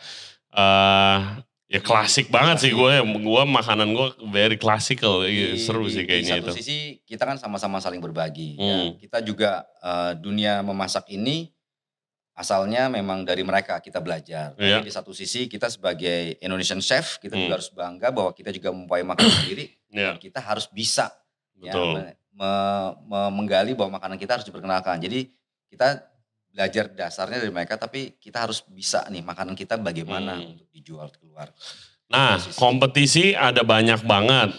uh, 0.51 1.39
ya 1.69 1.79
klasik 1.85 2.33
banget 2.33 2.65
sih 2.65 2.71
gue 2.73 2.93
gue 3.05 3.43
makanan 3.45 3.93
gue 3.93 4.07
very 4.33 4.57
classical 4.57 5.21
di, 5.21 5.53
seru 5.61 5.85
di, 5.85 5.93
sih 5.93 6.03
kayaknya 6.03 6.41
di 6.41 6.41
satu 6.41 6.49
itu. 6.49 6.57
sisi 6.65 6.77
kita 7.05 7.29
kan 7.29 7.37
sama-sama 7.37 7.77
saling 7.77 8.01
berbagi 8.01 8.57
ya. 8.57 8.65
hmm. 8.65 8.73
ya. 8.73 8.85
kita 9.05 9.17
juga 9.21 9.51
uh, 9.85 10.17
dunia 10.17 10.65
memasak 10.65 11.05
ini 11.13 11.53
asalnya 12.39 12.87
memang 12.87 13.27
dari 13.27 13.43
mereka 13.43 13.83
kita 13.83 13.99
belajar. 13.99 14.55
Yeah. 14.55 14.79
Di 14.79 14.87
satu 14.87 15.11
sisi 15.11 15.51
kita 15.51 15.67
sebagai 15.67 16.39
Indonesian 16.39 16.79
chef 16.79 17.19
kita 17.19 17.35
hmm. 17.35 17.43
juga 17.43 17.53
harus 17.59 17.69
bangga 17.75 18.07
bahwa 18.15 18.31
kita 18.31 18.55
juga 18.55 18.71
mempunyai 18.71 19.03
makanan 19.03 19.33
sendiri. 19.43 19.75
Yeah. 19.91 20.15
Dan 20.15 20.23
kita 20.23 20.39
harus 20.39 20.71
bisa 20.71 21.11
ya, 21.59 21.75
me, 21.75 22.15
me, 22.31 22.51
me, 23.03 23.21
menggali 23.35 23.75
bahwa 23.75 23.99
makanan 23.99 24.15
kita 24.15 24.39
harus 24.39 24.47
diperkenalkan. 24.47 25.03
Jadi 25.03 25.27
kita 25.67 26.07
belajar 26.49 26.87
dasarnya 26.89 27.43
dari 27.43 27.51
mereka, 27.51 27.75
tapi 27.75 28.15
kita 28.17 28.47
harus 28.47 28.63
bisa 28.71 29.03
nih 29.11 29.21
makanan 29.21 29.53
kita 29.53 29.75
bagaimana 29.75 30.39
hmm. 30.39 30.55
untuk 30.55 30.67
dijual 30.71 31.11
keluar. 31.11 31.51
Nah, 32.09 32.41
kompetisi 32.57 33.37
ada 33.37 33.61
banyak 33.61 34.01
banget. 34.01 34.49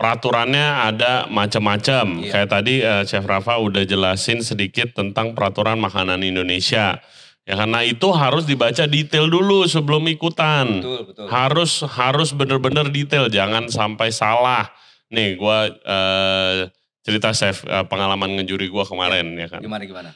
Peraturannya 0.00 0.66
ada 0.88 1.28
macam-macam. 1.28 2.24
Iya. 2.24 2.32
Kayak 2.32 2.48
tadi 2.48 2.74
uh, 2.80 3.04
Chef 3.04 3.20
Rafa 3.20 3.60
udah 3.60 3.84
jelasin 3.84 4.40
sedikit 4.40 4.96
tentang 4.96 5.36
peraturan 5.36 5.76
makanan 5.76 6.24
Indonesia. 6.24 7.04
Ya 7.44 7.54
karena 7.58 7.84
itu 7.84 8.08
harus 8.16 8.48
dibaca 8.48 8.88
detail 8.88 9.28
dulu 9.28 9.68
sebelum 9.68 10.08
ikutan. 10.08 10.80
Betul, 10.80 11.00
betul. 11.04 11.26
Harus 11.28 11.84
harus 11.84 12.32
bener-bener 12.32 12.88
detail, 12.88 13.28
jangan 13.28 13.68
sampai 13.68 14.08
salah. 14.08 14.72
Nih, 15.12 15.36
gua 15.36 15.68
uh, 15.68 16.70
cerita 17.04 17.36
chef 17.36 17.68
uh, 17.68 17.84
pengalaman 17.84 18.40
ngejuri 18.40 18.72
gua 18.72 18.88
kemarin 18.88 19.36
ya, 19.36 19.44
ya 19.44 19.46
kan. 19.52 19.60
Gimana 19.60 19.84
gimana? 19.84 20.10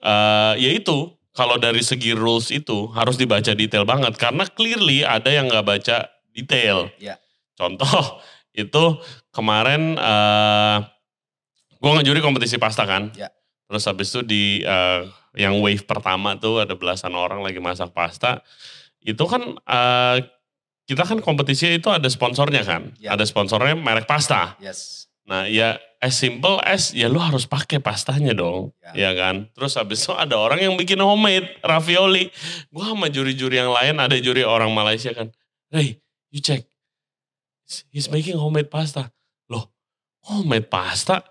Uh, 0.00 0.56
ya 0.56 0.72
itu 0.72 1.12
kalau 1.36 1.60
dari 1.60 1.84
segi 1.84 2.16
rules 2.16 2.48
itu 2.48 2.88
harus 2.96 3.20
dibaca 3.20 3.52
detail 3.52 3.84
banget 3.84 4.16
karena 4.16 4.48
clearly 4.48 5.04
ada 5.04 5.28
yang 5.28 5.52
nggak 5.52 5.66
baca 5.66 6.08
detail. 6.32 6.88
Ya. 6.96 7.20
Contoh 7.56 8.20
itu 8.56 8.84
kemarin 9.30 10.00
uh, 10.00 10.08
eh, 10.08 10.78
gue 11.76 11.92
ngejuri 12.00 12.24
kompetisi 12.24 12.56
pasta 12.56 12.88
kan. 12.88 13.12
Ya. 13.12 13.28
Terus 13.68 13.84
habis 13.84 14.08
itu 14.10 14.20
di 14.24 14.44
uh, 14.64 15.04
yang 15.36 15.60
wave 15.60 15.84
pertama 15.84 16.40
tuh 16.40 16.64
ada 16.64 16.72
belasan 16.72 17.12
orang 17.12 17.44
lagi 17.44 17.60
masak 17.60 17.92
pasta. 17.92 18.40
Itu 19.04 19.28
kan 19.28 19.60
uh, 19.60 20.16
kita 20.88 21.04
kan 21.04 21.20
kompetisi 21.20 21.76
itu 21.76 21.92
ada 21.92 22.08
sponsornya 22.08 22.64
kan. 22.64 22.96
Ya. 22.96 23.12
Ada 23.12 23.28
sponsornya 23.28 23.76
merek 23.76 24.08
pasta. 24.08 24.56
Yes. 24.56 25.12
Nah 25.28 25.44
ya 25.50 25.76
as 26.00 26.14
simple 26.16 26.62
as 26.62 26.94
ya 26.94 27.10
lu 27.10 27.20
harus 27.20 27.44
pakai 27.44 27.82
pastanya 27.82 28.32
dong. 28.32 28.72
Ya. 28.96 29.10
ya 29.10 29.10
kan. 29.12 29.52
Terus 29.52 29.76
habis 29.76 30.00
itu 30.00 30.16
ada 30.16 30.40
orang 30.40 30.64
yang 30.64 30.74
bikin 30.80 30.96
homemade 31.02 31.60
ravioli. 31.60 32.32
Gue 32.72 32.84
sama 32.88 33.12
juri-juri 33.12 33.60
yang 33.60 33.74
lain 33.74 34.00
ada 34.00 34.16
juri 34.16 34.46
orang 34.46 34.72
Malaysia 34.72 35.12
kan. 35.12 35.28
Hey 35.68 36.00
you 36.30 36.40
check 36.40 36.64
he's 37.90 38.08
making 38.08 38.38
homemade 38.38 38.70
pasta. 38.70 39.10
Loh, 39.50 39.70
homemade 40.24 40.70
pasta? 40.70 41.22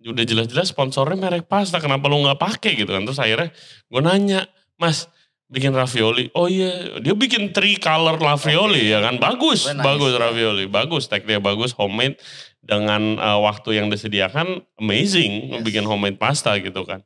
Udah 0.00 0.24
jelas-jelas 0.24 0.72
sponsornya 0.72 1.16
merek 1.16 1.44
pasta, 1.44 1.76
kenapa 1.76 2.08
lu 2.08 2.24
nggak 2.24 2.40
pakai 2.40 2.72
gitu 2.72 2.92
kan? 2.92 3.04
Terus 3.04 3.20
akhirnya 3.20 3.48
gue 3.88 4.00
nanya, 4.00 4.40
Mas, 4.80 5.12
bikin 5.50 5.76
ravioli. 5.76 6.32
Oh 6.32 6.48
iya, 6.48 7.02
dia 7.02 7.12
bikin 7.12 7.52
three 7.52 7.76
color 7.76 8.16
ravioli 8.16 8.80
okay. 8.86 8.94
ya 8.96 9.04
kan. 9.04 9.20
Bagus, 9.20 9.68
nice, 9.68 9.84
bagus 9.84 10.12
ravioli. 10.16 10.64
Bagus, 10.70 11.04
dia 11.10 11.42
bagus, 11.42 11.76
homemade. 11.76 12.16
Dengan 12.60 13.16
uh, 13.16 13.40
waktu 13.44 13.80
yang 13.80 13.88
disediakan, 13.88 14.62
amazing. 14.78 15.58
Yes. 15.58 15.62
Bikin 15.66 15.84
homemade 15.84 16.16
pasta 16.16 16.56
gitu 16.60 16.86
kan. 16.86 17.04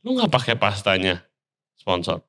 Lu 0.00 0.16
nggak 0.16 0.32
pakai 0.32 0.54
pastanya, 0.56 1.24
sponsor? 1.76 2.24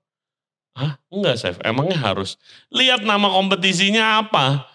Hah? 0.75 0.99
Enggak, 1.12 1.36
Chef. 1.39 1.60
Emangnya 1.63 1.99
harus? 1.99 2.39
Lihat 2.71 3.04
nama 3.04 3.27
kompetisinya 3.27 4.23
apa? 4.23 4.70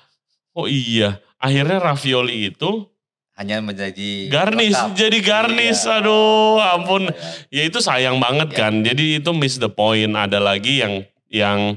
Oh 0.57 0.65
iya, 0.65 1.21
akhirnya 1.37 1.77
ravioli 1.77 2.49
itu 2.49 2.89
hanya 3.37 3.61
menjadi 3.61 4.33
garnish, 4.33 4.73
lengkap. 4.73 4.97
jadi 4.97 5.19
garnish. 5.21 5.85
Iya. 5.85 6.01
Aduh, 6.01 6.57
ampun. 6.57 7.13
Iya. 7.13 7.29
Ya 7.53 7.63
itu 7.69 7.79
sayang 7.85 8.17
banget 8.17 8.57
iya. 8.57 8.59
kan. 8.65 8.81
Jadi 8.81 9.21
itu 9.21 9.31
miss 9.37 9.61
the 9.61 9.69
point. 9.69 10.17
Ada 10.17 10.41
lagi 10.41 10.81
yang 10.81 11.05
yang 11.29 11.77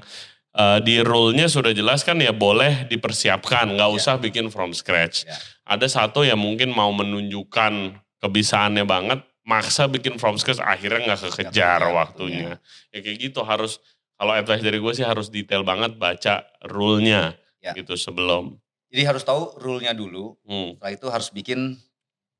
uh, 0.55 0.79
di 0.79 1.03
rule-nya 1.03 1.51
sudah 1.51 1.75
jelas 1.75 2.07
kan 2.07 2.15
ya 2.23 2.31
boleh 2.31 2.87
dipersiapkan, 2.87 3.75
nggak 3.75 3.89
iya. 3.91 3.97
usah 3.99 4.15
bikin 4.15 4.47
from 4.47 4.71
scratch. 4.71 5.27
Iya. 5.27 5.35
Ada 5.67 5.87
satu 5.91 6.23
yang 6.23 6.39
mungkin 6.39 6.71
mau 6.71 6.95
menunjukkan 6.95 7.99
kebisaannya 8.23 8.87
banget, 8.87 9.19
maksa 9.43 9.91
bikin 9.91 10.15
from 10.15 10.39
scratch, 10.39 10.63
akhirnya 10.63 11.11
nggak 11.11 11.27
kekejar 11.27 11.83
gak 11.83 11.91
waktunya. 11.91 12.63
Ya 12.95 13.03
kayak 13.03 13.19
gitu 13.19 13.43
harus, 13.43 13.83
kalau 14.15 14.31
advice 14.31 14.63
dari 14.63 14.79
gue 14.79 14.93
sih 14.95 15.03
harus 15.03 15.27
detail 15.27 15.67
banget 15.67 15.99
baca 15.99 16.47
rule-nya 16.63 17.35
ya. 17.59 17.75
gitu 17.75 17.99
sebelum. 17.99 18.55
Jadi 18.89 19.01
harus 19.05 19.21
tahu 19.21 19.53
rule-nya 19.61 19.93
dulu. 19.93 20.33
Hmm. 20.45 20.73
Setelah 20.77 20.93
itu 20.93 21.07
harus 21.13 21.29
bikin 21.29 21.77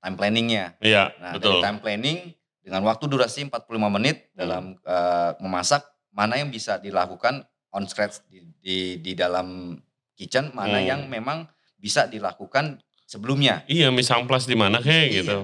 time 0.01 0.15
planning-nya. 0.17 0.73
Iya, 0.81 1.13
nah, 1.21 1.33
betul. 1.37 1.61
Dari 1.61 1.65
time 1.65 1.79
planning 1.79 2.19
dengan 2.65 2.81
waktu 2.85 3.05
durasi 3.05 3.45
45 3.45 3.69
menit 3.93 4.29
hmm. 4.29 4.37
dalam 4.37 4.63
uh, 4.81 5.31
memasak, 5.41 5.85
mana 6.09 6.37
yang 6.41 6.49
bisa 6.49 6.81
dilakukan 6.81 7.45
on 7.69 7.85
scratch 7.85 8.25
di, 8.29 8.41
di 8.61 8.77
di 8.97 9.11
dalam 9.13 9.77
kitchen, 10.17 10.49
mana 10.57 10.81
Hmm. 10.81 10.89
yang 10.89 11.01
memang 11.05 11.45
bisa 11.77 12.05
dilakukan 12.05 12.81
sebelumnya. 13.09 13.65
Iya, 13.65 13.89
misang 13.89 14.25
plus 14.29 14.45
di 14.45 14.53
mana 14.53 14.77
kayak 14.81 15.05
Iya. 15.09 15.17
gitu. 15.21 15.37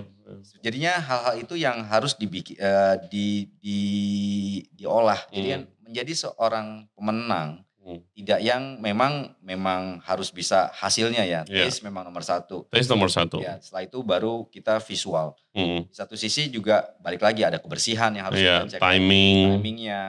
Jadinya 0.62 0.98
hal-hal 1.02 1.36
itu 1.38 1.54
yang 1.54 1.86
harus 1.86 2.18
dibikin 2.18 2.58
eh, 2.58 2.98
di, 3.10 3.46
di 3.62 3.80
diolah. 4.74 5.18
Jadi 5.30 5.50
Hmm. 5.54 5.66
menjadi 5.86 6.14
seorang 6.14 6.90
pemenang 6.98 7.65
Hmm. 7.86 8.02
tidak 8.18 8.42
yang 8.42 8.82
memang 8.82 9.38
memang 9.46 10.02
harus 10.02 10.34
bisa 10.34 10.74
hasilnya 10.74 11.22
ya. 11.22 11.46
Iya. 11.46 11.70
Taste 11.70 11.86
memang 11.86 12.02
nomor 12.02 12.26
satu. 12.26 12.66
Tes 12.74 12.90
nomor 12.90 13.14
satu. 13.14 13.38
Ya, 13.38 13.62
setelah 13.62 13.86
itu 13.86 14.02
baru 14.02 14.50
kita 14.50 14.82
visual. 14.82 15.38
Hmm. 15.54 15.86
Di 15.86 15.94
satu 15.94 16.18
sisi 16.18 16.50
juga 16.50 16.98
balik 16.98 17.22
lagi 17.22 17.46
ada 17.46 17.62
kebersihan 17.62 18.10
yang 18.18 18.26
harus 18.26 18.42
Iya, 18.42 18.66
kita 18.66 18.76
cek. 18.76 18.82
timing. 18.82 19.62
Timingnya. 19.62 20.02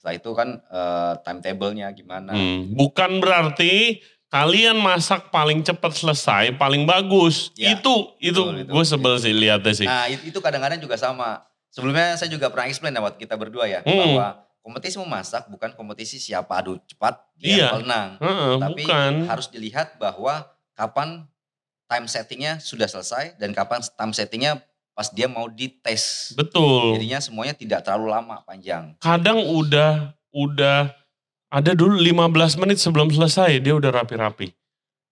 Setelah 0.00 0.14
itu 0.16 0.30
kan 0.32 0.48
eh, 0.64 1.12
timetable-nya 1.20 1.92
gimana. 1.92 2.32
Hmm. 2.32 2.72
Bukan 2.72 3.20
berarti 3.20 4.00
kalian 4.32 4.80
masak 4.80 5.28
paling 5.28 5.60
cepat 5.60 5.92
selesai, 5.92 6.56
paling 6.56 6.88
bagus. 6.88 7.52
Ya, 7.52 7.76
itu 7.76 8.16
itu 8.16 8.40
itu. 8.40 8.64
gue 8.64 8.84
sebel 8.88 9.20
sih 9.20 9.36
lihatnya 9.36 9.76
sih. 9.76 9.84
Nah 9.84 10.08
it- 10.08 10.24
itu 10.24 10.40
kadang-kadang 10.40 10.80
juga 10.80 10.96
sama. 10.96 11.44
Sebelumnya 11.68 12.16
saya 12.16 12.32
juga 12.32 12.48
pernah 12.48 12.64
explain 12.64 12.96
ya 12.96 13.04
waktu 13.04 13.20
kita 13.20 13.36
berdua 13.36 13.68
ya. 13.68 13.84
Hmm. 13.84 13.92
Bahwa 13.92 14.26
kompetisi 14.60 14.96
memasak 14.96 15.48
bukan 15.48 15.72
kompetisi 15.72 16.16
siapa 16.16 16.56
adu 16.56 16.76
cepat 16.84 17.16
dia 17.34 17.56
Iya. 17.56 17.68
menang. 17.76 18.08
Heeh, 18.18 18.52
Tapi 18.58 18.82
bukan. 18.84 19.12
harus 19.26 19.46
dilihat 19.48 19.96
bahwa 19.96 20.44
kapan 20.72 21.24
time 21.86 22.06
settingnya 22.06 22.56
sudah 22.56 22.86
selesai 22.86 23.36
dan 23.36 23.50
kapan 23.50 23.80
time 23.82 24.12
settingnya 24.12 24.60
pas 24.92 25.08
dia 25.08 25.26
mau 25.26 25.48
dites. 25.48 26.34
Betul. 26.34 26.94
Jadinya 26.94 27.18
semuanya 27.18 27.52
tidak 27.52 27.82
terlalu 27.82 28.12
lama 28.12 28.44
panjang. 28.44 28.94
Kadang 28.98 29.40
udah 29.40 30.12
udah 30.30 30.92
ada 31.48 31.72
dulu 31.72 31.96
15 31.96 32.30
menit 32.56 32.78
sebelum 32.78 33.08
selesai 33.08 33.58
dia 33.58 33.74
udah 33.74 33.90
rapi-rapi. 33.90 34.52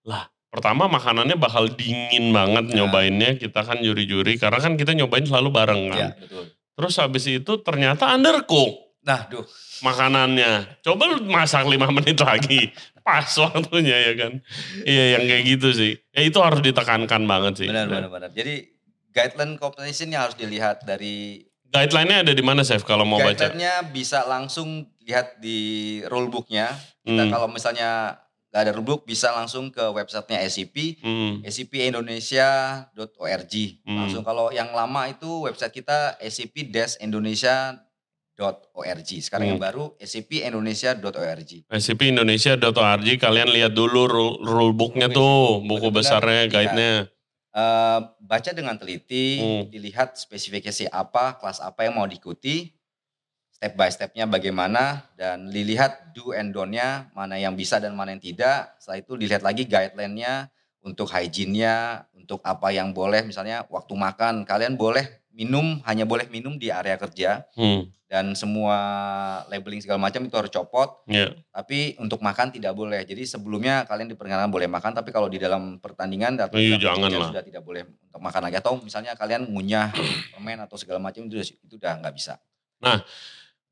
Lah, 0.04 0.28
pertama 0.48 0.86
makanannya 0.86 1.34
bakal 1.34 1.66
dingin 1.68 2.30
banget 2.30 2.70
Ya. 2.70 2.74
nyobainnya. 2.78 3.34
Kita 3.34 3.64
kan 3.64 3.80
juri-juri 3.80 4.36
karena 4.36 4.60
kan 4.60 4.76
kita 4.76 4.92
nyobain 4.92 5.24
selalu 5.24 5.48
bareng 5.50 5.82
kan. 5.88 5.98
Ya 5.98 6.08
betul. 6.14 6.52
Terus 6.78 6.94
habis 6.94 7.24
itu 7.26 7.52
ternyata 7.58 8.12
undercook 8.12 8.87
Nah, 9.08 9.24
duh, 9.24 9.40
makanannya. 9.80 10.84
Coba 10.84 11.08
lu 11.08 11.24
masak 11.24 11.64
5 11.64 11.72
menit 11.96 12.20
lagi. 12.20 12.68
Pas 13.00 13.24
waktunya 13.40 13.96
ya 13.96 14.12
kan. 14.14 14.32
Iya 14.84 15.04
yang 15.16 15.24
kayak 15.24 15.44
gitu 15.48 15.68
sih. 15.72 15.92
Ya 16.12 16.20
itu 16.22 16.36
harus 16.44 16.60
ditekankan 16.60 17.24
banget 17.24 17.64
sih. 17.64 17.68
benar 17.72 17.88
benar 17.88 18.12
benar. 18.12 18.30
Jadi 18.30 18.68
guideline 19.08 19.56
competition 19.56 20.12
yang 20.12 20.28
harus 20.28 20.36
dilihat 20.36 20.84
dari 20.84 21.40
Guideline-nya 21.68 22.24
ada 22.24 22.32
di 22.32 22.40
mana 22.40 22.64
Chef 22.64 22.80
kalau 22.80 23.04
mau 23.04 23.16
baca? 23.16 23.28
guideline-nya 23.28 23.88
bisa 23.88 24.24
langsung 24.24 24.88
lihat 25.04 25.36
di 25.36 26.00
rulebook-nya. 26.04 26.72
Kita 27.00 27.24
Hmm. 27.24 27.28
kalau 27.28 27.44
misalnya 27.44 28.16
nggak 28.48 28.62
ada 28.64 28.72
rulebook 28.72 29.04
bisa 29.04 29.28
langsung 29.32 29.68
ke 29.68 29.84
websitenya 29.88 30.40
SCP, 30.44 31.00
Hmm. 31.00 31.40
scpindonesia.org. 31.44 33.54
Hmm. 33.84 33.96
Langsung 34.00 34.22
kalau 34.22 34.48
yang 34.48 34.72
lama 34.72 35.08
itu 35.08 35.44
website 35.44 35.74
kita 35.74 36.16
scp-indonesia.org. 36.18 37.87
Sekarang 39.18 39.50
yang 39.50 39.58
Hmm. 39.58 39.66
baru 39.66 39.84
scpindonesia.org. 39.98 41.50
scpindonesia.org 41.66 43.08
kalian 43.18 43.48
lihat 43.50 43.72
dulu 43.74 44.06
rule, 44.06 44.36
rule 44.46 44.72
booknya 44.72 45.10
tuh, 45.10 45.58
buku 45.66 45.90
besarnya, 45.90 46.46
lihat. 46.46 46.54
guide-nya. 46.54 46.92
Eh, 47.50 47.98
baca 48.22 48.50
dengan 48.54 48.78
teliti, 48.78 49.42
Hmm. 49.42 49.62
dilihat 49.74 50.14
spesifikasi 50.14 50.86
apa, 50.94 51.34
kelas 51.42 51.58
apa 51.58 51.82
yang 51.82 51.98
mau 51.98 52.06
diikuti, 52.06 52.70
step 53.50 53.74
by 53.74 53.90
stepnya 53.90 54.30
bagaimana, 54.30 55.10
dan 55.18 55.50
dilihat 55.50 56.14
do 56.14 56.30
and 56.30 56.54
don't-nya, 56.54 57.10
mana 57.18 57.34
yang 57.34 57.58
bisa 57.58 57.82
dan 57.82 57.98
mana 57.98 58.14
yang 58.14 58.22
tidak. 58.22 58.78
Setelah 58.78 59.02
itu 59.02 59.12
dilihat 59.18 59.42
lagi 59.42 59.66
guideline-nya, 59.66 60.46
untuk 60.78 61.10
hygiene-nya, 61.10 62.06
untuk 62.14 62.38
apa 62.46 62.70
yang 62.70 62.94
boleh, 62.94 63.26
misalnya 63.26 63.66
waktu 63.66 63.98
makan, 63.98 64.46
kalian 64.46 64.78
boleh 64.78 65.26
minum, 65.38 65.78
hanya 65.86 66.02
boleh 66.02 66.26
minum 66.26 66.58
di 66.58 66.66
area 66.66 66.98
kerja, 66.98 67.46
Hmm. 67.54 67.86
dan 68.04 68.34
semua 68.34 68.74
labeling 69.46 69.78
segala 69.78 70.02
macam 70.02 70.18
itu 70.20 70.34
harus 70.34 70.50
copot, 70.50 71.06
Ya. 71.06 71.30
tapi 71.48 71.94
untuk 71.96 72.18
makan 72.18 72.50
tidak 72.50 72.74
boleh. 72.74 73.06
Jadi 73.06 73.22
sebelumnya 73.22 73.86
kalian 73.86 74.10
diperkenalkan 74.10 74.50
boleh 74.50 74.66
makan, 74.66 74.90
tapi 74.92 75.08
kalau 75.08 75.30
di 75.30 75.38
dalam 75.38 75.78
pertandingan 75.78 76.34
atau 76.40 76.58
dalam 76.58 76.80
jangan 76.80 77.08
lah. 77.08 77.28
sudah 77.30 77.44
tidak 77.44 77.62
boleh 77.62 77.86
untuk 77.86 78.18
makan 78.18 78.42
lagi. 78.42 78.56
Atau 78.58 78.82
misalnya 78.82 79.14
kalian 79.14 79.46
ngunyah 79.46 79.94
permen 80.34 80.58
atau 80.58 80.74
segala 80.74 80.98
macam 80.98 81.22
itu 81.22 81.38
itu 81.38 81.78
udah 81.78 82.02
nggak 82.02 82.14
bisa. 82.18 82.34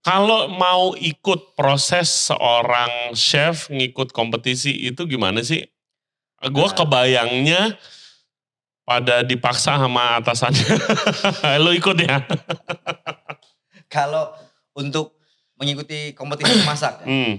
Kalau 0.00 0.46
mau 0.46 0.94
ikut 0.94 1.58
proses 1.58 2.30
seorang 2.30 3.10
chef 3.12 3.66
ngikut 3.66 4.14
kompetisi 4.14 4.70
itu 4.70 5.02
gimana 5.02 5.42
sih? 5.42 5.66
Gue 6.46 6.62
Nah. 6.62 6.76
kebayangnya 6.76 7.74
pada 8.86 9.20
dipaksa 9.20 9.74
sama 9.76 10.22
atasannya. 10.22 10.62
Lo 11.64 11.74
ikut 11.74 11.98
ya? 11.98 12.22
Kalau 13.90 14.30
untuk 14.72 15.18
mengikuti 15.58 16.14
kompetisi 16.14 16.54
memasak, 16.54 17.02
ya, 17.02 17.06
Hmm. 17.06 17.34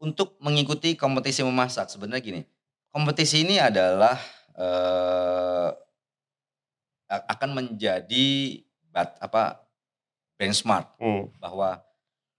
untuk 0.00 0.40
mengikuti 0.40 0.96
kompetisi 0.96 1.44
memasak 1.44 1.86
sebenarnya 1.86 2.24
gini, 2.24 2.40
kompetisi 2.88 3.44
ini 3.44 3.60
adalah 3.60 4.16
eh, 4.56 5.68
a- 7.06 7.26
akan 7.28 7.50
menjadi 7.52 8.26
bat, 8.88 9.20
apa 9.20 9.68
benchmark 10.40 10.96
Hmm. 10.96 11.28
bahwa 11.36 11.84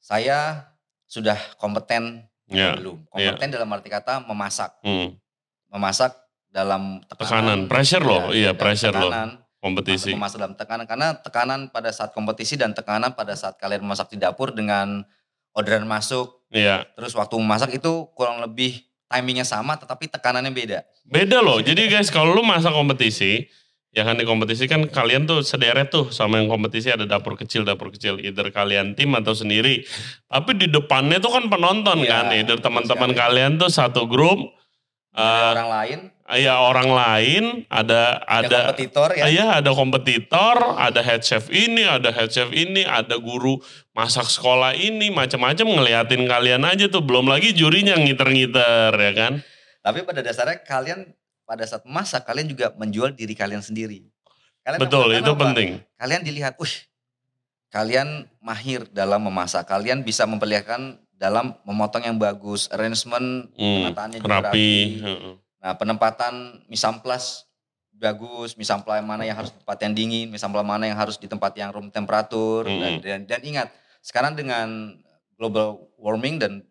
saya 0.01 0.65
sudah 1.05 1.37
kompeten 1.55 2.25
Ya. 2.49 2.73
atau 2.73 2.81
belum. 2.81 2.97
Kompeten 3.05 3.53
dalam 3.53 3.69
arti 3.69 3.93
kata 3.93 4.25
memasak, 4.25 4.73
Hmm. 4.81 5.13
memasak 5.69 6.17
dalam 6.49 7.03
Tekanan, 7.05 7.17
tekanan, 7.17 7.59
pressure 7.69 8.03
loh, 8.03 8.23
iya 8.31 8.51
dalam 8.51 8.59
pressure 8.59 8.95
loh 8.95 9.11
tekanan, 9.11 9.29
kompetisi. 9.59 10.11
Memasak 10.15 10.39
dalam 10.39 10.55
tekanan 10.55 10.85
karena 10.87 11.07
tekanan 11.19 11.59
pada 11.69 11.89
saat 11.91 12.11
kompetisi 12.11 12.55
dan 12.55 12.71
tekanan 12.73 13.13
pada 13.13 13.35
saat 13.35 13.59
kalian 13.59 13.83
memasak 13.83 14.09
di 14.09 14.17
dapur 14.17 14.55
dengan 14.55 15.03
orderan 15.51 15.85
masuk, 15.85 16.47
Iya. 16.49 16.87
terus 16.95 17.11
waktu 17.13 17.35
memasak 17.37 17.75
itu 17.75 18.07
kurang 18.13 18.39
lebih 18.39 18.79
timingnya 19.07 19.47
sama 19.47 19.75
tetapi 19.75 20.07
tekanannya 20.07 20.51
beda. 20.51 20.79
Beda 21.07 21.39
loh. 21.39 21.59
Jadi 21.59 21.87
guys 21.87 22.11
kalau 22.11 22.35
lu 22.35 22.43
masak 22.43 22.75
kompetisi, 22.75 23.47
ya 23.89 24.03
kan 24.03 24.19
di 24.19 24.27
kompetisi 24.27 24.67
kan 24.67 24.83
kalian 24.85 25.23
tuh 25.25 25.41
sederet 25.41 25.87
tuh 25.89 26.11
sama 26.11 26.37
yang 26.37 26.51
kompetisi 26.51 26.91
ada 26.91 27.07
dapur 27.07 27.33
kecil, 27.33 27.63
dapur 27.63 27.89
kecil. 27.89 28.19
Either 28.19 28.51
kalian 28.51 28.93
tim 28.93 29.15
atau 29.15 29.31
sendiri. 29.31 29.87
Tapi 30.27 30.59
di 30.59 30.67
depannya 30.67 31.17
tuh 31.17 31.31
kan 31.33 31.47
penonton 31.47 32.03
Iya, 32.03 32.11
kan. 32.11 32.25
Either 32.35 32.59
teman-teman 32.59 33.15
sekali. 33.15 33.21
kalian 33.23 33.51
tuh 33.55 33.71
satu 33.71 34.05
grup. 34.05 34.53
Ada 35.17 35.23
eh, 35.25 35.51
orang 35.57 35.69
lain, 35.71 35.99
ya 36.35 36.59
orang 36.59 36.91
lain, 36.91 37.43
ada 37.71 38.19
ada, 38.27 38.43
ada 38.43 38.57
kompetitor 38.71 39.09
ya. 39.15 39.23
Iya 39.31 39.45
ada 39.63 39.71
kompetitor, 39.71 40.55
ada 40.75 40.99
head 40.99 41.23
chef 41.23 41.47
ini, 41.47 41.87
ada 41.87 42.11
head 42.11 42.27
chef 42.27 42.51
ini, 42.51 42.83
ada 42.83 43.15
guru 43.15 43.63
masak 43.95 44.27
sekolah 44.27 44.75
ini, 44.75 45.07
macam-macam 45.07 45.63
ngeliatin 45.63 46.27
kalian 46.27 46.67
aja 46.67 46.91
tuh. 46.91 46.99
Belum 46.99 47.31
lagi 47.31 47.55
jurinya 47.55 47.95
ngiter-ngiter 47.95 48.91
ya 48.91 49.11
kan. 49.15 49.33
Tapi 49.79 50.03
pada 50.03 50.19
dasarnya 50.19 50.59
kalian 50.67 51.15
pada 51.47 51.63
saat 51.63 51.87
memasak 51.87 52.27
kalian 52.27 52.51
juga 52.51 52.75
menjual 52.75 53.15
diri 53.15 53.31
kalian 53.31 53.63
sendiri. 53.63 54.03
Kalian 54.67 54.83
Betul, 54.83 55.15
itu 55.15 55.31
apa? 55.31 55.39
penting. 55.47 55.79
Kalian 55.95 56.21
dilihat, 56.27 56.59
uh, 56.59 56.73
kalian 57.71 58.27
mahir 58.43 58.83
dalam 58.91 59.23
memasak. 59.23 59.63
Kalian 59.63 60.03
bisa 60.03 60.27
memperlihatkan 60.27 60.99
dalam 61.15 61.55
memotong 61.63 62.03
yang 62.03 62.19
bagus, 62.19 62.67
arrangement, 62.67 63.47
Hmm, 63.55 63.87
penataannya 63.87 64.19
juga 64.19 64.43
rapi. 64.43 64.43
rapi. 64.43 65.46
Nah, 65.67 65.75
penempatan 65.75 66.63
misamplas 66.71 67.43
bagus, 67.91 68.55
misampla 68.55 69.03
mana 69.03 69.27
yang 69.27 69.35
harus 69.35 69.51
di 69.51 69.59
tempat 69.59 69.77
yang 69.83 69.91
dingin, 69.91 70.27
misampla 70.31 70.63
mana 70.63 70.87
yang 70.87 70.95
harus 70.95 71.19
di 71.19 71.27
tempat 71.27 71.51
yang 71.59 71.75
room 71.75 71.91
temperatur. 71.91 72.63
Dan, 72.63 72.79
Mm. 72.79 73.03
dan 73.03 73.19
dan 73.27 73.41
ingat, 73.43 73.67
sekarang 73.99 74.31
dengan 74.39 74.95
global 75.35 75.91
warming 75.99 76.39
dan 76.39 76.63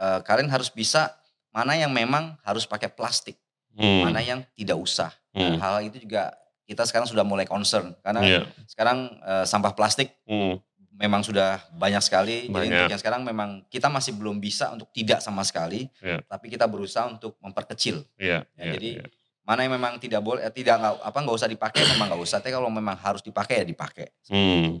eh, 0.00 0.20
kalian 0.24 0.48
harus 0.48 0.72
bisa 0.72 1.12
mana 1.52 1.76
yang 1.76 1.92
memang 1.92 2.40
harus 2.40 2.64
pakai 2.64 2.88
plastik, 2.88 3.36
Hmm, 3.76 4.08
mana 4.08 4.24
yang 4.24 4.40
tidak 4.56 4.80
usah. 4.80 5.12
Nah, 5.36 5.52
hmm, 5.52 5.60
hal 5.60 5.74
itu 5.84 6.00
juga 6.08 6.32
kita 6.64 6.88
sekarang 6.88 7.04
sudah 7.04 7.24
mulai 7.28 7.44
concern 7.44 7.92
karena 8.00 8.20
iya, 8.24 8.40
sekarang 8.64 9.12
eh, 9.20 9.44
sampah 9.44 9.76
plastik 9.76 10.16
hmm, 10.24 10.56
memang 10.96 11.20
sudah 11.20 11.60
banyak 11.72 12.00
sekali. 12.00 12.36
Jadi 12.42 12.52
Banyak. 12.52 12.72
untuk 12.74 12.90
yang 12.90 13.00
sekarang 13.00 13.22
memang 13.22 13.50
kita 13.68 13.86
masih 13.86 14.12
belum 14.12 14.36
bisa 14.36 14.72
untuk 14.72 14.88
tidak 14.90 15.20
sama 15.20 15.40
sekali, 15.40 15.92
Iya. 16.00 16.24
tapi 16.24 16.48
kita 16.48 16.64
berusaha 16.64 17.04
untuk 17.06 17.36
memperkecil. 17.38 18.00
iya, 18.16 18.48
Ya, 18.52 18.62
iya, 18.62 18.72
jadi 18.72 18.90
iya. 18.98 19.06
mana 19.42 19.62
yang 19.62 19.74
memang 19.74 19.96
tidak 19.96 20.20
boleh, 20.20 20.40
eh, 20.40 20.50
tidak 20.50 20.76
nggak 20.76 20.94
apa 21.02 21.18
nggak 21.18 21.36
usah 21.36 21.46
dipakai, 21.46 21.80
memang 21.86 22.06
nggak 22.10 22.22
usah. 22.22 22.38
Tapi 22.40 22.50
kalau 22.50 22.66
memang 22.66 22.96
harus 22.96 23.20
dipakai 23.20 23.60
ya 23.60 23.66
dipakai. 23.66 24.08
Hmm, 24.26 24.80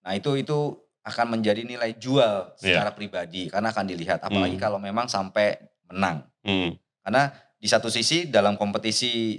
Nah 0.00 0.12
itu 0.14 0.32
itu 0.34 0.58
akan 1.02 1.26
menjadi 1.30 1.60
nilai 1.62 1.92
jual 1.94 2.54
Iya. 2.54 2.80
secara 2.80 2.90
pribadi 2.90 3.48
karena 3.48 3.68
akan 3.68 3.84
dilihat. 3.84 4.22
Apalagi 4.22 4.54
Hmm. 4.54 4.62
kalau 4.62 4.78
memang 4.78 5.06
sampai 5.06 5.58
menang. 5.86 6.24
hmm, 6.40 6.72
Karena 7.00 7.28
di 7.56 7.66
satu 7.66 7.88
sisi 7.88 8.24
dalam 8.24 8.54
kompetisi 8.54 9.36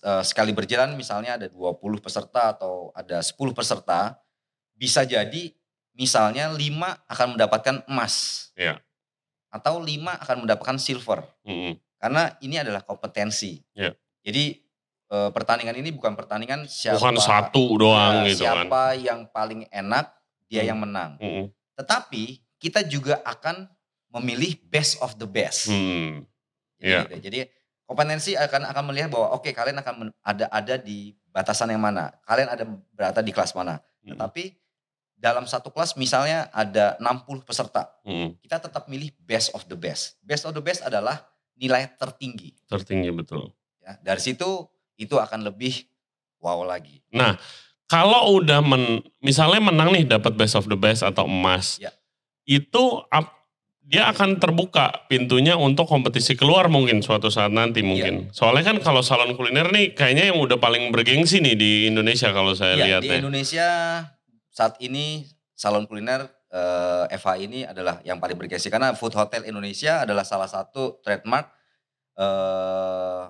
eh, 0.00 0.22
sekali 0.22 0.50
berjalan 0.50 0.94
misalnya 0.94 1.36
ada 1.36 1.46
20 1.46 1.96
peserta 1.96 2.50
atau 2.50 2.90
ada 2.92 3.20
10 3.20 3.52
peserta 3.52 4.18
bisa 4.74 5.02
jadi 5.02 5.50
misalnya 5.92 6.50
5 6.50 6.58
akan 7.06 7.26
mendapatkan 7.38 7.76
emas. 7.86 8.48
Iya. 8.54 8.78
atau 9.48 9.78
lima 9.78 10.18
akan 10.18 10.42
mendapatkan 10.42 10.82
silver. 10.82 11.22
Mm-mm. 11.46 11.78
Karena 11.94 12.34
ini 12.42 12.58
adalah 12.58 12.82
kompetensi. 12.82 13.62
Ya. 13.70 13.94
Jadi 14.26 14.58
eh, 15.06 15.30
pertandingan 15.30 15.78
ini 15.78 15.94
bukan 15.94 16.18
pertandingan 16.18 16.66
siapa 16.66 16.98
Bukan 16.98 17.22
satu 17.22 17.78
doang 17.78 18.26
ya, 18.26 18.34
gitu 18.34 18.42
kan. 18.42 18.66
siapa 18.66 18.82
yang 18.98 19.30
paling 19.30 19.62
enak 19.70 20.10
dia 20.50 20.66
Hmm. 20.66 20.68
yang 20.74 20.78
menang. 20.82 21.10
Mm-mm. 21.22 21.46
Tetapi 21.78 22.42
kita 22.58 22.82
juga 22.82 23.22
akan 23.22 23.70
memilih 24.10 24.58
best 24.66 24.98
of 24.98 25.14
the 25.22 25.28
best. 25.30 25.70
Hmm. 25.70 26.26
Jadi, 26.82 26.90
Iya. 26.90 27.00
gitu. 27.06 27.14
Jadi 27.22 27.38
kompetensi 27.86 28.34
akan 28.34 28.74
akan 28.74 28.84
melihat 28.90 29.14
bahwa 29.14 29.38
oke 29.38 29.54
kalian 29.54 29.78
akan 29.78 30.10
ada 30.18 30.50
ada 30.50 30.74
di 30.74 31.14
batasan 31.30 31.70
yang 31.70 31.78
mana, 31.78 32.10
kalian 32.26 32.50
ada 32.50 32.66
berada 32.90 33.22
di 33.22 33.30
kelas 33.30 33.54
mana. 33.54 33.78
Mm. 34.02 34.18
Tetapi 34.18 34.44
dalam 35.14 35.44
satu 35.44 35.68
kelas 35.68 35.94
misalnya 35.94 36.50
ada 36.50 36.98
60 36.98 37.42
peserta, 37.42 37.88
Mm-mm. 38.02 38.36
kita 38.38 38.60
tetap 38.60 38.86
milih 38.86 39.14
best 39.20 39.52
of 39.52 39.64
the 39.64 39.74
best. 39.74 40.20
Best 40.20 40.44
of 40.44 40.52
the 40.52 40.60
best 40.60 40.80
adalah 40.80 41.22
nilai 41.54 41.88
tertinggi. 41.94 42.52
Tertinggi 42.66 43.08
betul. 43.08 43.48
Ya, 43.78 43.96
dari 44.00 44.18
situ 44.18 44.66
itu 44.94 45.16
akan 45.16 45.44
lebih 45.44 45.86
wow 46.38 46.60
lagi. 46.62 47.00
Nah, 47.08 47.40
kalau 47.84 48.36
udah 48.36 48.60
men, 48.60 49.00
misalnya 49.18 49.60
menang 49.62 49.92
nih 49.92 50.04
dapat 50.04 50.34
best 50.34 50.54
of 50.54 50.66
the 50.66 50.76
best 50.76 51.00
atau 51.00 51.24
emas, 51.24 51.78
Ya. 51.78 51.88
itu 52.44 52.82
ap- 53.08 53.32
dia 53.80 54.08
akan 54.08 54.40
terbuka 54.40 55.04
pintunya 55.06 55.54
untuk 55.54 55.84
kompetisi 55.84 56.32
keluar 56.32 56.72
mungkin 56.72 57.04
suatu 57.04 57.28
saat 57.28 57.52
nanti 57.52 57.84
mungkin. 57.84 58.32
Soalnya 58.32 58.72
kan 58.72 58.80
kalau 58.80 59.04
salon 59.04 59.36
kuliner 59.36 59.68
nih 59.68 59.92
kayaknya 59.92 60.32
yang 60.32 60.40
udah 60.40 60.56
paling 60.56 60.88
bergengsi 60.88 61.44
nih 61.44 61.52
di 61.52 61.70
Indonesia 61.84 62.32
kalau 62.32 62.56
saya 62.56 62.80
Ya, 62.80 62.84
lihat 62.88 63.02
di 63.04 63.12
ya. 63.12 63.20
Indonesia 63.20 63.68
saat 64.54 64.78
ini 64.78 65.26
salon 65.50 65.82
kuliner 65.84 66.22
eh, 66.48 67.10
FH 67.12 67.28
ini 67.40 67.66
adalah 67.66 67.98
yang 68.02 68.16
paling 68.16 68.38
bergengsi 68.38 68.70
karena 68.70 68.94
Food 68.94 69.12
Hotel 69.12 69.42
Indonesia 69.42 70.06
adalah 70.06 70.22
salah 70.22 70.46
satu 70.46 71.02
trademark 71.02 71.50
eh, 72.14 73.22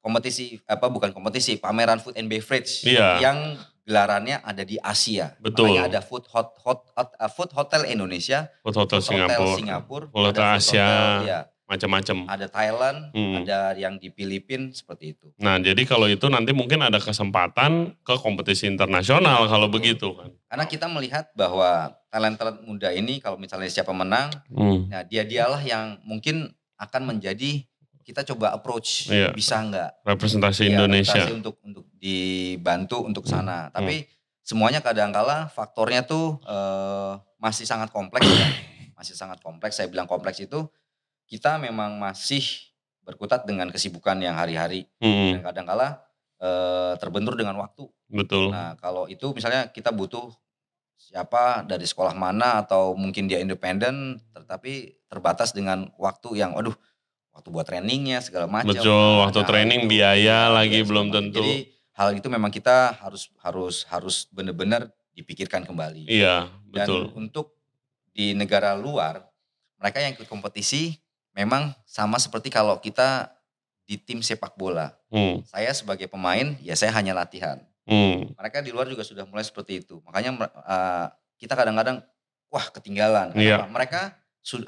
kompetisi 0.00 0.56
apa 0.64 0.88
bukan 0.88 1.12
kompetisi 1.12 1.54
pameran 1.56 2.00
food 2.00 2.16
and 2.16 2.26
beverage 2.26 2.82
Iya. 2.82 3.20
yang 3.20 3.38
gelarannya 3.84 4.40
ada 4.40 4.62
di 4.62 4.78
Asia. 4.78 5.34
Betul. 5.38 5.70
Makanya 5.70 5.82
ada 5.88 6.00
Food 6.00 6.24
Hot, 6.30 6.56
Hot, 6.62 6.88
Hot- 6.94 7.14
eh, 7.14 7.28
Food 7.28 7.50
Hotel 7.52 7.84
Indonesia, 7.86 8.48
Food 8.62 8.76
Hotel 8.76 8.98
Food 8.98 9.06
Singapura, 9.12 9.38
Hotel 9.38 9.58
Singapura, 9.58 10.04
Food 10.08 10.24
Hotel 10.30 10.46
Asia. 10.46 10.88
ya, 11.22 11.38
macam-macam. 11.70 12.26
ada 12.26 12.46
Thailand, 12.46 12.98
Hmm. 13.10 13.34
ada 13.40 13.72
yang 13.72 13.94
di 13.94 14.10
Filipina 14.10 14.68
seperti 14.70 15.14
itu. 15.14 15.30
Nah, 15.38 15.56
jadi 15.56 15.78
kalau 15.84 16.04
itu 16.04 16.26
nanti 16.26 16.50
mungkin 16.50 16.82
ada 16.82 16.98
kesempatan 16.98 17.94
ke 18.00 18.14
kompetisi 18.16 18.66
internasional 18.66 19.46
kalau 19.46 19.70
begitu 19.70 20.10
kan. 20.12 20.34
Karena 20.44 20.66
kita 20.66 20.86
melihat 20.86 21.30
bahwa 21.32 21.94
talent-talent 22.08 22.60
muda 22.60 22.90
ini 22.90 23.22
kalau 23.22 23.38
misalnya 23.38 23.70
siapa 23.70 23.94
menang, 23.94 24.34
Hmm. 24.48 24.90
nah 24.90 25.00
dia 25.00 25.22
dialah 25.22 25.62
yang 25.62 26.02
mungkin 26.02 26.50
akan 26.76 27.02
menjadi 27.08 27.62
kita 28.00 28.26
coba 28.26 28.50
approach 28.50 29.06
Iya. 29.06 29.30
bisa 29.30 29.62
nggak 29.62 30.02
Representasi 30.02 30.66
ya, 30.66 30.70
Indonesia. 30.74 31.14
adaptasi 31.14 31.36
untuk 31.36 31.54
untuk 31.62 31.84
dibantu 31.94 33.06
untuk 33.06 33.22
Hmm. 33.24 33.32
sana. 33.32 33.58
Tapi 33.70 34.02
semuanya 34.42 34.82
kadangkala 34.82 35.46
faktornya 35.48 36.02
tuh 36.02 36.42
eh, 36.42 37.12
masih 37.38 37.62
sangat 37.62 37.88
kompleks 37.90 38.26
ya. 38.26 38.48
Masih 39.00 39.16
sangat 39.16 39.40
kompleks. 39.40 39.80
Saya 39.80 39.88
bilang 39.88 40.04
kompleks 40.04 40.44
itu 40.44 40.68
kita 41.30 41.62
memang 41.62 41.94
masih 41.96 42.42
berkutat 43.06 43.46
dengan 43.46 43.70
kesibukan 43.70 44.18
yang 44.18 44.34
hari-hari 44.34 44.90
Hmm, 44.98 45.38
dan 45.38 45.46
kadangkala 45.46 45.88
eh, 46.40 46.92
terbentur 46.98 47.36
dengan 47.38 47.54
waktu. 47.60 47.84
betul. 48.10 48.50
Nah, 48.50 48.74
kalau 48.80 49.06
itu 49.06 49.30
misalnya 49.30 49.68
kita 49.70 49.92
butuh 49.92 50.32
siapa 50.96 51.64
dari 51.64 51.84
sekolah 51.88 52.12
mana 52.12 52.60
atau 52.60 52.92
mungkin 52.92 53.24
dia 53.24 53.40
independen 53.40 54.20
tetapi 54.36 55.00
terbatas 55.08 55.52
dengan 55.52 55.88
waktu 55.96 56.40
yang 56.40 56.52
aduh 56.56 56.76
waktu 57.32 57.48
buat 57.48 57.64
trainingnya 57.64 58.20
segala 58.20 58.48
macam. 58.50 58.72
Betul, 58.72 58.88
Nah, 58.90 59.28
waktu 59.28 59.40
hal 59.40 59.48
training, 59.48 59.80
itu, 59.86 59.90
biaya 59.96 60.16
ya, 60.18 60.38
lagi 60.52 60.80
belum 60.84 61.08
tentu. 61.12 61.40
Jadi 61.40 61.54
hal 61.96 62.08
itu 62.16 62.28
memang 62.32 62.48
kita 62.48 62.96
harus 63.00 63.28
harus 63.40 63.84
harus 63.88 64.24
benar-benar 64.32 64.88
dipikirkan 65.12 65.64
kembali. 65.68 66.08
Iya, 66.08 66.48
Dan 66.72 66.86
betul. 66.88 67.02
untuk 67.16 67.46
di 68.10 68.32
negara 68.32 68.72
luar 68.76 69.24
mereka 69.76 70.00
yang 70.00 70.12
ikut 70.16 70.28
kompetisi 70.28 70.96
memang 71.34 71.74
sama 71.86 72.18
seperti 72.18 72.50
kalau 72.50 72.78
kita 72.78 73.30
di 73.86 73.98
tim 73.98 74.22
sepak 74.22 74.54
bola. 74.54 74.94
Hmm, 75.10 75.42
Saya 75.46 75.74
sebagai 75.74 76.06
pemain 76.06 76.54
ya 76.62 76.78
saya 76.78 76.94
hanya 76.94 77.10
latihan 77.10 77.58
hmm, 77.90 78.38
mereka 78.38 78.62
di 78.62 78.70
luar 78.70 78.86
juga 78.86 79.02
sudah 79.02 79.26
mulai 79.26 79.42
seperti 79.42 79.82
itu. 79.82 79.98
Makanya 80.06 80.30
eh, 80.46 81.06
kita 81.42 81.58
kadang-kadang 81.58 81.98
wah 82.50 82.66
ketinggalan. 82.70 83.34
Iya. 83.34 83.58
Kenapa? 83.58 83.66
Mereka 83.74 84.00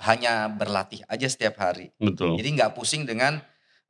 hanya 0.04 0.52
berlatih 0.52 1.00
aja 1.08 1.26
setiap 1.30 1.56
hari. 1.62 1.94
betul. 1.96 2.36
Jadi 2.36 2.48
nggak 2.58 2.74
pusing 2.76 3.06
dengan 3.08 3.40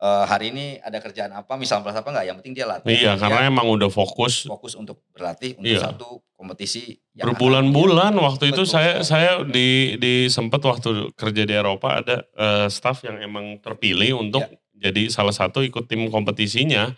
eh, 0.03 0.25
hari 0.27 0.51
ini 0.51 0.67
ada 0.79 0.99
kerjaan 0.99 1.31
apa, 1.31 1.55
misal 1.55 1.79
apa 1.81 2.03
nggak. 2.03 2.27
Yang 2.27 2.37
penting 2.43 2.55
dia 2.55 2.67
latih. 2.67 2.91
Iya, 2.91 3.15
Dia 3.15 3.21
karena 3.23 3.41
emang 3.47 3.71
udah 3.71 3.87
fokus 3.89 4.45
fokus 4.45 4.75
untuk 4.75 5.07
berlatih 5.11 5.55
untuk 5.55 5.71
Iya. 5.71 5.81
satu 5.89 6.21
kompetisi 6.35 6.99
yang 7.15 7.31
berbulan-bulan 7.31 8.19
waktu 8.19 8.51
itu 8.51 8.67
Betul 8.67 8.67
saya 8.67 8.93
sekali. 8.99 9.07
saya 9.07 9.47
di 9.47 9.69
di 9.97 10.13
sempat 10.27 10.59
waktu 10.61 11.15
kerja 11.15 11.43
di 11.47 11.55
Eropa 11.55 12.03
ada 12.03 12.27
eh, 12.35 12.67
staff 12.67 13.07
yang 13.07 13.23
emang 13.23 13.63
terpilih 13.63 14.19
untuk 14.19 14.43
Iya. 14.43 14.91
jadi 14.91 15.03
salah 15.07 15.31
satu 15.31 15.63
ikut 15.63 15.87
tim 15.87 16.11
kompetisinya 16.11 16.91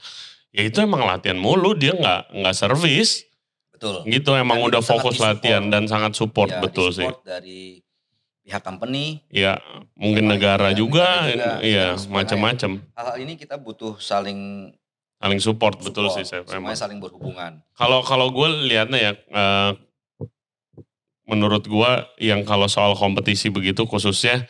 ya 0.48 0.62
itu 0.62 0.80
emang 0.80 1.04
latihan 1.04 1.36
mulu 1.36 1.76
dia 1.76 1.92
nggak 1.92 2.32
nggak 2.32 2.56
servis 2.56 3.28
Betul. 3.68 4.06
gitu 4.08 4.32
emang 4.32 4.64
Dan 4.64 4.66
udah 4.70 4.80
fokus 4.80 5.20
latihan 5.20 5.68
dan 5.68 5.84
sangat 5.84 6.16
support 6.16 6.48
Ya, 6.48 6.62
betul 6.62 6.88
sih 6.88 7.04
disupport 7.04 7.20
dari 7.20 7.84
pihak 8.44 8.61
company. 8.61 9.24
ya 9.33 9.57
mungkin 9.96 10.28
negara 10.28 10.76
juga 10.76 11.24
negara 11.24 11.33
juga, 11.33 11.64
iya 11.64 11.96
macam-macam 11.96 12.85
Hal-hal 12.92 13.16
ini 13.24 13.40
kita 13.40 13.57
butuh 13.57 13.96
saling 13.96 14.70
saling 15.16 15.40
support, 15.40 15.80
betul 15.80 16.12
support, 16.12 16.20
sih 16.20 16.24
saya 16.28 16.44
semuanya 16.44 16.76
emang 16.76 16.76
saling 16.76 16.98
berhubungan. 17.00 17.52
Kalau 17.72 18.04
kalau 18.04 18.28
gue 18.28 18.68
lihatnya 18.68 18.98
ya, 19.00 19.12
eh, 19.16 19.72
menurut 21.24 21.64
gue 21.64 21.92
yang 22.20 22.44
kalau 22.44 22.68
soal 22.68 22.92
kompetisi 22.92 23.48
begitu 23.48 23.88
khususnya 23.88 24.44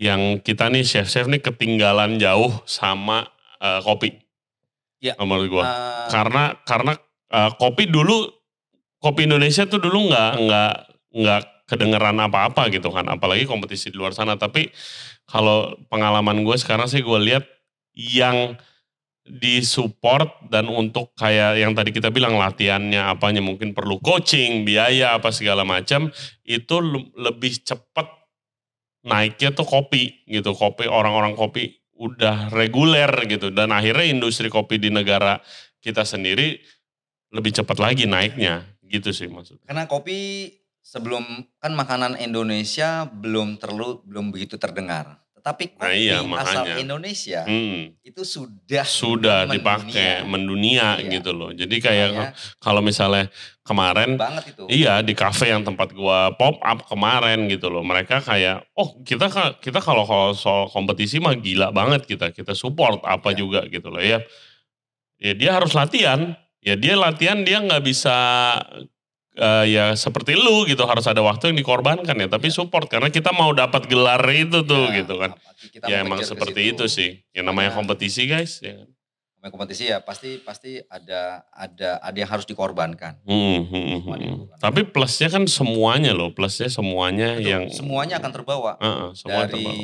yang 0.00 0.40
kita 0.40 0.72
nih 0.72 0.84
chef-chef 0.88 1.28
nih 1.28 1.44
ketinggalan 1.44 2.16
jauh 2.16 2.64
sama 2.64 3.28
eh, 3.60 3.80
kopi. 3.84 4.16
Ya. 5.04 5.12
Menurut 5.20 5.48
gue. 5.52 5.64
Eh, 5.64 6.08
Karena 6.08 6.56
karena 6.64 6.96
eh, 7.28 7.50
kopi 7.60 7.84
dulu 7.92 8.32
kopi 8.96 9.28
Indonesia 9.28 9.68
tuh 9.68 9.84
dulu 9.84 10.08
nggak 10.08 10.32
nggak 10.40 10.74
nggak 11.12 11.42
kedengeran 11.66 12.16
apa-apa 12.22 12.70
gitu 12.70 12.94
kan, 12.94 13.06
apalagi 13.10 13.44
kompetisi 13.44 13.90
di 13.90 13.98
luar 13.98 14.14
sana. 14.14 14.38
Tapi 14.38 14.70
kalau 15.26 15.74
pengalaman 15.90 16.46
gue 16.46 16.56
sekarang 16.56 16.86
sih 16.86 17.02
gue 17.02 17.18
lihat 17.18 17.44
yang 17.94 18.54
disupport 19.26 20.46
dan 20.46 20.70
untuk 20.70 21.10
kayak 21.18 21.58
yang 21.58 21.74
tadi 21.74 21.90
kita 21.90 22.14
bilang 22.14 22.38
latihannya 22.38 23.10
apanya 23.10 23.42
mungkin 23.42 23.74
perlu 23.74 23.98
coaching, 23.98 24.62
biaya 24.62 25.18
apa 25.18 25.34
segala 25.34 25.66
macam 25.66 26.14
itu 26.46 26.76
le- 26.78 27.10
lebih 27.18 27.58
cepat 27.66 28.06
naiknya 29.02 29.50
tuh 29.50 29.66
kopi 29.66 30.22
gitu. 30.30 30.54
Kopi 30.54 30.86
orang-orang 30.86 31.34
kopi 31.34 31.74
udah 31.98 32.54
reguler 32.54 33.10
gitu 33.26 33.50
dan 33.50 33.74
akhirnya 33.74 34.06
industri 34.06 34.46
kopi 34.46 34.78
di 34.78 34.94
negara 34.94 35.42
kita 35.82 36.04
sendiri 36.06 36.60
lebih 37.34 37.50
cepat 37.56 37.82
lagi 37.82 38.06
naiknya 38.06 38.62
gitu 38.86 39.10
sih 39.10 39.26
maksudnya. 39.26 39.66
Karena 39.66 39.90
kopi 39.90 40.46
sebelum 40.86 41.26
kan 41.58 41.74
makanan 41.74 42.14
Indonesia 42.16 43.02
belum 43.04 43.58
terlalu 43.58 44.06
belum 44.06 44.30
begitu 44.30 44.54
terdengar. 44.54 45.18
Tetapi 45.34 45.78
kopi 45.78 45.82
Nah, 45.82 45.94
iya, 45.94 46.18
asal 46.18 46.62
makanya. 46.66 46.74
Indonesia 46.78 47.40
Hmm, 47.42 47.94
itu 48.02 48.22
sudah 48.22 48.82
sudah 48.82 49.38
mendunia. 49.46 49.54
dipakai 49.54 50.10
mendunia 50.22 50.86
Iya. 50.98 51.10
gitu 51.12 51.30
loh. 51.30 51.50
Jadi 51.50 51.76
kayak 51.78 52.08
Makanya 52.10 52.30
kalau 52.58 52.82
misalnya 52.82 53.24
kemarin 53.62 54.14
banget 54.14 54.44
itu. 54.50 54.62
Iya 54.66 55.02
di 55.02 55.14
kafe 55.14 55.50
yang 55.50 55.62
tempat 55.62 55.90
gua 55.90 56.34
pop 56.34 56.58
up 56.60 56.82
kemarin 56.84 57.46
gitu 57.46 57.66
loh. 57.66 57.82
Mereka 57.82 58.22
kayak 58.22 58.66
oh 58.74 58.98
kita 59.02 59.26
kita 59.58 59.78
kalau 59.78 60.02
kalau 60.02 60.34
soal 60.34 60.66
kompetisi 60.66 61.18
mah 61.18 61.34
gila 61.34 61.70
banget 61.70 62.06
kita 62.06 62.30
kita 62.30 62.50
support 62.50 63.02
apa 63.02 63.30
Iya. 63.30 63.38
juga 63.38 63.60
gitu 63.66 63.86
loh 63.86 64.02
ya. 64.02 64.18
Ya 65.16 65.30
dia 65.32 65.50
harus 65.54 65.70
latihan. 65.72 66.34
Ya 66.58 66.74
dia 66.74 66.94
latihan 66.94 67.38
dia 67.40 67.58
nggak 67.58 67.86
bisa 67.86 68.16
eh, 69.36 69.64
ya 69.68 69.84
seperti 69.92 70.32
lu 70.32 70.64
gitu 70.64 70.82
harus 70.82 71.04
ada 71.04 71.20
waktu 71.20 71.52
yang 71.52 71.58
dikorbankan 71.58 72.16
ya. 72.16 72.26
Tapi 72.26 72.48
Iya. 72.48 72.56
support 72.56 72.88
karena 72.88 73.08
kita 73.08 73.30
mau 73.30 73.52
dapat 73.52 73.84
gelar 73.84 74.20
itu 74.26 74.60
tuh 74.62 74.88
Ya, 74.88 75.00
gitu 75.00 75.14
kan. 75.16 75.36
kita 75.68 75.84
Ya 75.86 76.00
emang 76.00 76.20
seperti 76.20 76.72
itu 76.72 76.84
sih. 76.86 77.22
Yang 77.30 77.44
namanya 77.46 77.70
Makanya- 77.70 77.76
kompetisi 77.78 78.22
guys. 78.24 78.58
Ya. 78.60 78.82
Namanya 79.36 79.52
kompetisi 79.52 79.82
ya 79.84 80.00
pasti 80.00 80.38
pasti 80.38 80.80
ada 80.82 81.44
ada 81.48 82.00
ada 82.00 82.16
yang 82.16 82.26
harus 82.26 82.44
dikorbankan. 82.44 83.20
Hmm, 83.22 83.62
hmm, 83.62 83.68
hmm, 83.68 84.00
hmm. 84.02 84.16
dikorbankan. 84.16 84.58
Tapi 84.58 84.80
plusnya 84.84 85.28
kan 85.28 85.44
semuanya 85.44 86.10
loh. 86.10 86.32
Plusnya 86.32 86.66
semuanya 86.66 87.36
Betul, 87.36 87.46
yang 87.46 87.62
semuanya 87.68 88.16
akan 88.16 88.32
terbawa 88.32 88.72
Heeh, 88.76 89.08
semua 89.12 89.44
dari 89.44 89.62
terbawa. 89.62 89.82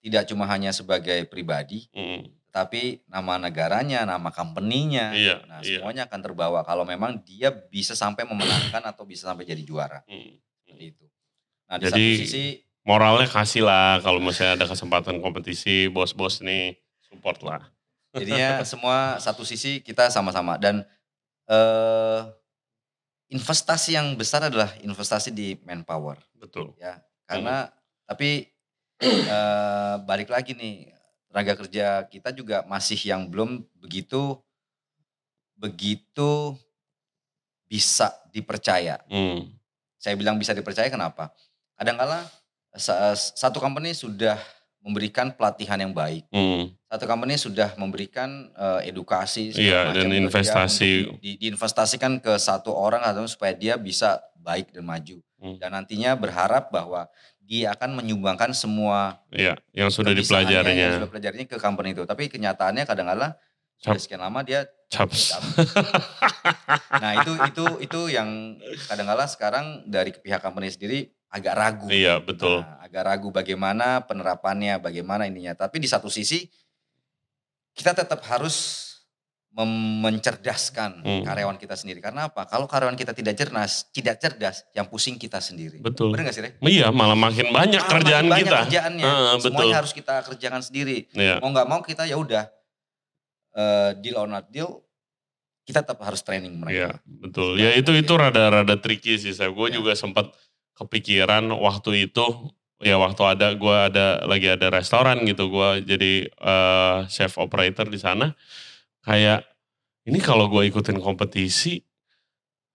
tidak 0.00 0.22
cuma 0.26 0.44
hanya 0.46 0.70
sebagai 0.70 1.26
pribadi, 1.26 1.88
Hmm. 1.90 2.28
Tapi 2.50 3.00
nama 3.06 3.38
negaranya, 3.38 4.02
nama 4.02 4.28
company-nya. 4.28 5.14
Iya, 5.14 5.36
Nah, 5.46 5.58
iya. 5.62 5.78
semuanya 5.80 6.04
akan 6.10 6.20
terbawa 6.20 6.60
kalau 6.62 6.82
memang 6.82 7.22
dia 7.22 7.48
bisa 7.50 7.94
sampai 7.94 8.26
memenangkan 8.26 8.82
atau 8.84 9.06
bisa 9.06 9.30
sampai 9.30 9.46
jadi 9.46 9.62
juara. 9.62 10.02
Hmm. 10.10 10.34
Seperti 10.66 10.84
itu. 10.92 11.06
Nah, 11.70 11.76
di 11.78 11.84
Jadi- 11.86 11.94
satu 11.94 12.22
sisi 12.26 12.44
moralnya 12.82 13.30
kasih 13.30 13.62
lah 13.62 14.02
kalau 14.02 14.18
misalnya 14.18 14.58
ada 14.58 14.66
kesempatan 14.66 15.22
kompetisi 15.22 15.86
bos-bos 15.86 16.42
nih 16.42 16.74
support 17.06 17.38
lah. 17.46 17.62
Jadinya 18.10 18.60
semua 18.66 19.22
satu 19.22 19.46
sisi 19.46 19.78
kita 19.80 20.10
sama-sama 20.10 20.58
dan 20.58 20.82
eh 21.46 22.20
investasi 23.30 23.94
yang 23.94 24.18
besar 24.18 24.50
adalah 24.50 24.74
investasi 24.82 25.30
di 25.30 25.54
manpower 25.62 26.18
Betul. 26.34 26.74
ya. 26.82 26.98
Karena 27.30 27.70
tapi 28.02 28.42
eh 29.00 29.94
balik 30.02 30.34
lagi 30.34 30.58
nih 30.58 30.90
tenaga 31.30 31.54
kerja 31.56 31.86
kita 32.04 32.34
juga 32.34 32.66
masih 32.66 32.98
yang 33.00 33.30
belum 33.30 33.62
begitu 33.78 34.34
begitu 35.54 36.58
bisa 37.70 38.10
dipercaya. 38.34 38.98
Hmm. 39.06 39.46
Saya 39.94 40.18
bilang 40.18 40.40
bisa 40.40 40.50
dipercaya 40.50 40.90
kenapa? 40.90 41.30
Kadangkala 41.78 42.26
sa- 42.74 43.14
satu 43.14 43.62
company 43.62 43.94
sudah 43.94 44.40
memberikan 44.80 45.28
pelatihan 45.30 45.76
yang 45.76 45.92
baik. 45.92 46.24
Hmm. 46.32 46.72
Satu 46.88 47.04
company 47.04 47.36
sudah 47.36 47.76
memberikan 47.76 48.48
eh, 48.56 48.90
edukasi 48.90 49.52
Iya, 49.54 49.92
dan 49.92 50.08
investasi. 50.10 51.20
di- 51.20 51.36
diinvestasikan 51.38 52.18
ke 52.18 52.34
satu 52.40 52.72
orang 52.72 53.04
atau 53.04 53.22
supaya 53.28 53.52
dia 53.54 53.76
bisa 53.76 54.18
baik 54.40 54.72
dan 54.72 54.88
maju. 54.88 55.20
Hmm. 55.38 55.56
Dan 55.60 55.76
nantinya 55.76 56.16
berharap 56.16 56.72
bahwa 56.72 57.06
dia 57.50 57.74
akan 57.74 57.98
menyumbangkan 57.98 58.54
semua 58.54 59.18
Iya, 59.34 59.58
yang 59.74 59.90
sudah 59.90 60.14
dipelajarinya. 60.14 60.86
yang 60.86 60.96
sudah 61.02 61.10
pelajarinya 61.10 61.46
ke 61.50 61.58
company 61.58 61.98
itu. 61.98 62.06
Tapi 62.06 62.30
kenyataannya 62.30 62.86
kadang-kala 62.86 63.34
sudah 63.74 63.98
sekian 63.98 64.22
lama 64.22 64.46
dia 64.46 64.70
Caps. 64.86 65.34
Nah 67.02 67.22
itu 67.22 67.32
itu 67.46 67.64
itu 67.82 68.00
yang 68.10 68.58
kadang-kala 68.86 69.26
sekarang 69.26 69.82
dari 69.86 70.14
pihak 70.14 70.38
company 70.38 70.70
sendiri 70.70 71.10
agak 71.30 71.54
ragu. 71.54 71.86
Iya, 71.90 72.18
betul. 72.18 72.62
Nah, 72.62 72.82
agak 72.82 73.02
ragu 73.06 73.30
bagaimana 73.30 74.02
penerapannya, 74.02 74.82
bagaimana 74.82 75.26
ininya. 75.30 75.54
Tapi 75.54 75.78
di 75.78 75.86
satu 75.86 76.10
sisi 76.10 76.46
kita 77.74 77.94
tetap 77.94 78.18
harus 78.26 78.89
mencerdaskan 79.52 81.02
Hmm. 81.02 81.22
karyawan 81.22 81.56
kita 81.56 81.74
sendiri. 81.74 81.98
Karena 81.98 82.26
apa? 82.26 82.46
Kalau 82.46 82.64
karyawan 82.64 82.94
kita 82.94 83.10
tidak 83.10 83.34
cerdas, 83.34 83.90
tidak 83.90 84.16
cerdas, 84.16 84.62
yang 84.72 84.86
pusing 84.86 85.16
kita 85.16 85.38
sendiri. 85.38 85.78
Betul. 85.78 86.14
Benar 86.14 86.30
gak 86.30 86.34
sih, 86.34 86.42
Re? 86.42 86.50
Iya, 86.60 86.88
malah 86.90 87.14
makin 87.14 87.50
banyak 87.50 87.78
Malah 87.78 87.92
kerjaan 87.92 88.24
makin 88.24 88.32
banyak 88.32 88.46
kita. 88.46 88.60
kerjaannya. 88.64 89.04
Heeh, 89.04 89.32
betul. 89.32 89.44
Semuanya 89.44 89.76
harus 89.76 89.92
kita 89.92 90.14
kerjakan 90.22 90.62
sendiri. 90.62 90.98
Iya. 91.12 91.34
Mau 91.38 91.50
nggak 91.50 91.66
mau 91.66 91.80
kita 91.80 92.04
ya 92.04 92.16
udah 92.16 92.44
eh, 93.50 93.90
deal 93.98 94.14
or 94.14 94.26
not 94.26 94.46
deal, 94.48 94.86
kita 95.60 95.82
tetap 95.82 95.98
harus 96.00 96.22
training 96.22 96.54
Iya, 96.54 96.94
mereka. 96.94 97.02
betul. 97.04 97.58
Ya 97.58 97.74
itu 97.74 97.90
itu 97.92 98.12
rada-rada 98.12 98.78
tricky 98.78 99.18
sih 99.18 99.34
saya. 99.34 99.50
Gue 99.50 99.68
Iya. 99.68 99.82
juga 99.82 99.92
sempat 99.92 100.30
kepikiran 100.72 101.50
waktu 101.52 102.06
itu 102.06 102.24
ya 102.78 102.96
waktu 102.96 103.22
ada 103.26 103.52
gue 103.52 103.76
ada 103.84 104.22
lagi 104.24 104.48
ada 104.48 104.70
restoran 104.70 105.20
gitu 105.24 105.50
gue 105.50 105.68
jadi 105.84 106.12
eh, 106.30 106.98
chef 107.06 107.36
operator 107.36 107.84
di 107.84 107.98
sana 107.98 108.32
kayak 109.04 109.44
ini 110.08 110.18
kalau 110.20 110.48
gue 110.48 110.68
ikutin 110.68 110.98
kompetisi 111.00 111.84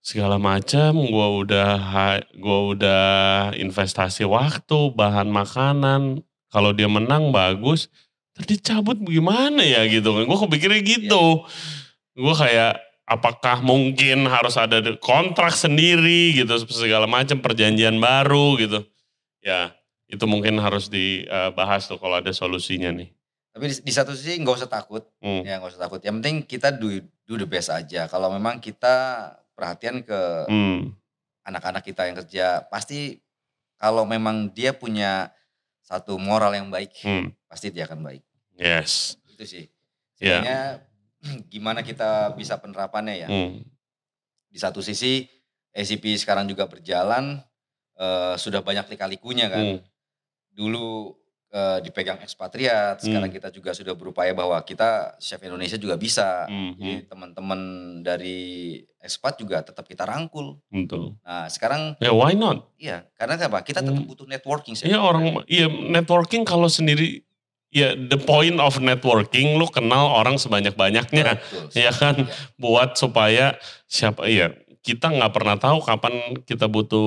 segala 0.00 0.38
macam 0.38 1.02
gue 1.02 1.28
udah 1.42 1.78
gue 2.30 2.58
udah 2.78 3.04
investasi 3.58 4.22
waktu 4.22 4.94
bahan 4.94 5.26
makanan 5.26 6.22
kalau 6.46 6.70
dia 6.70 6.86
menang 6.86 7.34
bagus 7.34 7.90
tadi 8.36 8.60
cabut 8.60 9.00
gimana 9.00 9.64
ya? 9.64 9.88
Gitu 9.88 10.06
kan. 10.06 10.28
Gue 10.28 10.38
kepikirnya 10.44 10.80
gitu. 10.84 11.42
Gue 12.12 12.34
kayak 12.36 12.76
apakah 13.08 13.64
mungkin 13.64 14.28
harus 14.28 14.60
ada 14.60 14.78
kontrak 15.00 15.56
sendiri 15.56 16.36
gitu 16.36 16.52
segala 16.68 17.08
macam 17.08 17.40
perjanjian 17.40 17.96
baru 17.96 18.60
gitu. 18.60 18.84
Ya 19.40 19.72
itu 20.06 20.22
mungkin 20.28 20.60
harus 20.62 20.86
dibahas 20.86 21.88
tuh 21.88 21.98
kalau 21.98 22.20
ada 22.20 22.30
solusinya 22.30 22.92
nih 22.94 23.15
Tapi 23.56 23.72
di, 23.72 23.88
di 23.88 23.92
satu 23.94 24.12
sisi 24.12 24.36
nggak 24.36 24.52
usah 24.52 24.68
takut, 24.68 25.00
Hmm. 25.24 25.40
ya 25.40 25.56
nggak 25.56 25.72
usah 25.72 25.88
takut. 25.88 25.96
Yang 26.04 26.14
penting 26.20 26.36
kita 26.44 26.68
do 26.76 27.00
do 27.24 27.40
the 27.40 27.48
best 27.48 27.72
aja. 27.72 28.04
Kalau 28.04 28.28
memang 28.28 28.60
kita 28.60 29.32
perhatian 29.56 30.04
ke 30.04 30.20
Hmm. 30.44 30.92
anak-anak 31.40 31.80
kita 31.80 32.04
yang 32.04 32.20
kerja, 32.20 32.68
pasti 32.68 33.16
kalau 33.80 34.04
memang 34.04 34.52
dia 34.52 34.76
punya 34.76 35.32
satu 35.80 36.20
moral 36.20 36.52
yang 36.52 36.68
baik, 36.68 36.92
Hmm. 37.00 37.32
pasti 37.48 37.72
dia 37.72 37.88
akan 37.88 38.04
baik. 38.04 38.20
yes 38.60 39.16
Itu 39.24 39.48
sih. 39.48 39.64
Iya. 40.20 40.40
Sebenarnya 40.44 40.60
gimana 41.52 41.80
kita 41.80 42.36
bisa 42.36 42.60
penerapannya 42.60 43.24
ya? 43.24 43.28
Hmm. 43.32 43.64
Di 44.52 44.60
satu 44.60 44.84
sisi 44.84 45.24
ACP 45.72 46.12
sekarang 46.20 46.44
juga 46.44 46.68
berjalan, 46.68 47.40
eh, 47.96 48.34
sudah 48.36 48.60
banyak 48.60 48.84
lika-likunya 48.92 49.48
kan. 49.48 49.64
Hmm. 49.64 49.80
Dulu 50.52 51.16
dipegang 51.80 52.18
ekspatriat, 52.20 53.00
sekarang 53.00 53.30
kita 53.30 53.48
juga 53.48 53.70
sudah 53.70 53.94
berupaya 53.94 54.32
bahwa 54.32 54.58
kita 54.60 55.14
chef 55.16 55.40
Indonesia 55.40 55.76
juga 55.76 55.94
bisa. 55.94 56.44
Hmm. 56.44 56.74
Jadi 56.74 57.06
teman-teman 57.06 57.60
dari 58.00 58.38
ekspat 58.98 59.38
juga 59.38 59.62
tetap 59.62 59.82
kita 59.82 60.02
rangkul. 60.02 60.58
betul 60.66 61.14
Nah 61.22 61.46
sekarang 61.46 61.94
ya 61.96 62.10
why 62.10 62.34
not 62.34 62.74
iya 62.76 63.06
karena 63.14 63.38
apa? 63.38 63.62
Kita 63.62 63.78
tetap 63.78 63.94
Hmm. 63.94 64.10
butuh 64.10 64.26
networking. 64.26 64.74
Iya 64.82 64.98
orang, 64.98 65.46
iya 65.46 65.70
networking 65.70 66.42
kalau 66.42 66.66
sendiri, 66.66 67.22
ya 67.70 67.94
the 67.94 68.18
point 68.18 68.58
of 68.58 68.76
networking 68.78 69.54
lu 69.54 69.70
kenal 69.70 70.10
orang 70.12 70.36
sebanyak-banyaknya, 70.36 71.38
Betul. 71.38 71.70
ya 71.86 71.94
kan? 71.94 72.26
Iya. 72.26 72.34
Buat 72.58 72.98
supaya 72.98 73.54
siapa, 73.86 74.26
iya 74.26 74.50
kita 74.82 75.08
nggak 75.08 75.32
pernah 75.32 75.56
tahu 75.56 75.78
kapan 75.80 76.14
kita 76.42 76.66
butuh 76.66 77.06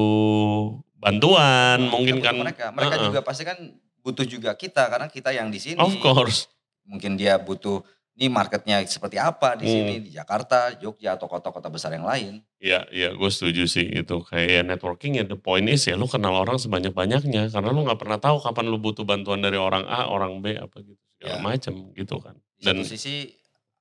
bantuan, 0.96 1.80
Kita 1.80 1.92
mungkin 1.92 2.16
butuh 2.18 2.26
kan. 2.26 2.36
mereka, 2.38 2.66
mereka 2.72 2.96
Heeh. 2.96 3.06
juga 3.08 3.20
pasti 3.22 3.44
kan 3.44 3.60
butuh 4.02 4.24
juga 4.24 4.54
kita 4.54 4.88
karena 4.88 5.08
kita 5.08 5.30
yang 5.32 5.48
di 5.48 5.60
sini. 5.60 5.80
Of 5.80 6.00
course, 6.00 6.48
Mungkin 6.84 7.16
dia 7.16 7.38
butuh 7.38 7.86
ini 8.16 8.28
marketnya 8.28 8.84
seperti 8.84 9.16
apa 9.16 9.56
di 9.56 9.64
Hmm. 9.64 9.72
sini 9.72 9.94
di 10.04 10.10
Jakarta, 10.12 10.76
Jogja 10.76 11.16
atau 11.16 11.30
kota-kota 11.30 11.70
besar 11.70 11.94
yang 11.94 12.04
lain. 12.04 12.44
iya 12.60 12.84
iya 12.92 13.16
gue 13.16 13.30
setuju 13.32 13.64
sih 13.64 13.88
itu 13.88 14.20
kayak 14.20 14.48
ya 14.52 14.62
networking 14.68 15.16
ya 15.16 15.24
the 15.24 15.40
point 15.40 15.64
is 15.72 15.88
ya 15.88 15.96
lu 15.96 16.04
kenal 16.04 16.36
orang 16.36 16.60
sebanyak-banyaknya 16.60 17.48
karena 17.48 17.70
lu 17.72 17.88
nggak 17.88 17.96
pernah 17.96 18.20
tahu 18.20 18.44
kapan 18.44 18.68
lu 18.68 18.76
butuh 18.76 19.08
bantuan 19.08 19.40
dari 19.40 19.56
orang 19.56 19.88
A, 19.88 20.12
orang 20.12 20.44
B 20.44 20.60
apa 20.60 20.84
gitu 20.84 21.00
segala 21.16 21.40
Ya. 21.40 21.40
macam 21.40 21.74
gitu 21.96 22.16
kan. 22.20 22.36
Di 22.60 22.68
Dan 22.68 22.84
satu 22.84 22.92
sisi 22.92 23.32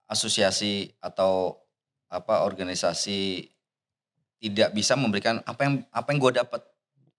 asosiasi 0.06 0.94
atau 1.00 1.58
apa 2.06 2.46
organisasi 2.46 3.50
tidak 4.38 4.70
bisa 4.70 4.94
memberikan 4.94 5.42
apa 5.42 5.60
yang 5.66 5.74
apa 5.90 6.08
yang 6.08 6.18
gue 6.22 6.32
dapat 6.38 6.62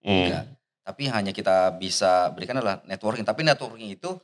hmm, 0.01 0.15
enggak. 0.25 0.45
Tapi 0.89 1.05
hanya 1.05 1.29
kita 1.29 1.69
bisa 1.71 2.33
berikan 2.33 2.57
adalah 2.57 2.81
networking. 2.83 3.21
Tapi 3.21 3.45
networking 3.45 3.93
itu 3.93 4.17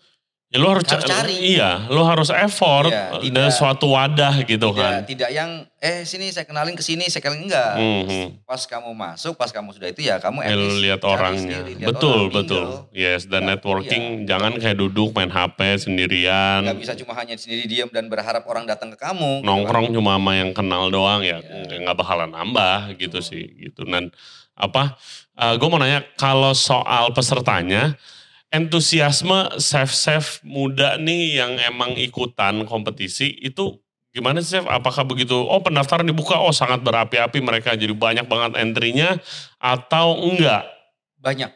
Ya 0.46 0.62
lu 0.62 0.70
harus, 0.70 0.86
Harus 0.86 1.04
ca- 1.04 1.26
cari. 1.26 1.58
Iya, 1.58 1.90
lu 1.90 2.06
harus 2.06 2.30
effort 2.30 2.88
Iya, 2.88 3.18
dan 3.18 3.50
tidak- 3.50 3.50
suatu 3.52 3.90
wadah 3.90 4.30
gitu 4.40 4.70
tidak 4.70 4.78
kan. 4.78 4.94
tidak 5.04 5.30
yang 5.32 5.50
eh 5.76 6.06
sini 6.06 6.30
saya 6.30 6.46
kenalin 6.46 6.78
ke 6.78 6.82
sini, 6.82 7.02
saya 7.06 7.20
kenalin 7.20 7.50
enggak. 7.50 7.74
Mhm. 7.76 8.26
Pas 8.46 8.62
kamu 8.64 8.94
masuk, 8.94 9.34
pas 9.34 9.50
kamu 9.50 9.74
sudah 9.74 9.90
itu 9.90 10.06
ya 10.06 10.16
kamu 10.16 10.46
Ya, 10.46 10.54
lihat 10.56 11.02
orangnya. 11.04 11.60
sendiri, 11.60 11.72
lihat 11.76 11.90
betul, 11.92 12.30
orang, 12.30 12.36
betul. 12.36 12.62
mingle. 12.62 12.94
Yes, 12.94 13.26
dan 13.26 13.42
Nggak- 13.42 13.58
networking 13.58 14.04
jangan 14.24 14.52
kayak 14.56 14.78
duduk 14.78 15.10
main 15.12 15.28
HP 15.28 15.60
sendirian. 15.82 16.62
Nggak 16.62 16.78
bisa 16.80 16.94
cuma 16.96 17.14
hanya 17.16 17.36
sendiri 17.36 17.66
diam 17.66 17.90
dan 17.90 18.06
berharap 18.06 18.46
orang 18.46 18.64
datang 18.64 18.90
ke 18.90 18.98
kamu. 18.98 19.18
gitu 19.36 19.42
kan. 19.42 19.50
nongkrong 19.50 19.88
cuma 19.92 20.14
sama 20.14 20.32
yang 20.36 20.52
kenal 20.52 20.88
doang 20.88 21.22
ya 21.22 21.42
Iya. 21.42 21.82
nggak 21.82 21.98
bakalan 21.98 22.30
nambah 22.30 22.94
gitu 22.96 23.18
sih 23.18 23.44
gitu 23.60 23.82
dan 23.84 24.14
apa 24.54 24.94
gue 25.36 25.68
mau 25.68 25.80
nanya 25.80 26.02
kalau 26.16 26.56
soal 26.56 27.12
pesertanya 27.12 28.00
entusiasme 28.50 29.60
chef-chef 29.60 30.40
muda 30.48 30.96
nih 30.96 31.44
yang 31.44 31.52
emang 31.60 31.94
ikutan 32.00 32.64
kompetisi 32.64 33.36
itu 33.44 33.76
gimana 34.16 34.40
sih 34.40 34.56
chef 34.56 34.66
apakah 34.72 35.04
begitu 35.04 35.36
oh 35.36 35.60
pendaftaran 35.60 36.08
dibuka 36.08 36.40
oh 36.40 36.56
sangat 36.56 36.80
berapi-api 36.80 37.44
mereka 37.44 37.76
jadi 37.76 37.92
banyak 37.92 38.32
banget 38.32 38.56
entry-nya 38.64 39.20
atau 39.60 40.16
enggak 40.24 40.64
Banyak. 41.20 41.52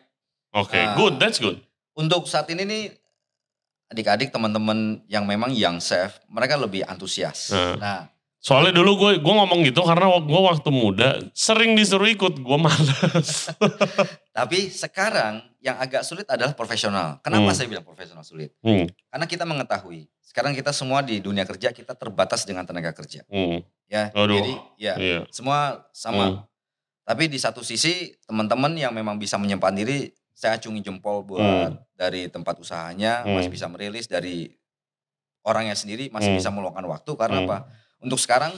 oke 0.51 0.75
Ah. 0.75 0.95
good 0.99 1.15
that's 1.15 1.39
good 1.39 1.63
Untuk 1.95 2.31
saat 2.31 2.47
ini 2.47 2.63
nih 2.63 2.83
adik-adik 3.89 4.29
teman-teman 4.29 5.01
yang 5.09 5.25
memang 5.25 5.49
young 5.51 5.81
chef, 5.81 6.21
mereka 6.29 6.55
lebih 6.55 6.85
antusias. 6.85 7.49
Nah. 7.51 7.75
Nah, 7.75 7.99
soalnya 8.39 8.71
dulu 8.71 8.91
gue 8.95 9.11
gue 9.19 9.33
ngomong 9.35 9.67
gitu 9.67 9.83
karena 9.83 10.15
gue 10.15 10.41
waktu 10.41 10.69
muda 10.71 11.19
sering 11.35 11.75
disuruh 11.75 12.07
ikut 12.07 12.39
gue 12.39 12.57
males 12.57 13.51
tapi 14.37 14.71
sekarang 14.71 15.43
yang 15.59 15.75
agak 15.75 16.07
sulit 16.07 16.23
adalah 16.23 16.55
profesional. 16.55 17.19
Kenapa 17.19 17.51
Hmm. 17.51 17.57
saya 17.57 17.67
bilang 17.67 17.83
profesional 17.83 18.23
sulit? 18.23 18.55
Hmm, 18.63 18.87
Karena 19.11 19.27
kita 19.27 19.43
mengetahui 19.43 20.07
sekarang 20.23 20.55
kita 20.55 20.71
semua 20.71 21.03
di 21.03 21.19
dunia 21.19 21.43
kerja 21.43 21.75
kita 21.75 21.97
terbatas 21.97 22.47
dengan 22.47 22.63
tenaga 22.63 22.95
kerja, 22.95 23.25
hmm, 23.27 23.59
ya. 23.91 24.13
Aduh. 24.15 24.39
Jadi 24.39 24.53
ya 24.79 24.93
iya 24.95 25.19
semua 25.33 25.89
sama. 25.91 26.23
Hmm. 26.23 26.37
Tapi 27.03 27.27
di 27.27 27.35
satu 27.35 27.59
sisi 27.59 28.13
teman-teman 28.23 28.71
yang 28.71 28.93
memang 28.93 29.17
bisa 29.17 29.35
menyimpan 29.35 29.73
diri, 29.73 30.07
saya 30.31 30.55
acungi 30.55 30.79
jempol 30.79 31.25
buat 31.25 31.75
dari 31.91 32.31
tempat 32.31 32.55
usahanya 32.55 33.27
Hmm. 33.27 33.35
masih 33.35 33.51
bisa 33.51 33.67
merilis 33.67 34.07
dari 34.07 34.47
orangnya 35.41 35.75
sendiri 35.75 36.07
masih 36.07 36.31
Hmm. 36.31 36.39
bisa 36.39 36.49
meluangkan 36.53 36.87
waktu 36.87 37.11
karena 37.19 37.43
Hmm. 37.43 37.47
apa? 37.49 37.57
Untuk 37.99 38.17
sekarang 38.17 38.55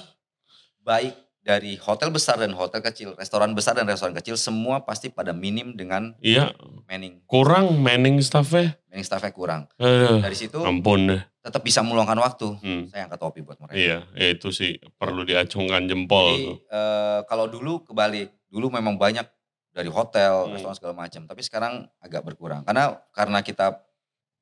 baik 0.79 1.13
dari 1.41 1.73
hotel 1.75 2.13
besar 2.13 2.37
dan 2.37 2.53
hotel 2.53 2.79
kecil, 2.79 3.17
restoran 3.17 3.51
besar 3.51 3.73
dan 3.73 3.89
restoran 3.89 4.13
kecil 4.13 4.37
semua 4.37 4.79
pasti 4.79 5.09
pada 5.09 5.33
minim 5.33 5.73
dengan 5.73 6.13
Iya, 6.21 6.53
manning. 6.85 7.25
kurang 7.25 7.81
manning 7.81 8.21
staffnya. 8.21 8.77
Manning 8.85 9.01
staffnya 9.01 9.33
kurang. 9.33 9.65
Aduh, 9.75 10.21
Dari 10.21 10.37
situ 10.37 10.61
ampun 10.61 11.09
deh. 11.09 11.21
tetap 11.41 11.61
bisa 11.61 11.81
meluangkan 11.81 12.13
waktu. 12.15 12.53
Hmm. 12.61 12.83
Saya 12.87 13.09
angkat 13.09 13.17
topi 13.19 13.41
buat 13.41 13.57
mereka. 13.57 13.73
Iya, 13.73 13.97
ya 14.13 14.27
itu 14.29 14.53
sih 14.53 14.77
perlu 14.95 15.25
diacungkan 15.25 15.89
jempol 15.89 16.29
Jadi 16.29 16.45
tuh. 16.45 16.57
eh, 16.69 17.19
kalau 17.25 17.49
dulu 17.49 17.81
kebalik, 17.83 18.29
dulu 18.45 18.69
memang 18.69 18.93
banyak 18.95 19.25
dari 19.73 19.89
hotel, 19.89 20.45
Hmm. 20.45 20.53
restoran 20.53 20.77
segala 20.77 20.93
macam. 20.95 21.25
Tapi 21.25 21.41
sekarang 21.41 21.73
agak 21.97 22.21
berkurang 22.21 22.61
karena 22.61 23.01
karena 23.09 23.41
kita 23.41 23.81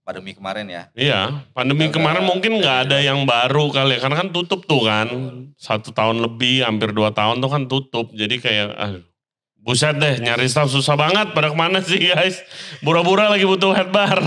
pandemi 0.10 0.34
kemarin 0.34 0.66
ya. 0.66 0.84
Iya, 0.98 1.46
pandemi 1.54 1.86
kemarin 1.94 2.26
mungkin 2.26 2.58
nggak 2.58 2.90
ada 2.90 2.98
yang 2.98 3.30
baru 3.30 3.70
kali 3.70 3.94
ya, 3.94 4.00
karena 4.02 4.18
kan 4.26 4.34
tutup 4.34 4.66
tuh 4.66 4.90
kan, 4.90 5.06
satu 5.54 5.94
tahun 5.94 6.26
lebih, 6.26 6.66
hampir 6.66 6.90
dua 6.98 7.14
tahun 7.14 7.38
tuh 7.38 7.50
kan 7.54 7.70
tutup, 7.70 8.10
jadi 8.18 8.42
kayak, 8.42 8.68
aduh, 8.74 9.06
buset 9.62 9.94
deh, 10.02 10.18
nyari 10.18 10.50
staff 10.50 10.74
susah 10.74 10.98
banget, 10.98 11.30
pada 11.38 11.54
ke 11.54 11.58
mana 11.58 11.78
sih 11.86 12.02
guys? 12.02 12.42
Bura-bura 12.82 13.30
lagi 13.30 13.46
butuh 13.46 13.70
head 13.78 13.94
bar. 13.94 14.18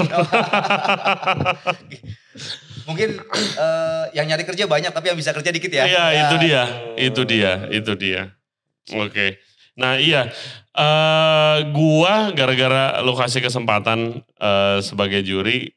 Mungkin 2.86 3.18
eh, 3.58 4.04
yang 4.14 4.26
nyari 4.30 4.46
kerja 4.46 4.70
banyak 4.70 4.94
tapi 4.94 5.10
yang 5.10 5.18
bisa 5.18 5.34
kerja 5.34 5.50
dikit 5.50 5.70
ya. 5.70 5.82
Iya, 5.82 6.04
Ya, 6.14 6.22
itu 6.22 6.34
dia, 6.38 6.62
itu 6.94 7.22
dia, 7.26 7.52
itu 7.74 7.92
dia. 7.98 8.22
Oke, 8.94 9.42
nah 9.72 9.96
iya, 9.96 10.28
eh 10.72 11.58
gua 11.72 12.30
gara-gara 12.32 13.00
lo 13.00 13.16
kasih 13.16 13.40
kesempatan 13.40 14.20
eh, 14.36 14.78
sebagai 14.80 15.24
juri, 15.24 15.72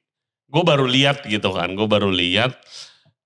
gue 0.46 0.64
baru 0.64 0.84
lihat 0.88 1.24
gitu 1.28 1.52
kan, 1.52 1.72
gue 1.76 1.88
baru 1.88 2.08
lihat 2.12 2.56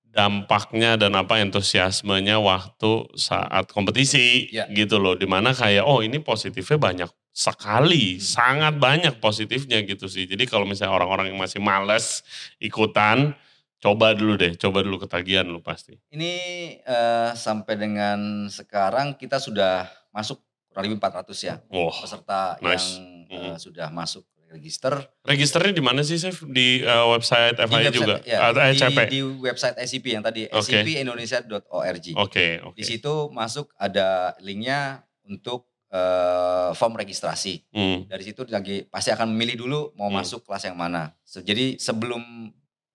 dampaknya 0.09 0.97
dan 0.97 1.13
apa 1.13 1.37
antusiasmenya 1.37 2.41
waktu 2.41 3.13
saat 3.13 3.69
kompetisi 3.69 4.49
Ya. 4.49 4.65
gitu 4.73 4.97
loh, 4.97 5.13
di 5.13 5.29
mana 5.29 5.53
kayak 5.53 5.85
oh 5.85 6.01
ini 6.01 6.17
positifnya 6.17 6.81
banyak 6.81 7.09
sekali, 7.29 8.17
Hmm. 8.17 8.25
sangat 8.25 8.73
banyak 8.81 9.13
positifnya 9.21 9.85
gitu 9.85 10.09
sih. 10.09 10.25
Jadi 10.25 10.49
kalau 10.49 10.65
misalnya 10.65 10.97
orang-orang 10.97 11.29
yang 11.29 11.37
masih 11.39 11.61
males 11.61 12.25
ikutan, 12.57 13.37
coba 13.79 14.17
dulu 14.17 14.33
deh, 14.35 14.57
coba 14.57 14.81
dulu 14.81 14.97
ketagihan 15.05 15.45
lu 15.45 15.61
pasti. 15.61 15.93
Ini 16.09 16.33
eh, 16.81 17.31
sampai 17.37 17.77
dengan 17.77 18.49
sekarang 18.49 19.13
kita 19.15 19.37
sudah 19.37 19.85
masuk 20.09 20.41
kurang 20.79 20.87
lebih 20.87 20.97
400 20.97 21.35
ya 21.43 21.55
Wah, 21.67 21.91
peserta 21.93 22.39
nice. 22.57 22.63
yang 22.63 22.85
eh, 23.27 23.37
Mhm. 23.51 23.55
sudah 23.59 23.87
masuk 23.89 24.23
register 24.49 24.97
registernya 25.21 25.69
di 25.71 25.83
mana 25.83 26.01
sih, 26.01 26.17
Chef? 26.17 26.41
Di 26.41 26.81
eh, 26.81 27.05
website 27.05 27.53
di 27.53 27.63
FIA 27.67 27.91
juga? 27.91 28.17
ya, 28.23 28.49
Atau 28.49 28.63
di, 28.63 28.73
ECP? 28.73 28.99
di 29.07 29.19
website 29.21 29.75
SCP 29.77 30.05
yang 30.09 30.23
tadi 30.23 30.49
Oke. 30.49 30.73
scpindonesia.org. 30.73 32.05
Oke, 32.17 32.47
oke. 32.63 32.73
Di 32.73 32.83
situ 32.83 33.29
masuk 33.29 33.69
ada 33.75 34.33
linknya 34.39 35.03
untuk 35.23 35.67
eh, 35.89 36.69
form 36.73 36.93
registrasi. 36.95 37.65
Hmm, 37.69 38.05
Dari 38.05 38.21
situ 38.21 38.45
lagi 38.45 38.85
pasti 38.85 39.09
akan 39.09 39.33
memilih 39.33 39.65
dulu 39.65 39.79
mau 39.93 40.05
Hmm. 40.05 40.21
masuk 40.21 40.45
kelas 40.45 40.61
yang 40.63 40.77
mana. 40.77 41.17
Jadi 41.25 41.77
sebelum 41.77 42.21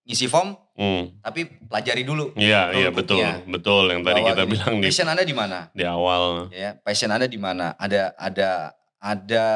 ngisi 0.05 0.27
form 0.27 0.53
hmm. 0.75 1.21
tapi 1.21 1.41
pelajari 1.65 2.03
dulu 2.03 2.33
Iya, 2.35 2.73
iya 2.73 2.89
betul, 2.91 3.25
betul 3.47 3.89
yang 3.89 4.01
tadi 4.01 4.21
bahwa 4.21 4.29
kita 4.31 4.43
ini 4.43 4.51
bilang 4.51 4.75
di 4.77 4.87
passion 4.87 5.09
Anda 5.09 5.25
di 5.25 5.33
mana. 5.33 5.59
di 5.71 5.83
awal. 5.83 6.49
ya 6.51 6.77
passion 6.79 7.09
anda 7.09 7.25
di 7.25 7.37
mana 7.37 7.73
ada 7.75 8.13
ada 8.15 8.51
ada 8.99 9.47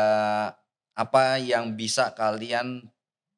apa 0.93 1.23
yang 1.37 1.73
bisa 1.73 2.11
kalian 2.11 2.81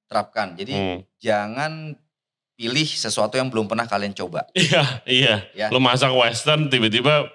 terapkan 0.06 0.54
jadi 0.54 0.72
Hmm. 0.72 0.98
jangan 1.16 1.72
pilih 2.54 2.84
sesuatu 2.84 3.34
yang 3.34 3.48
belum 3.48 3.66
pernah 3.66 3.84
kalian 3.84 4.12
coba 4.12 4.46
Iya, 4.52 4.82
iya. 5.04 5.34
Ya. 5.52 5.66
Lu 5.68 5.78
masak 5.78 6.12
western 6.12 6.68
tiba-tiba 6.68 7.26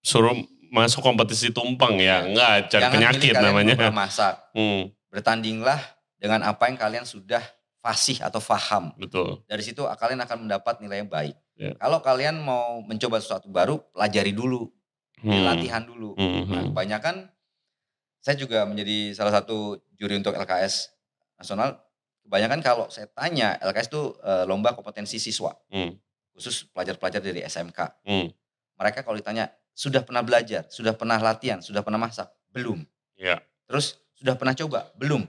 suruh 0.00 0.36
masuk 0.68 1.00
kompetisi 1.00 1.48
tumpeng 1.48 1.96
ya, 1.96 2.22
enggak 2.22 2.68
cari 2.68 2.72
jangan 2.78 2.92
penyakit 2.94 3.32
namanya. 3.34 3.74
pernah 3.74 3.96
masak 3.98 4.34
Hmm, 4.52 4.92
bertandinglah 5.08 5.80
dengan 6.16 6.44
apa 6.44 6.68
yang 6.68 6.76
kalian 6.76 7.04
sudah 7.04 7.40
fasih 7.78 8.18
atau 8.20 8.38
faham 8.38 8.90
betul. 8.98 9.42
dari 9.46 9.62
situ 9.62 9.82
kalian 9.86 10.18
akan 10.22 10.46
mendapat 10.46 10.80
nilai 10.82 11.02
yang 11.04 11.10
baik 11.10 11.36
Ya. 11.58 11.74
kalau 11.74 11.98
kalian 11.98 12.38
mau 12.38 12.78
mencoba 12.86 13.18
sesuatu 13.18 13.50
baru 13.50 13.82
pelajari 13.90 14.30
dulu 14.30 14.70
Hmm, 15.18 15.42
latihan 15.42 15.82
dulu 15.82 16.14
hmm, 16.14 16.46
Nah, 16.46 16.62
hmm. 16.62 16.66
kebanyakan 16.70 17.26
saya 18.22 18.38
juga 18.38 18.62
menjadi 18.62 19.10
salah 19.10 19.34
satu 19.34 19.74
juri 19.98 20.14
untuk 20.14 20.34
LKS 20.34 20.94
nasional. 21.34 21.82
Kebanyakan 22.22 22.60
kalau 22.62 22.86
saya 22.86 23.10
tanya 23.10 23.58
LKS 23.58 23.88
itu 23.90 24.14
eh, 24.20 24.44
lomba 24.46 24.78
kompetensi 24.78 25.18
siswa, 25.18 25.54
Hmm. 25.74 25.98
khusus 26.30 26.70
pelajar-pelajar 26.70 27.18
dari 27.18 27.42
SMK. 27.42 27.78
Hmm. 28.06 28.30
Mereka 28.78 29.02
kalau 29.02 29.18
ditanya 29.18 29.50
sudah 29.74 30.06
pernah 30.06 30.22
belajar, 30.22 30.66
sudah 30.70 30.94
pernah 30.94 31.18
latihan, 31.18 31.58
sudah 31.58 31.82
pernah 31.82 31.98
masak, 31.98 32.30
belum. 32.54 32.82
Iya. 33.18 33.42
Terus 33.66 33.98
sudah 34.14 34.38
pernah 34.38 34.54
coba, 34.54 34.90
belum. 34.94 35.26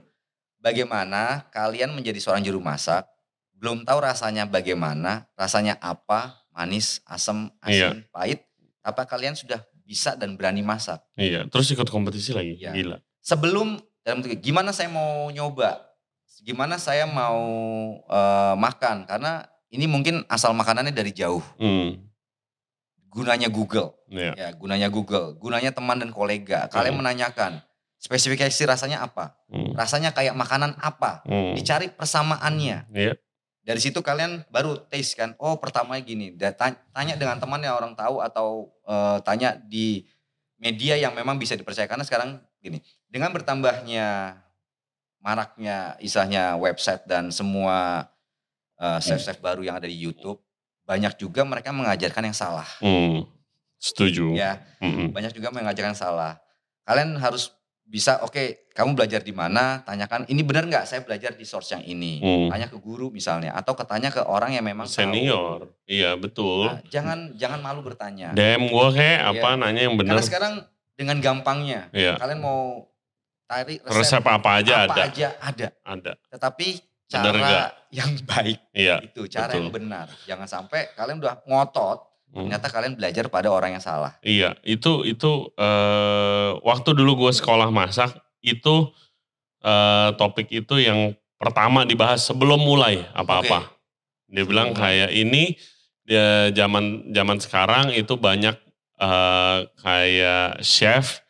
Bagaimana 0.60 1.48
kalian 1.48 1.96
menjadi 1.96 2.20
seorang 2.20 2.44
juru 2.44 2.60
masak, 2.60 3.08
belum 3.56 3.84
tahu 3.84 3.96
rasanya 4.04 4.44
bagaimana, 4.44 5.24
rasanya 5.32 5.80
apa, 5.80 6.36
manis, 6.52 7.00
asam, 7.04 7.48
Iya. 7.64 7.96
asin, 7.96 8.04
pahit, 8.12 8.40
apa 8.80 9.08
kalian 9.08 9.32
sudah 9.32 9.60
bisa 9.82 10.12
dan 10.14 10.36
berani 10.36 10.60
masak? 10.60 11.00
Iya, 11.16 11.48
terus 11.48 11.72
ikut 11.72 11.88
kompetisi 11.88 12.36
lagi. 12.36 12.60
Ya. 12.60 12.72
Gila. 12.72 13.00
sebelum 13.20 13.76
dalam 14.00 14.20
gimana 14.40 14.72
saya 14.72 14.88
mau 14.88 15.28
nyoba, 15.28 15.76
gimana 16.40 16.76
saya 16.76 17.04
mau 17.04 17.40
eh, 18.04 18.54
makan 18.56 19.04
karena 19.04 19.44
ini 19.68 19.84
mungkin 19.84 20.24
asal 20.26 20.52
makanannya 20.52 20.92
dari 20.92 21.12
jauh. 21.12 21.44
Hmm. 21.56 22.00
Gunanya 23.10 23.48
Google, 23.48 23.96
Iya. 24.08 24.32
ya 24.36 24.48
gunanya 24.54 24.88
Google, 24.88 25.34
gunanya 25.36 25.74
teman 25.74 25.98
dan 25.98 26.12
kolega. 26.12 26.70
Kalian 26.70 26.94
Hmm. 26.96 27.00
menanyakan 27.04 27.60
spesifikasi 28.00 28.64
rasanya 28.64 29.04
apa, 29.04 29.36
Hmm. 29.52 29.76
rasanya 29.76 30.10
kayak 30.10 30.32
makanan 30.32 30.72
apa, 30.80 31.20
Hmm. 31.28 31.52
dicari 31.52 31.92
persamaannya. 31.92 32.88
Iya. 32.90 33.14
Dari 33.60 33.76
situ 33.76 34.00
kalian 34.00 34.48
baru 34.48 34.80
taste 34.88 35.20
kan, 35.20 35.36
oh 35.36 35.60
pertamanya 35.60 36.00
gini. 36.00 36.32
Tanya 36.32 37.14
dengan 37.20 37.36
teman 37.36 37.60
yang 37.60 37.76
orang 37.76 37.92
tahu 37.92 38.24
atau 38.24 38.72
eh, 38.88 39.18
tanya 39.22 39.54
di 39.54 40.08
media 40.58 40.96
yang 40.96 41.12
memang 41.14 41.36
bisa 41.36 41.54
dipercaya 41.54 41.84
karena 41.86 42.02
sekarang 42.02 42.40
gini, 42.58 42.80
dengan 43.06 43.30
bertambahnya 43.30 44.40
maraknya 45.20 45.94
istilahnya 46.00 46.56
website 46.56 47.04
dan 47.04 47.28
semua 47.30 48.08
eh, 48.80 48.96
chef-chef 49.04 49.44
baru 49.44 49.60
yang 49.60 49.76
ada 49.76 49.84
di 49.84 49.92
YouTube, 49.92 50.40
banyak 50.88 51.20
juga 51.20 51.44
mereka 51.44 51.68
mengajarkan 51.68 52.32
yang 52.32 52.36
salah. 52.36 52.64
Hmm. 52.80 53.28
Setuju. 53.76 54.32
Ya, 54.32 54.64
Hmm. 54.80 55.12
banyak 55.12 55.36
juga 55.36 55.52
mengajarkan 55.52 55.92
salah. 55.92 56.40
Kalian 56.88 57.20
harus 57.20 57.52
bisa, 57.90 58.22
oke, 58.22 58.70
kamu 58.70 58.94
belajar 58.94 59.18
di 59.18 59.34
mana? 59.34 59.82
Tanyakan, 59.82 60.22
ini 60.30 60.46
benar 60.46 60.62
nggak? 60.62 60.86
Saya 60.86 61.02
belajar 61.02 61.34
di 61.34 61.42
source 61.42 61.74
yang 61.74 61.82
ini. 61.82 62.22
Hmm. 62.22 62.46
Tanya 62.46 62.70
ke 62.70 62.78
guru 62.78 63.10
misalnya, 63.10 63.50
atau 63.50 63.74
ketanya 63.74 64.14
ke 64.14 64.22
orang 64.22 64.54
yang 64.54 64.62
memang 64.62 64.86
tahu. 64.86 65.10
Senior. 65.10 65.74
Iya, 65.90 66.14
betul. 66.14 66.70
Nah, 66.70 66.78
jangan 66.86 67.34
jangan 67.34 67.58
malu 67.58 67.82
bertanya. 67.82 68.30
DM 68.30 68.70
gue 68.70 68.86
kayak 68.94 69.20
apa 69.34 69.48
Iya. 69.50 69.58
nanya 69.58 69.82
yang 69.90 69.96
bener. 69.98 70.14
Karena 70.14 70.22
sekarang 70.22 70.54
dengan 70.94 71.16
gampangnya, 71.18 71.90
Iya. 71.90 72.14
kalian 72.14 72.38
mau 72.38 72.86
cari 73.50 73.82
resep, 73.82 73.98
Resep 73.98 74.22
apa 74.22 74.50
aja 74.62 74.74
apa 74.86 74.94
ada. 74.94 75.02
aja 75.10 75.28
ada. 75.42 75.66
Ada. 75.82 76.12
Tetapi 76.30 76.66
Bener 77.10 77.34
cara 77.42 77.74
yang 77.90 78.10
baik 78.22 78.58
Iya. 78.70 78.96
itu, 79.02 79.26
cara 79.26 79.50
betul. 79.50 79.58
yang 79.58 79.68
benar. 79.74 80.06
Jangan 80.30 80.46
sampai 80.46 80.94
kalian 80.94 81.18
udah 81.18 81.42
ngotot, 81.42 81.98
Hmm. 82.30 82.46
ternyata 82.46 82.70
kalian 82.70 82.94
belajar 82.94 83.26
pada 83.26 83.50
orang 83.50 83.74
yang 83.74 83.82
salah. 83.82 84.14
Iya, 84.22 84.54
itu 84.62 85.02
itu 85.02 85.50
eh, 85.58 86.50
waktu 86.62 86.94
dulu 86.94 87.26
gue 87.26 87.32
sekolah 87.34 87.74
masak 87.74 88.14
itu 88.38 88.94
eh, 89.66 90.10
topik 90.14 90.46
itu 90.54 90.78
yang 90.78 91.18
pertama 91.42 91.82
dibahas 91.82 92.22
sebelum 92.22 92.62
mulai 92.62 93.02
apa-apa. 93.18 93.74
Dia 94.30 94.46
bilang 94.46 94.70
mulai. 94.70 94.78
kayak 94.78 95.10
ini 95.10 95.58
dia 96.06 96.54
zaman 96.54 97.10
zaman 97.10 97.38
sekarang 97.42 97.86
itu 97.98 98.14
banyak 98.14 98.54
eh, 99.02 99.58
kayak 99.82 100.62
chef 100.62 101.26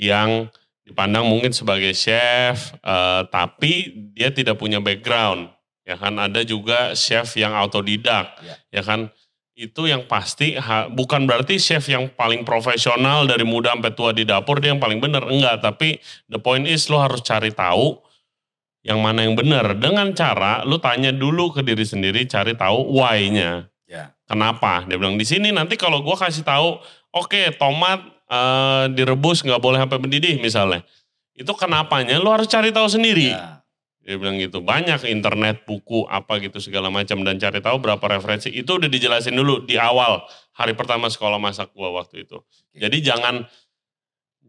yang 0.00 0.48
dipandang 0.88 1.28
mungkin 1.28 1.52
sebagai 1.52 1.92
chef 1.92 2.72
eh, 2.80 3.22
tapi 3.28 3.92
dia 4.16 4.32
tidak 4.32 4.56
punya 4.56 4.80
background. 4.80 5.52
Ya 5.84 6.00
kan 6.00 6.16
ada 6.16 6.40
juga 6.48 6.96
chef 6.96 7.36
yang 7.36 7.52
autodidak. 7.52 8.40
Ya. 8.40 8.80
Ya 8.80 8.82
kan 8.88 9.12
itu 9.60 9.84
yang 9.84 10.08
pasti 10.08 10.56
ha- 10.56 10.88
bukan 10.88 11.28
berarti 11.28 11.60
chef 11.60 11.84
yang 11.92 12.08
paling 12.08 12.48
profesional 12.48 13.28
dari 13.28 13.44
muda 13.44 13.76
sampai 13.76 13.92
tua 13.92 14.16
di 14.16 14.24
dapur 14.24 14.56
dia 14.56 14.72
yang 14.72 14.80
paling 14.80 14.96
benar 15.04 15.28
enggak 15.28 15.60
tapi 15.60 16.00
the 16.32 16.40
point 16.40 16.64
is 16.64 16.88
lo 16.88 16.96
harus 16.96 17.20
cari 17.20 17.52
tahu 17.52 18.00
yang 18.80 18.96
mana 19.04 19.28
yang 19.28 19.36
benar 19.36 19.76
dengan 19.76 20.16
cara 20.16 20.64
lu 20.64 20.80
tanya 20.80 21.12
dulu 21.12 21.52
ke 21.52 21.60
diri 21.60 21.84
sendiri 21.84 22.24
cari 22.24 22.56
tahu 22.56 22.96
why-nya. 22.96 23.68
Ya. 23.84 24.14
kenapa? 24.24 24.86
Dia 24.88 24.96
bilang 24.96 25.20
di 25.20 25.26
sini 25.28 25.52
nanti 25.52 25.76
kalau 25.76 26.00
gua 26.00 26.16
kasih 26.16 26.46
tahu 26.46 26.80
oke 27.12 27.58
tomat 27.60 28.00
eh, 28.30 28.84
direbus 28.96 29.44
nggak 29.44 29.60
boleh 29.60 29.76
sampai 29.84 30.00
mendidih 30.00 30.40
misalnya. 30.40 30.80
Itu 31.36 31.52
kenapanya? 31.52 32.16
Lu 32.16 32.32
harus 32.32 32.48
cari 32.48 32.72
tahu 32.72 32.88
sendiri. 32.88 33.36
Ya. 33.36 33.59
Dia 34.00 34.16
bilang 34.16 34.40
gitu. 34.40 34.64
Banyak 34.64 35.04
internet, 35.06 35.68
buku, 35.68 36.08
apa 36.08 36.40
gitu 36.40 36.56
segala 36.58 36.88
macam 36.88 37.20
dan 37.20 37.36
cari 37.36 37.60
tahu 37.60 37.76
berapa 37.84 38.00
referensi. 38.00 38.48
Itu 38.48 38.80
udah 38.80 38.88
dijelasin 38.88 39.36
dulu 39.36 39.68
di 39.68 39.76
awal 39.76 40.24
hari 40.56 40.72
pertama 40.72 41.12
sekolah 41.12 41.36
masak 41.36 41.72
gua 41.76 41.92
waktu 41.92 42.24
itu. 42.24 42.40
Jadi 42.72 43.04
jangan 43.04 43.44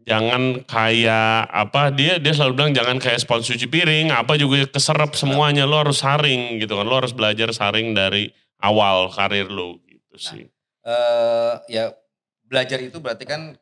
jangan 0.02 0.66
kayak 0.66 1.46
apa 1.46 1.94
dia 1.94 2.18
dia 2.18 2.34
selalu 2.34 2.52
bilang 2.58 2.72
jangan 2.74 2.98
kayak 2.98 3.22
spons 3.22 3.46
cuci 3.46 3.70
piring 3.70 4.10
apa 4.10 4.34
juga 4.34 4.66
keserap 4.66 5.14
semuanya 5.14 5.62
lo 5.62 5.78
harus 5.78 6.02
saring 6.02 6.58
gitu 6.58 6.74
kan 6.74 6.86
lo 6.86 6.98
harus 6.98 7.14
belajar 7.14 7.54
saring 7.54 7.94
dari 7.94 8.34
awal 8.58 9.14
karir 9.14 9.46
lo 9.46 9.78
gitu 9.86 10.14
sih 10.18 10.44
eh 10.82 11.54
ya 11.70 11.94
belajar 12.42 12.82
itu 12.82 12.98
berarti 12.98 13.24
kan 13.30 13.54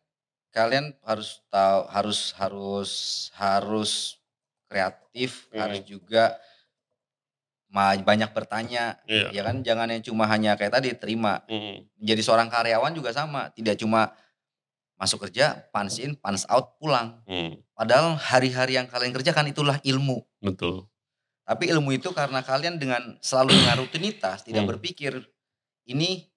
kalian 0.51 0.97
harus 1.05 1.45
tahu 1.53 1.81
harus 1.93 2.33
harus 2.41 2.93
harus 3.37 4.20
kreatif, 4.71 5.51
Hmm. 5.51 5.67
harus 5.67 5.83
juga 5.83 6.39
banyak 8.03 8.31
bertanya, 8.35 8.99
Iya. 9.07 9.31
ya 9.31 9.43
kan? 9.47 9.63
Jangan 9.63 9.87
yang 9.95 10.03
cuma 10.03 10.27
hanya 10.27 10.59
kayak 10.59 10.75
tadi 10.79 10.91
terima. 10.95 11.43
Mm, 11.47 11.87
Menjadi 12.03 12.23
seorang 12.23 12.51
karyawan 12.51 12.91
juga 12.95 13.15
sama, 13.15 13.51
tidak 13.55 13.79
cuma 13.79 14.11
masuk 14.99 15.27
kerja, 15.27 15.65
punch 15.71 16.03
in, 16.03 16.19
punch 16.19 16.43
out, 16.51 16.75
pulang. 16.83 17.23
mm, 17.27 17.63
Padahal 17.73 18.19
hari-hari 18.19 18.75
yang 18.77 18.91
kalian 18.91 19.15
kerjakan 19.15 19.49
itulah 19.51 19.79
ilmu. 19.83 20.23
betul 20.43 20.87
Tapi 21.47 21.67
ilmu 21.67 21.91
itu 21.91 22.15
karena 22.15 22.47
kalian 22.47 22.79
dengan 22.79 23.19
selalu 23.19 23.51
dengan 23.59 23.77
rutinitas, 23.83 24.47
tidak 24.47 24.63
Hmm. 24.67 24.71
berpikir 24.77 25.19
ini 25.87 26.31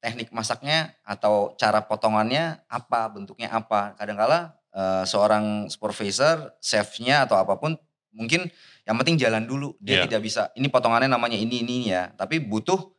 teknik 0.00 0.28
masaknya 0.28 0.92
atau 1.04 1.56
cara 1.56 1.80
potongannya 1.84 2.60
apa, 2.68 3.08
bentuknya 3.08 3.48
apa. 3.48 3.96
Kadangkala 3.96 4.57
eh, 4.78 5.04
seorang 5.04 5.66
supervisor, 5.66 6.54
chefnya 6.62 7.26
atau 7.26 7.34
apa 7.34 7.58
pun 7.58 7.74
mungkin 8.14 8.46
yang 8.86 8.94
penting 9.02 9.18
jalan 9.18 9.42
dulu. 9.44 9.74
Dia 9.82 10.00
Iya. 10.00 10.02
tidak 10.06 10.20
bisa 10.22 10.42
ini 10.54 10.70
potongannya 10.70 11.10
namanya 11.10 11.34
ini 11.34 11.66
ini 11.66 11.90
ya. 11.90 12.14
Tapi 12.14 12.38
butuh 12.38 12.94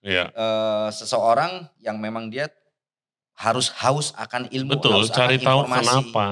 Iya 0.00 0.30
eh, 0.32 0.88
seseorang 0.88 1.68
yang 1.84 2.00
memang 2.00 2.32
dia 2.32 2.48
harus 3.38 3.70
haus 3.82 4.10
akan 4.18 4.50
ilmu, 4.50 4.78
betul 4.78 4.94
haus 4.98 5.10
cari 5.12 5.38
akan 5.38 5.46
tahu 5.46 5.60
informasi. 5.62 5.78
kenapa 5.86 6.26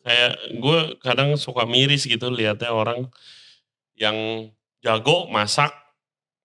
kayak 0.00 0.32
gue 0.56 0.78
kadang 1.04 1.28
suka 1.36 1.68
miris 1.68 2.08
gitu 2.08 2.32
lihatnya 2.32 2.72
orang 2.72 3.08
yang 3.92 4.48
jago 4.80 5.28
masak 5.28 5.68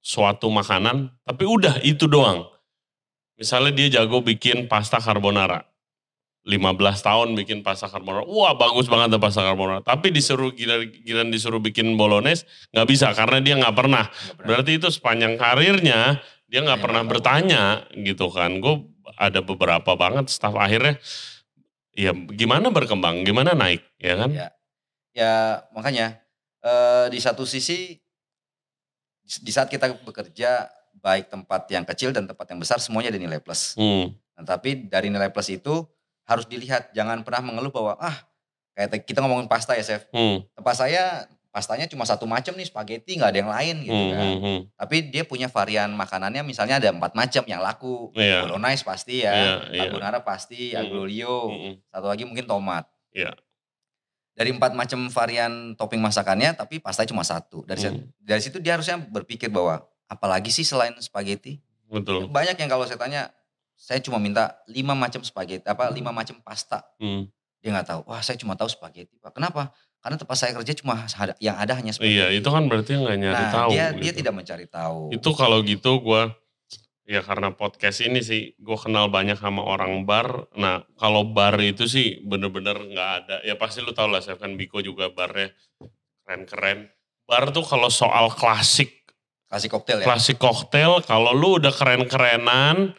suatu 0.03 0.51
makanan 0.51 1.15
tapi 1.23 1.47
udah 1.47 1.79
itu 1.79 2.11
doang 2.11 2.43
misalnya 3.39 3.71
dia 3.71 4.03
jago 4.03 4.19
bikin 4.19 4.67
pasta 4.67 4.99
carbonara 4.99 5.63
15 6.46 6.78
tahun 7.02 7.28
bikin 7.34 7.66
pasta 7.66 7.89
carbonara 7.89 8.22
wah 8.30 8.54
bagus 8.54 8.86
banget 8.86 9.18
tuh 9.18 9.22
pasta 9.22 9.41
carbonara 9.41 9.82
tapi 9.82 10.14
disuruh 10.14 10.54
gila-gilaan 10.54 11.34
disuruh 11.34 11.58
bikin 11.58 11.98
bolognese 11.98 12.46
nggak 12.70 12.88
bisa 12.88 13.10
karena 13.18 13.41
dia 13.41 13.58
nggak 13.58 13.76
pernah 13.76 14.06
berarti 14.46 14.78
itu 14.78 14.88
sepanjang 14.93 15.41
karirnya 15.41 16.22
dia 16.46 16.62
nggak 16.62 16.82
pernah 16.86 17.02
tahu. 17.02 17.12
bertanya 17.18 17.64
gitu 17.98 18.30
kan 18.30 18.62
gue 18.62 18.86
ada 19.18 19.41
beberapa 19.41 19.98
banget 19.98 20.30
staff 20.30 20.54
akhirnya 20.54 21.02
ya 21.98 22.14
gimana 22.14 22.70
berkembang 22.70 23.26
gimana 23.26 23.58
naik 23.58 23.82
ya 23.98 24.16
kan 24.16 24.32
Ya. 24.32 24.48
Ya 25.16 25.64
makanya 25.72 26.20
eh, 26.60 27.08
di 27.08 27.24
satu 27.24 27.48
sisi 27.48 27.96
di 29.26 29.52
saat 29.56 29.72
kita 29.72 29.96
bekerja 30.04 30.68
baik 31.00 31.32
tempat 31.32 31.72
yang 31.72 31.88
kecil 31.88 32.12
dan 32.12 32.28
tempat 32.28 32.46
yang 32.52 32.60
besar 32.60 32.84
semuanya 32.84 33.16
ada 33.16 33.22
nilai 33.24 33.39
plus. 33.39 33.80
Hmm, 33.80 34.12
Nah, 34.36 34.43
tapi 34.43 34.91
dari 34.91 35.08
nilai 35.08 35.32
plus 35.32 35.48
itu 35.48 35.88
harus 36.26 36.45
dilihat 36.45 36.89
jangan 36.91 37.21
pernah 37.21 37.41
mengeluh 37.45 37.69
bahwa 37.69 37.97
ah 37.97 38.17
kayak 38.73 39.05
kita 39.05 39.21
ngomongin 39.21 39.47
pasta 39.47 39.73
ya 39.73 39.86
chef. 39.86 40.09
hmm, 40.11 40.51
Tempat 40.57 40.76
saya 40.76 41.03
pastanya 41.55 41.88
cuma 41.88 42.03
satu 42.03 42.28
macam 42.28 42.51
nih 42.51 42.67
spaghetti 42.67 43.15
nggak 43.15 43.32
ada 43.32 43.39
yang 43.39 43.47
lain 43.47 43.76
gitu 43.88 43.95
hmm, 43.95 44.11
kan. 44.11 44.26
hmm, 44.28 44.39
hmm. 44.43 44.59
Tapi 44.76 44.95
dia 45.07 45.23
punya 45.23 45.47
varian 45.47 45.88
makanannya 45.95 46.43
misalnya 46.43 46.84
ada 46.84 46.91
empat 46.91 47.15
macam 47.15 47.47
yang 47.47 47.63
laku. 47.63 48.11
Iya. 48.11 48.43
Bolognese 48.43 48.84
pasti 48.84 49.23
ya, 49.23 49.32
iya. 49.71 49.88
carbonara 49.88 50.19
pasti, 50.19 50.76
Hmm. 50.76 50.84
aglio 50.84 51.01
olio, 51.07 51.38
Hmm, 51.47 51.73
satu 51.88 52.05
lagi 52.11 52.28
mungkin 52.28 52.43
tomat. 52.43 52.84
Iya. 53.15 53.32
Dari 54.36 54.51
empat 54.51 54.76
macam 54.76 55.07
varian 55.07 55.80
topping 55.80 56.03
masakannya, 56.03 56.59
tapi 56.59 56.84
pastanya 56.84 57.15
cuma 57.15 57.23
satu. 57.23 57.63
Dari, 57.63 57.80
Hmm. 57.88 58.11
dari 58.19 58.43
situ 58.43 58.59
dia 58.59 58.76
harusnya 58.76 58.99
berpikir 58.99 59.47
bahwa 59.47 59.80
apalagi 60.11 60.51
sih 60.51 60.67
selain 60.67 60.91
spaghetti? 60.99 61.63
betul 61.88 62.28
Banyak 62.28 62.59
yang 62.59 62.67
kalau 62.67 62.84
saya 62.84 62.99
tanya, 62.99 63.32
saya 63.76 63.99
cuma 63.99 64.17
minta 64.17 64.55
lima 64.71 64.95
macam 64.95 65.21
spaghetti, 65.21 65.67
apa 65.67 65.91
lima 65.91 66.09
macam 66.15 66.39
pasta. 66.41 66.82
Hmm. 66.97 67.28
Dia 67.59 67.76
nggak 67.76 67.88
tahu. 67.88 68.01
Wah 68.07 68.23
saya 68.23 68.39
cuma 68.39 68.55
tahu 68.55 68.71
spaghetti 68.71 69.19
pak. 69.19 69.36
Kenapa? 69.36 69.76
Karena 69.99 70.15
tempat 70.21 70.38
saya 70.38 70.53
kerja 70.53 70.73
cuma 70.80 71.01
ada- 71.03 71.38
yang 71.41 71.57
ada 71.57 71.73
hanya 71.76 71.89
spaghetti. 71.89 72.13
iya 72.13 72.30
itu 72.30 72.45
kan 72.45 72.69
berarti 72.69 72.93
nggak 72.93 73.17
nyari 73.19 73.41
nah, 73.41 73.51
tahu 73.51 73.69
dia 73.73 73.86
gitu. 73.89 74.01
dia 74.05 74.11
tidak 74.13 74.34
mencari 74.38 74.65
tahu. 74.69 74.99
itu 75.09 75.30
kalau 75.34 75.57
gitu 75.65 75.91
gue 75.97 76.21
ya 77.05 77.21
karena 77.21 77.53
podcast 77.53 78.01
ini 78.01 78.21
sih 78.21 78.57
gue 78.57 78.78
kenal 78.82 79.09
banyak 79.13 79.38
sama 79.38 79.61
orang 79.61 80.05
bar 80.09 80.49
nah 80.57 80.82
kalau 80.97 81.21
bar 81.21 81.53
itu 81.61 81.86
sih 81.86 82.17
bener-bener 82.26 82.73
nggak 82.73 83.09
ada 83.21 83.36
ya 83.45 83.53
pasti 83.57 83.86
lu 83.86 83.93
tau 83.93 84.09
lah 84.09 84.26
saya 84.26 84.41
kan 84.41 84.57
Biko 84.57 84.82
juga 84.82 85.13
barnya 85.13 85.53
keren-keren 86.26 86.89
bar 87.30 87.53
tuh 87.53 87.61
kalau 87.61 87.89
soal 87.93 88.34
klasik 88.34 89.05
Kasih 89.45 89.69
koktail 89.69 90.01
ya. 90.01 90.05
klasik 90.09 90.41
koktail 90.41 91.05
kalau 91.05 91.30
lu 91.34 91.61
udah 91.61 91.69
keren-kerenan 91.69 92.97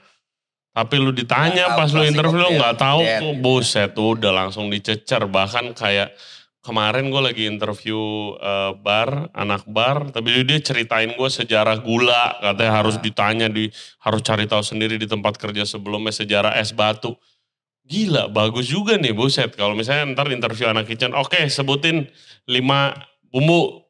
tapi 0.77 1.01
lu 1.01 1.09
ditanya 1.09 1.73
tahu 1.73 1.79
pas 1.81 1.89
lu 1.89 2.05
interview 2.05 2.37
lu 2.45 2.61
nggak 2.61 2.77
tahu. 2.77 3.01
Tuh 3.01 3.33
gitu. 3.33 3.41
buset 3.41 3.89
tuh 3.97 4.09
udah 4.13 4.33
langsung 4.45 4.69
dicecer. 4.69 5.25
Bahkan 5.25 5.73
kayak 5.73 6.13
kemarin 6.61 7.09
gue 7.09 7.23
lagi 7.25 7.49
interview 7.49 7.97
eh, 8.37 8.77
bar 8.77 9.33
anak 9.33 9.65
bar 9.65 10.13
tapi 10.13 10.45
dia 10.45 10.61
ceritain 10.61 11.17
gue 11.17 11.29
sejarah 11.33 11.81
gula. 11.81 12.37
Katanya 12.45 12.77
Ah. 12.77 12.79
harus 12.85 13.01
ditanya 13.01 13.49
di 13.49 13.73
harus 14.05 14.21
cari 14.21 14.45
tahu 14.45 14.61
sendiri 14.61 15.01
di 15.01 15.09
tempat 15.09 15.41
kerja 15.41 15.65
sebelumnya 15.65 16.13
sejarah 16.13 16.61
es 16.61 16.77
batu. 16.77 17.17
Gila 17.89 18.29
bagus 18.29 18.69
juga 18.69 19.01
nih 19.01 19.17
buset. 19.17 19.57
Kalau 19.57 19.73
misalnya 19.73 20.13
ntar 20.13 20.29
interview 20.29 20.69
anak 20.69 20.85
kitchen 20.93 21.17
oke 21.17 21.41
sebutin 21.49 22.05
lima 22.45 22.93
bumbu 23.33 23.86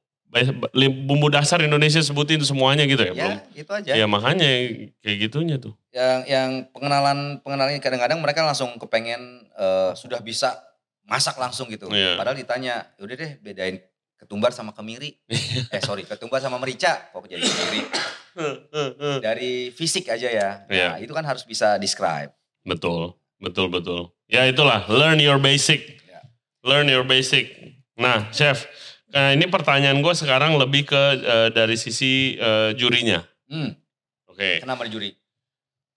bumbu 1.06 1.30
dasar 1.30 1.62
Indonesia 1.62 2.02
sebutin 2.02 2.42
semuanya 2.42 2.84
gitu 2.84 3.00
ya, 3.00 3.12
belum 3.14 3.32
Ya 3.32 3.40
itu 3.54 3.70
aja. 3.72 3.92
Ya 3.96 4.06
makanya 4.06 4.48
kayak 5.00 5.18
gitunya 5.22 5.56
tuh. 5.56 5.72
yang 5.90 6.20
yang 6.28 6.50
pengenalan 6.76 7.40
pengenalan 7.40 7.72
ini 7.72 7.80
kadang-kadang 7.80 8.20
mereka 8.20 8.44
langsung 8.44 8.76
kepengen 8.76 9.48
eh, 9.52 9.92
sudah 9.96 10.20
bisa 10.20 10.60
masak 11.06 11.38
langsung 11.38 11.70
gitu. 11.70 11.88
Iya. 11.88 12.18
Padahal 12.18 12.36
ditanya, 12.36 12.84
udah 12.98 13.14
deh 13.16 13.32
bedain 13.40 13.80
ketumbar 14.18 14.52
sama 14.52 14.74
kemiri. 14.74 15.16
eh 15.74 15.80
sorry, 15.80 16.04
ketumbar 16.04 16.42
sama 16.42 16.58
merica. 16.58 17.08
Kok 17.14 17.24
jadi 17.24 17.40
kemiri? 17.40 17.80
Dari 19.22 19.70
fisik 19.70 20.10
aja 20.10 20.28
ya. 20.28 20.50
Nah, 20.66 20.74
Iya. 20.74 20.88
itu 21.00 21.12
kan 21.12 21.24
harus 21.24 21.44
bisa 21.44 21.78
describe. 21.78 22.32
betul, 22.60 23.14
betul, 23.38 23.70
betul. 23.70 24.10
Ya 24.26 24.42
itulah, 24.44 24.82
learn 24.90 25.22
your 25.22 25.38
basic. 25.38 26.02
Ya. 26.02 26.18
Learn 26.60 26.90
your 26.90 27.06
basic. 27.06 27.54
Nah, 27.94 28.26
chef, 28.28 28.66
nah 29.06 29.30
ini 29.30 29.46
pertanyaan 29.46 30.02
gue 30.02 30.14
sekarang 30.14 30.58
lebih 30.58 30.86
ke 30.86 31.02
eh, 31.18 31.48
dari 31.50 31.78
sisi 31.78 32.34
eh, 32.34 32.74
jurinya. 32.74 33.22
Hmm, 33.46 33.70
Oke. 34.26 34.60
kenapa 34.60 34.82
di 34.84 34.90
juri? 34.90 35.10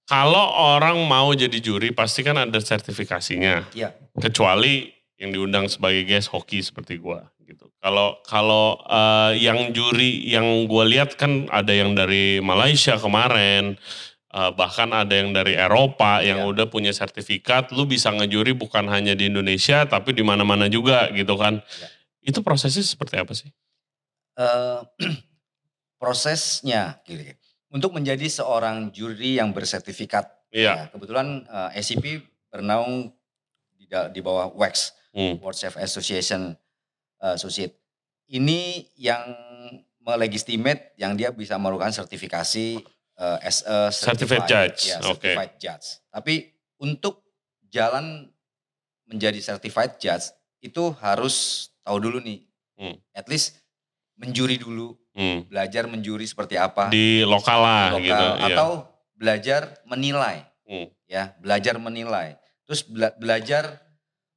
Kalau 0.05 0.41
orang 0.73 0.97
mau 1.05 1.29
jadi 1.33 1.53
juri 1.61 1.93
pasti 1.93 2.25
kan 2.25 2.33
ada 2.33 2.57
sertifikasinya. 2.57 3.69
Iya. 3.77 3.93
Kecuali 4.17 4.89
yang 5.21 5.29
diundang 5.29 5.69
sebagai 5.69 6.01
guest 6.01 6.33
hoki 6.33 6.65
seperti 6.65 6.97
gua 6.97 7.29
gitu. 7.45 7.69
Kalau 7.77 8.17
kalau 8.25 8.81
eh, 8.85 9.37
yang 9.41 9.69
juri 9.69 10.25
yang 10.25 10.65
gua 10.65 10.85
lihat 10.85 11.13
kan 11.13 11.45
ada 11.49 11.69
yang 11.73 11.93
dari 11.93 12.41
Malaysia 12.41 12.97
kemarin, 12.97 13.77
eh, 14.33 14.51
bahkan 14.57 14.89
ada 14.93 15.13
yang 15.13 15.29
dari 15.29 15.53
Eropa 15.53 16.25
yang 16.25 16.41
Iya. 16.45 16.49
udah 16.57 16.65
punya 16.69 16.89
sertifikat, 16.89 17.69
lu 17.73 17.85
bisa 17.85 18.09
ngejuri 18.09 18.57
bukan 18.57 18.89
hanya 18.89 19.13
di 19.13 19.29
Indonesia 19.29 19.85
tapi 19.85 20.13
di 20.17 20.25
mana-mana 20.25 20.65
juga 20.69 21.09
gitu 21.13 21.37
kan. 21.37 21.61
Iya. 21.61 21.87
Itu 22.23 22.43
prosesnya 22.43 22.83
seperti 22.83 23.15
apa 23.19 23.33
sih? 23.35 23.49
Eh, 24.39 24.79
prosesnya, 26.01 26.99
gini, 27.03 27.35
untuk 27.69 27.91
menjadi 27.95 28.25
seorang 28.27 28.89
juri 28.95 29.37
yang 29.39 29.51
bersertifikat 29.51 30.39
Iya. 30.49 30.73
Ya, 30.73 30.83
kebetulan 30.89 31.45
eh, 31.45 31.77
SCP 31.77 32.25
bernaung 32.49 33.13
di, 33.77 33.85
di 33.85 34.19
bawah 34.21 34.49
WEX, 34.53 34.97
Hmm. 35.09 35.41
World 35.41 35.57
Chef 35.57 35.73
Association 35.81 36.53
eh, 37.17 37.33
Associate. 37.33 37.73
Ini 38.29 38.85
yang 38.93 39.25
melegitimate 40.05 40.93
yang 41.01 41.17
dia 41.17 41.33
bisa 41.33 41.57
melakukan 41.57 41.89
sertifikasi 41.89 42.77
eh, 43.17 43.37
as 43.41 43.65
a 43.65 43.89
Certified 43.89 44.45
judge, 44.45 44.93
ya, 44.93 45.01
oke. 45.01 45.17
certified 45.17 45.53
judge. 45.57 45.97
Tapi 46.13 46.45
untuk 46.77 47.25
jalan 47.73 48.29
menjadi 49.09 49.41
certified 49.41 49.97
judge 49.97 50.29
itu 50.61 50.93
harus 51.01 51.69
tahu 51.89 51.97
dulu 51.99 52.21
nih, 52.21 52.45
Hmm. 52.77 52.95
at 53.11 53.25
least 53.25 53.57
menjuri 54.13 54.55
dulu, 54.55 54.93
Hmm. 55.17 55.49
belajar 55.49 55.89
menjuri 55.89 56.23
seperti 56.23 56.53
apa 56.53 56.87
Di 56.87 57.25
lokal 57.25 57.59
lah 57.59 57.85
lokal, 57.91 58.05
gitu. 58.05 58.25
iya. 58.29 58.45
atau 58.53 58.69
belajar 59.17 59.61
menilai 59.83 60.45
Hmm. 60.63 60.87
ya 61.09 61.33
belajar 61.41 61.75
menilai 61.75 62.37
terus 62.63 62.85
bela- 62.85 63.11
belajar 63.17 63.81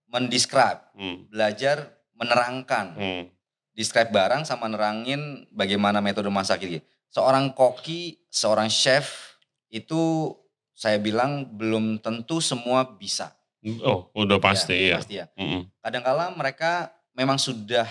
mendescribe 0.09 0.81
Hmm. 0.97 1.29
belajar 1.29 1.93
menerangkan 2.17 2.87
Hmm. 2.97 3.25
describe 3.73 4.11
barang 4.11 4.43
sama 4.43 4.67
nerangin 4.67 5.47
bagaimana 5.49 6.01
metode 6.01 6.29
masak 6.29 6.63
ini. 6.63 6.81
Seorang 7.09 7.53
koki, 7.53 8.21
seorang 8.29 8.69
chef 8.69 9.37
itu 9.69 10.33
saya 10.73 10.97
bilang 10.97 11.47
belum 11.47 11.97
tentu 11.99 12.41
semua 12.41 12.85
bisa. 12.85 13.33
Oh, 13.81 14.11
udah 14.13 14.37
pasti 14.37 14.91
ya. 14.91 14.97
Pasti 14.99 15.15
ya. 15.21 15.27
Mm-mm. 15.39 15.69
Kadangkala 15.79 16.33
mereka 16.33 16.91
memang 17.13 17.37
sudah 17.37 17.87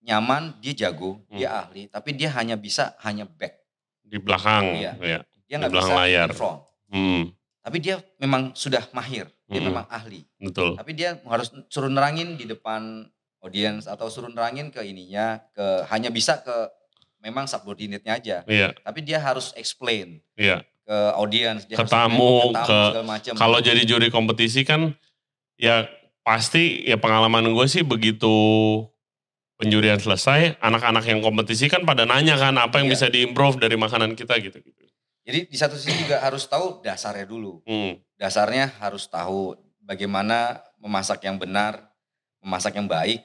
nyaman, 0.00 0.56
dia 0.58 0.72
jago, 0.78 1.20
Hmm. 1.26 1.36
dia 1.36 1.50
ahli, 1.54 1.86
tapi 1.86 2.12
dia 2.12 2.32
hanya 2.32 2.54
bisa 2.54 2.96
hanya 3.00 3.28
back. 3.28 3.60
Di 4.00 4.16
belakang. 4.16 4.74
Iya. 4.74 4.92
ya. 4.98 5.18
Dia 5.44 5.56
Di 5.56 5.60
nggak 5.60 5.70
belakang 5.70 5.92
bisa 5.92 6.00
layar. 6.00 6.26
in 6.26 6.34
front. 6.34 6.60
Hmm, 6.88 7.22
Tapi 7.60 7.76
dia 7.78 7.96
memang 8.16 8.50
sudah 8.52 8.88
mahir, 8.90 9.28
dia 9.44 9.60
Mm-mm. 9.60 9.68
memang 9.68 9.86
ahli. 9.86 10.24
betul. 10.34 10.74
Tapi 10.74 10.90
dia 10.92 11.20
harus 11.22 11.52
suruh 11.68 11.86
nerangin 11.86 12.34
di 12.34 12.44
depan 12.44 13.04
audiens 13.38 13.84
atau 13.84 14.08
suruh 14.08 14.26
nerangin 14.26 14.68
ke 14.68 14.80
ininya, 14.80 15.44
ke 15.52 15.84
hanya 15.86 16.08
bisa 16.08 16.40
ke 16.40 16.52
memang 17.20 17.44
subordinate-nya 17.44 18.12
aja. 18.14 18.36
Iya, 18.44 18.72
Tapi 18.74 19.00
dia 19.00 19.20
harus 19.20 19.52
explain 19.54 20.24
iya. 20.34 20.64
ke 20.82 20.96
audiens, 21.14 21.68
dia 21.68 21.76
Ke 21.76 21.84
tamu, 21.84 22.48
ke- 22.50 23.04
macam. 23.04 23.32
Kalau 23.34 23.60
jadi 23.60 23.84
juri 23.84 24.08
kompetisi 24.08 24.64
kan 24.64 24.96
ya 25.54 25.84
pasti 26.20 26.84
ya 26.84 27.00
pengalaman 27.00 27.50
gue 27.50 27.66
sih 27.66 27.82
begitu 27.82 28.30
penjurian 29.60 30.00
selesai, 30.00 30.56
anak-anak 30.56 31.04
yang 31.04 31.20
kompetisi 31.20 31.68
kan 31.68 31.84
pada 31.84 32.08
nanya 32.08 32.40
kan 32.40 32.56
apa 32.56 32.80
yang 32.80 32.88
Iya. 32.88 32.94
bisa 32.96 33.06
diimprove 33.12 33.60
dari 33.60 33.76
makanan 33.76 34.16
kita 34.16 34.40
gitu. 34.40 34.56
gitu. 34.56 34.84
Jadi 35.20 35.52
di 35.52 35.56
satu 35.60 35.76
sisi 35.76 36.00
juga 36.00 36.24
harus 36.24 36.48
tahu 36.48 36.80
dasarnya 36.80 37.28
dulu. 37.28 37.60
Hmm, 37.68 38.00
Dasarnya 38.16 38.72
harus 38.80 39.04
tahu 39.08 39.56
bagaimana 39.84 40.64
memasak 40.80 41.24
yang 41.28 41.36
benar, 41.36 41.92
memasak 42.40 42.76
yang 42.76 42.88
baik. 42.88 43.20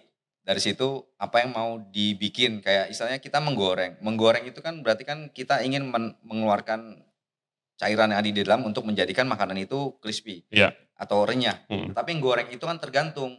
Dari 0.46 0.60
situ 0.62 1.08
apa 1.18 1.42
yang 1.42 1.56
mau 1.56 1.80
dibikin 1.80 2.60
kayak 2.60 2.92
istilahnya 2.92 3.18
kita 3.24 3.40
menggoreng. 3.40 3.96
Menggoreng 4.04 4.44
itu 4.46 4.60
kan 4.60 4.84
berarti 4.84 5.08
kan 5.08 5.32
kita 5.32 5.64
ingin 5.64 5.88
men- 5.88 6.16
mengeluarkan 6.22 7.00
cairan 7.76 8.08
yang 8.08 8.20
ada 8.20 8.26
di 8.26 8.36
dalam 8.38 8.64
untuk 8.64 8.84
menjadikan 8.84 9.26
makanan 9.26 9.60
itu 9.60 10.00
crispy 10.00 10.44
Iya. 10.48 10.72
atau 10.96 11.24
renyah. 11.24 11.68
Hmm. 11.68 11.92
Tapi 11.92 12.08
yang 12.12 12.22
goreng 12.22 12.48
itu 12.50 12.64
kan 12.64 12.78
tergantung 12.78 13.36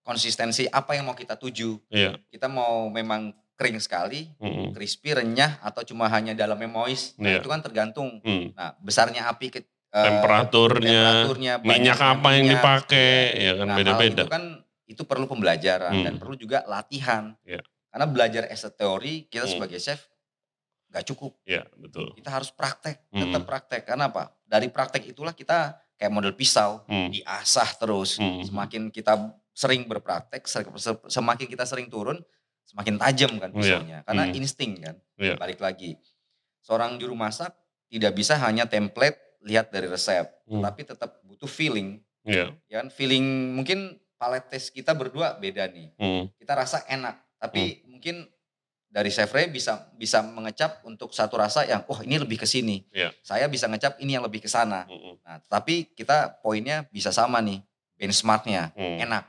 konsistensi 0.00 0.68
apa 0.68 0.92
yang 0.92 1.04
mau 1.04 1.16
kita 1.16 1.34
tuju. 1.34 1.80
iya. 1.88 2.12
Kita 2.28 2.44
mau 2.46 2.88
memang 2.88 3.32
kering 3.54 3.78
sekali, 3.78 4.28
hmm, 4.36 4.74
crispy, 4.74 5.14
renyah 5.14 5.62
atau 5.62 5.80
cuma 5.82 6.10
hanya 6.10 6.34
dalamnya 6.34 6.66
moist. 6.66 7.14
Nah, 7.16 7.30
Iya. 7.30 7.38
itu 7.38 7.48
kan 7.48 7.60
tergantung. 7.60 8.20
hmm. 8.20 8.52
Nah, 8.52 8.74
besarnya 8.78 9.26
api 9.26 9.48
ke 9.48 9.60
eh, 9.62 10.02
Temperaturnya, 10.02 11.22
temperaturnya, 11.22 11.52
minyak 11.62 11.94
apa 11.96 12.28
yang 12.34 12.44
minyak. 12.44 12.58
dipakai, 12.58 13.14
ya 13.38 13.52
kan 13.54 13.66
Nah, 13.66 13.76
beda-beda. 13.78 14.22
itu 14.22 14.28
kan 14.28 14.44
itu 14.84 15.02
perlu 15.02 15.24
pembelajaran 15.24 15.94
dan 15.96 16.12
Hmm. 16.12 16.20
perlu 16.20 16.34
juga 16.34 16.66
latihan. 16.66 17.30
Iya. 17.40 17.62
Karena 17.88 18.06
belajar 18.06 18.42
as 18.50 18.66
a 18.66 18.70
teori 18.70 19.24
kita 19.24 19.46
Hmm. 19.46 19.54
sebagai 19.54 19.78
chef 19.78 20.10
nggak 20.94 21.10
cukup. 21.10 21.34
Iya, 21.42 21.66
betul. 21.74 22.14
Kita 22.14 22.30
harus 22.30 22.54
praktek, 22.54 23.02
Hmm. 23.10 23.26
tetap 23.26 23.42
praktek. 23.42 23.82
Karena 23.82 24.06
apa? 24.06 24.30
Dari 24.46 24.70
praktek 24.70 25.02
itulah 25.10 25.34
kita 25.34 25.74
kayak 25.98 26.12
model 26.14 26.38
pisau 26.38 26.86
Hmm, 26.86 27.10
diasah 27.10 27.74
terus. 27.74 28.22
Hmm. 28.22 28.46
Semakin 28.46 28.94
kita 28.94 29.18
sering 29.50 29.90
berpraktek, 29.90 30.46
semakin 31.10 31.46
kita 31.50 31.66
sering 31.66 31.90
turun, 31.90 32.22
semakin 32.62 32.94
tajam 32.94 33.34
kan 33.42 33.50
Iya. 33.50 33.58
pisaunya. 33.58 33.98
Karena 34.06 34.22
Hmm. 34.30 34.38
insting 34.38 34.72
kan. 34.78 34.96
Iya. 35.18 35.34
Balik 35.34 35.58
lagi. 35.58 35.98
Seorang 36.62 36.94
juru 36.96 37.18
masak 37.18 37.50
tidak 37.90 38.14
bisa 38.14 38.38
hanya 38.38 38.64
template 38.64 39.18
lihat 39.42 39.74
dari 39.74 39.90
resep, 39.90 40.24
Hmm. 40.46 40.62
tapi 40.62 40.86
tetap 40.86 41.20
butuh 41.26 41.50
feeling. 41.50 41.98
Iya. 42.22 42.54
Ya 42.70 42.80
kan 42.80 42.88
feeling 42.88 43.52
mungkin 43.52 43.98
palette 44.16 44.48
test 44.48 44.70
kita 44.72 44.94
berdua 44.94 45.36
beda 45.36 45.66
nih. 45.68 45.90
Hmm, 45.98 46.30
Kita 46.38 46.56
rasa 46.56 46.80
enak, 46.86 47.18
tapi 47.36 47.84
mungkin 47.84 48.24
dari 48.94 49.10
chef 49.10 49.34
Ray 49.34 49.50
bisa 49.50 49.90
bisa 49.98 50.22
mengecap 50.22 50.86
untuk 50.86 51.10
satu 51.10 51.34
rasa 51.34 51.66
yang 51.66 51.82
oh 51.90 51.98
ini 52.06 52.14
lebih 52.14 52.38
ke 52.38 52.46
sini. 52.46 52.86
Iya. 52.94 53.10
Saya 53.26 53.50
bisa 53.50 53.66
ngecap 53.66 53.98
ini 53.98 54.14
yang 54.14 54.22
lebih 54.22 54.38
ke 54.38 54.46
sana. 54.46 54.86
hmm, 54.86 55.18
Nah, 55.26 55.42
tapi 55.50 55.90
kita 55.98 56.38
poinnya 56.38 56.86
bisa 56.94 57.10
sama 57.10 57.42
nih. 57.42 57.58
Benchmarknya 57.98 58.70
hmm, 58.78 59.02
enak. 59.02 59.24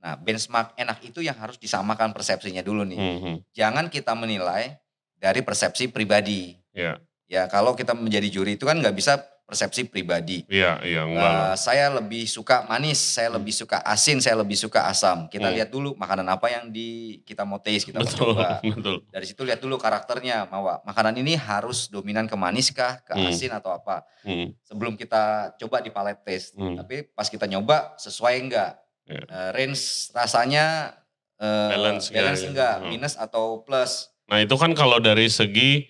Nah, 0.00 0.16
benchmark 0.16 0.72
enak 0.80 1.04
itu 1.04 1.20
yang 1.20 1.36
harus 1.36 1.60
disamakan 1.60 2.16
persepsinya 2.16 2.64
dulu 2.64 2.88
nih. 2.88 2.96
hmm, 2.96 3.18
hmm. 3.20 3.36
Jangan 3.52 3.92
kita 3.92 4.16
menilai 4.16 4.80
dari 5.20 5.44
persepsi 5.44 5.92
pribadi. 5.92 6.56
Iya. 6.72 6.96
Ya, 7.28 7.44
kalau 7.52 7.76
kita 7.76 7.92
menjadi 7.92 8.32
juri 8.32 8.56
itu 8.56 8.64
kan 8.64 8.80
nggak 8.80 8.96
bisa 8.96 9.20
persepsi 9.44 9.84
pribadi. 9.84 10.40
Iya, 10.48 10.80
iya, 10.80 11.04
enggak. 11.04 11.32
Eh, 11.52 11.54
saya 11.54 11.86
lebih 11.92 12.24
suka 12.24 12.64
manis, 12.64 12.96
saya 12.96 13.28
lebih 13.30 13.52
suka 13.52 13.84
asin, 13.84 14.16
saya 14.16 14.40
lebih 14.40 14.56
suka 14.56 14.88
asam. 14.88 15.28
Kita 15.28 15.46
Hmm. 15.46 15.54
lihat 15.54 15.68
dulu 15.68 15.92
makanan 15.94 16.24
apa 16.26 16.48
yang 16.48 16.64
di 16.68 17.20
kita 17.22 17.44
mau 17.44 17.60
taste, 17.60 17.84
kita 17.84 18.00
mau 18.00 18.08
Betul, 18.08 18.32
coba. 18.32 18.48
betul. 18.74 18.96
Dari 19.06 19.24
situ 19.24 19.44
lihat 19.44 19.60
dulu 19.60 19.76
karakternya, 19.76 20.48
mau 20.48 20.64
makanan 20.80 21.12
ini 21.14 21.36
harus 21.36 21.86
dominan 21.86 22.24
ke 22.24 22.34
manis 22.34 22.72
kah, 22.72 22.98
ke 22.98 23.12
Hmm. 23.12 23.28
asin 23.28 23.52
atau 23.52 23.70
apa. 23.70 24.08
Hmm, 24.24 24.56
Sebelum 24.64 24.96
kita 24.96 25.52
coba 25.54 25.84
di 25.84 25.92
palette 25.92 26.24
taste. 26.24 26.56
Hmm. 26.56 26.74
Tapi 26.74 27.04
pas 27.06 27.28
kita 27.28 27.44
nyoba 27.44 27.92
sesuai 27.96 28.34
enggak? 28.40 28.80
Ya. 29.04 29.20
Eh, 29.20 29.50
range 29.52 30.08
rasanya 30.10 30.96
eh, 31.34 31.68
Balance 31.68 32.08
enggak 32.08 32.16
balance 32.16 32.40
gitu. 32.40 32.50
enggak, 32.50 32.74
Hmm. 32.78 32.88
minus 32.88 33.14
atau 33.14 33.60
plus. 33.60 34.08
Nah 34.24 34.40
itu 34.40 34.54
kan 34.54 34.72
kalau 34.72 34.96
dari 34.96 35.28
segi 35.28 35.84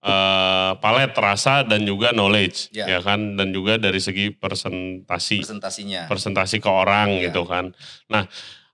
eh, 0.00 0.72
palet 0.76 1.12
rasa 1.12 1.60
dan 1.60 1.84
juga 1.84 2.08
knowledge, 2.10 2.72
Ya. 2.72 2.88
ya 2.88 3.00
kan, 3.00 3.34
dan 3.34 3.50
juga 3.50 3.76
dari 3.76 3.98
segi 3.98 4.32
presentasi, 4.32 5.44
presentasinya. 5.44 6.08
presentasi 6.08 6.56
ke 6.56 6.66
orang 6.66 7.08
Ya. 7.14 7.28
gitu 7.28 7.44
kan. 7.44 7.76
Nah 8.06 8.24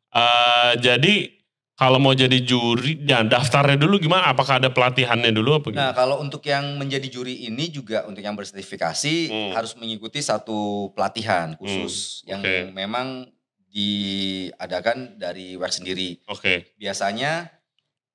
eh, 0.08 0.72
jadi 0.78 1.34
kalau 1.76 1.98
mau 1.98 2.10
jadi 2.10 2.40
juri, 2.40 2.96
ya 3.02 3.20
daftarnya 3.20 3.76
dulu 3.76 3.98
gimana? 3.98 4.32
Apakah 4.32 4.56
ada 4.56 4.72
pelatihannya 4.72 5.28
dulu 5.28 5.50
apa 5.52 5.68
Nah, 5.68 5.72
gimana? 5.74 5.92
kalau 5.92 6.16
untuk 6.18 6.40
yang 6.42 6.64
menjadi 6.74 7.04
juri 7.06 7.44
ini 7.44 7.68
juga 7.68 8.06
untuk 8.06 8.22
yang 8.22 8.32
bersertifikasi 8.32 9.14
Hmm. 9.28 9.52
harus 9.52 9.74
mengikuti 9.74 10.18
satu 10.18 10.88
pelatihan 10.90 11.52
khusus 11.54 12.24
yang 12.24 12.40
oke. 12.40 12.72
memang 12.72 13.28
diadakan 13.68 15.16
dari 15.16 15.52
WEC 15.54 15.72
sendiri. 15.74 16.08
Oke, 16.26 16.72
Biasanya 16.74 17.52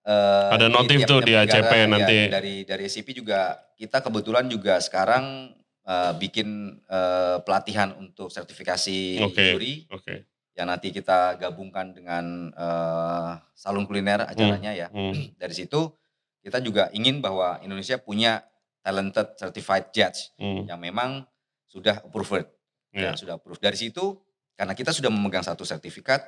eh, 0.05 0.49
Ada 0.55 0.67
notif 0.67 1.05
tuh 1.05 1.21
di 1.21 1.33
negara, 1.33 1.47
ACP 1.47 1.71
ya, 1.73 1.85
nanti. 1.87 2.17
dari 2.29 2.55
dari 2.65 2.83
SCP 2.87 3.17
juga 3.17 3.57
kita 3.77 4.01
kebetulan 4.01 4.45
juga 4.49 4.77
sekarang 4.81 5.53
eh, 5.85 6.13
bikin 6.17 6.79
eh, 6.85 7.37
pelatihan 7.41 7.93
untuk 7.97 8.29
sertifikasi 8.29 9.21
Oke. 9.25 9.45
juri 9.55 9.73
oke. 9.89 10.27
yang 10.57 10.67
nanti 10.67 10.91
kita 10.91 11.39
gabungkan 11.39 11.95
dengan 11.95 12.51
eh, 12.53 13.31
salon 13.55 13.85
kuliner 13.85 14.25
acaranya 14.27 14.71
ya. 14.73 14.87
Hmm, 14.89 15.13
Dari 15.41 15.53
situ 15.55 15.93
kita 16.41 16.57
juga 16.61 16.89
ingin 16.93 17.21
bahwa 17.21 17.61
Indonesia 17.61 18.01
punya 18.01 18.41
talented 18.81 19.37
certified 19.37 19.93
judge 19.93 20.33
hmm, 20.41 20.65
yang 20.65 20.81
memang 20.81 21.25
sudah 21.69 22.01
approved. 22.01 22.49
Ya, 22.91 23.15
sudah 23.15 23.39
approved. 23.39 23.63
Dari 23.63 23.77
situ 23.79 24.19
karena 24.59 24.75
kita 24.75 24.91
sudah 24.91 25.07
memegang 25.07 25.45
satu 25.45 25.63
sertifikat, 25.63 26.21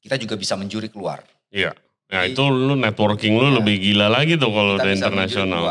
kita 0.00 0.16
juga 0.16 0.34
bisa 0.34 0.56
menjuri 0.56 0.88
keluar. 0.88 1.22
Iya. 1.52 1.76
Nah 2.14 2.22
Jadi- 2.22 2.38
itu 2.38 2.44
lu 2.46 2.74
networking 2.78 3.34
lu 3.34 3.50
Iya. 3.50 3.54
lebih 3.58 3.76
gila 3.82 4.06
lagi 4.06 4.38
tuh 4.38 4.54
kalau 4.54 4.78
udah 4.78 4.86
internasional. 4.86 5.62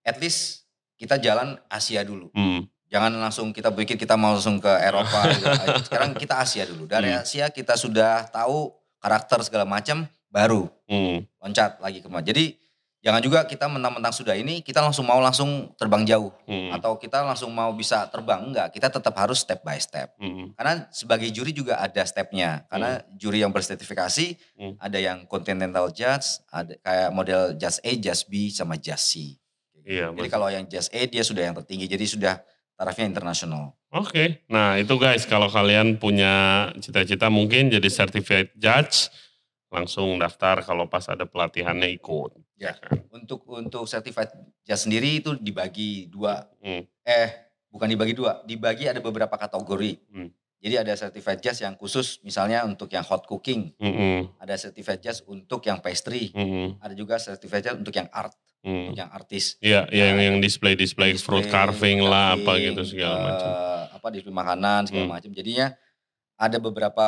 At 0.00 0.16
least 0.16 0.64
kita 0.96 1.20
jalan 1.20 1.60
Asia 1.68 2.00
dulu. 2.00 2.32
Hmm, 2.32 2.64
Jangan 2.88 3.10
langsung 3.18 3.50
kita 3.50 3.68
pikir 3.68 3.98
kita 3.98 4.14
mau 4.14 4.32
langsung 4.32 4.56
ke 4.56 4.70
Eropa. 4.70 5.26
gitu. 5.34 5.44
Sekarang 5.84 6.14
kita 6.14 6.40
Asia 6.40 6.64
dulu. 6.64 6.86
Dari 6.86 7.10
Hmm. 7.10 7.20
Asia 7.20 7.50
kita 7.50 7.74
sudah 7.74 8.24
tahu 8.30 8.70
karakter 8.96 9.44
segala 9.44 9.66
macam, 9.66 10.08
baru 10.30 10.70
hmm, 10.88 11.42
loncat 11.42 11.76
lagi 11.78 12.00
ke 12.00 12.08
Jadi 12.08 12.56
jangan 13.04 13.20
juga 13.20 13.44
kita 13.44 13.68
mentang-mentang 13.68 14.10
sudah 14.10 14.32
ini 14.32 14.64
kita 14.64 14.80
langsung 14.80 15.04
mau 15.04 15.20
langsung 15.20 15.76
terbang 15.76 16.08
jauh 16.08 16.32
hmm, 16.48 16.72
atau 16.72 16.96
kita 16.96 17.20
langsung 17.20 17.52
mau 17.52 17.68
bisa 17.76 18.08
terbang 18.08 18.40
enggak. 18.40 18.72
Kita 18.72 18.88
tetap 18.88 19.12
harus 19.20 19.44
step 19.44 19.60
by 19.60 19.76
step. 19.76 20.16
hmm, 20.16 20.56
Karena 20.56 20.88
sebagai 20.88 21.28
juri 21.28 21.52
juga 21.52 21.76
ada 21.76 22.00
stepnya. 22.02 22.64
Karena 22.72 23.04
juri 23.14 23.44
yang 23.44 23.52
bersertifikasi 23.52 24.56
Hmm. 24.56 24.78
ada 24.80 24.96
yang 24.96 25.28
continental 25.28 25.92
judge, 25.92 26.40
ada 26.48 26.72
kayak 26.80 27.10
model 27.12 27.42
judge 27.54 27.78
A, 27.84 27.90
judge 27.94 28.24
B 28.24 28.48
sama 28.48 28.80
judge 28.80 29.04
C. 29.04 29.12
Iya, 29.84 30.08
Jadi 30.14 30.24
betul. 30.24 30.32
kalau 30.32 30.48
yang 30.48 30.64
judge 30.64 30.88
A 30.88 31.00
dia 31.04 31.20
sudah 31.20 31.42
yang 31.44 31.52
tertinggi. 31.52 31.84
Jadi 31.84 32.06
sudah 32.08 32.40
tarafnya 32.72 33.04
internasional. 33.04 33.76
Oke, 33.92 34.42
nah 34.48 34.74
itu 34.74 34.90
guys 34.96 35.22
kalau 35.22 35.46
kalian 35.46 36.00
punya 36.00 36.66
cita-cita 36.80 37.30
mungkin 37.30 37.70
jadi 37.70 37.86
certified 37.86 38.50
judge, 38.56 39.06
langsung 39.74 40.14
daftar 40.16 40.62
kalau 40.62 40.86
pas 40.86 41.02
ada 41.10 41.26
pelatihannya 41.26 41.90
ikut. 41.98 42.38
Ya. 42.54 42.78
kan? 42.78 43.02
Untuk 43.10 43.42
untuk 43.50 43.90
certified 43.90 44.30
judge 44.62 44.86
sendiri 44.86 45.18
itu 45.18 45.34
dibagi 45.34 46.06
dua. 46.06 46.46
Hmm. 46.62 46.86
Eh 47.02 47.28
bukan 47.68 47.90
dibagi 47.90 48.14
dua, 48.14 48.46
dibagi 48.46 48.86
ada 48.86 49.02
beberapa 49.02 49.34
kategori. 49.34 49.98
Hmm. 50.14 50.30
Jadi 50.64 50.80
ada 50.80 50.96
certified 50.96 51.44
judge 51.44 51.60
yang 51.60 51.76
khusus 51.76 52.24
misalnya 52.24 52.64
untuk 52.64 52.88
yang 52.88 53.04
hot 53.04 53.28
cooking, 53.28 53.76
Mm-mm, 53.76 54.32
ada 54.40 54.56
certified 54.56 54.96
judge 54.96 55.20
untuk 55.28 55.60
yang 55.60 55.76
pastry, 55.84 56.32
mm-mm, 56.32 56.80
ada 56.80 56.96
juga 56.96 57.20
certified 57.20 57.68
judge 57.68 57.84
untuk 57.84 57.92
yang 57.92 58.08
art, 58.08 58.32
mm. 58.64 58.72
untuk 58.88 58.96
yang 58.96 59.12
artis. 59.12 59.60
Iya, 59.60 59.84
yang 59.92 60.16
Nah, 60.16 60.24
yang 60.24 60.36
display 60.40 60.72
display 60.72 61.12
fruit 61.20 61.44
display, 61.44 61.52
carving 61.52 62.00
lah 62.00 62.40
apa 62.40 62.56
gitu 62.56 62.80
segala 62.80 63.16
macam. 63.20 63.48
eh, 63.52 63.82
apa 63.92 64.06
display 64.08 64.32
makanan 64.32 64.80
segala 64.88 65.04
Hmm. 65.04 65.12
macam. 65.20 65.30
Jadinya 65.36 65.66
ada 66.40 66.56
beberapa 66.56 67.06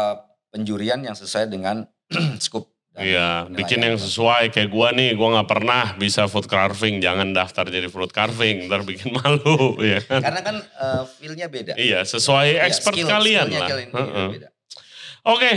penjurian 0.53 1.01
yang 1.01 1.17
sesuai 1.17 1.49
dengan 1.49 1.89
scope 2.39 2.71
dan 2.91 3.03
Iya, 3.03 3.29
bikin 3.51 3.77
yang 3.79 3.97
sesuai 3.97 4.49
kayak 4.51 4.69
gua 4.69 4.89
nih, 4.89 5.13
gua 5.13 5.37
nggak 5.37 5.51
pernah 5.51 5.93
bisa 5.95 6.25
food 6.27 6.47
carving, 6.47 6.97
jangan 6.99 7.29
daftar 7.31 7.67
jadi 7.67 7.87
food 7.87 8.09
carving, 8.09 8.67
ntar 8.67 8.83
bikin 8.83 9.13
malu 9.17 9.77
ya 9.79 10.01
kan. 10.01 10.25
Karena 10.25 10.41
kan 10.41 10.57
eh, 10.57 11.03
feel-nya 11.15 11.47
beda. 11.47 11.77
Iya, 11.77 12.03
sesuai 12.03 12.57
Iya, 12.57 12.65
expert 12.65 12.97
skill- 12.97 13.05
kalian 13.07 13.45
skill-nya 13.45 13.61
lah. 13.61 13.69
kalian 13.69 13.89
Heeh. 13.93 14.29
beda. 14.33 14.49
Oke, 15.27 15.53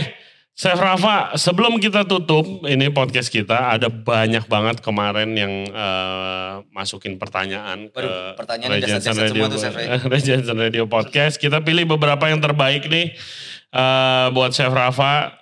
Chef 0.52 0.76
Rafa, 0.76 1.32
sebelum 1.34 1.80
kita 1.80 2.04
tutup 2.04 2.44
ini 2.66 2.92
podcast 2.92 3.32
kita, 3.32 3.72
ada 3.72 3.88
banyak 3.88 4.44
banget 4.44 4.84
kemarin 4.84 5.32
yang 5.32 5.48
eh, 5.64 6.52
masukin 6.68 7.16
pertanyaan 7.16 7.88
ke 7.88 8.36
pertanyaannya 8.36 8.84
Regensen 8.84 9.16
dasar-dasar 9.16 9.72
Radio, 9.72 9.96
ya. 9.96 9.96
Regensen 10.12 10.56
Radio 10.58 10.84
Podcast. 10.84 11.40
Kita 11.40 11.64
pilih 11.64 11.88
beberapa 11.88 12.28
yang 12.28 12.44
terbaik 12.44 12.84
nih 12.84 13.16
eh, 13.72 14.26
buat 14.28 14.52
Chef 14.52 14.68
Rafa. 14.68 15.39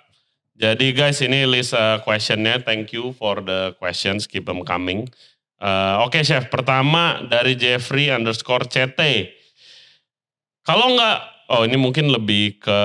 Jadi 0.59 0.91
guys, 0.91 1.23
ini 1.23 1.47
list 1.47 1.71
eh, 1.71 2.03
questionnya. 2.03 2.59
Thank 2.59 2.91
you 2.91 3.15
for 3.15 3.39
the 3.39 3.79
questions, 3.79 4.27
keep 4.27 4.43
them 4.43 4.67
coming. 4.67 5.07
Eh, 5.55 5.95
Oke 6.03 6.19
Chef, 6.27 6.51
pertama 6.51 7.23
dari 7.23 7.55
Jeffrey 7.55 8.11
underscore 8.11 8.67
CT. 8.67 8.99
Kalau 10.67 10.99
nggak, 10.99 11.17
oh 11.55 11.63
ini 11.63 11.79
mungkin 11.79 12.11
lebih 12.11 12.59
ke 12.59 12.79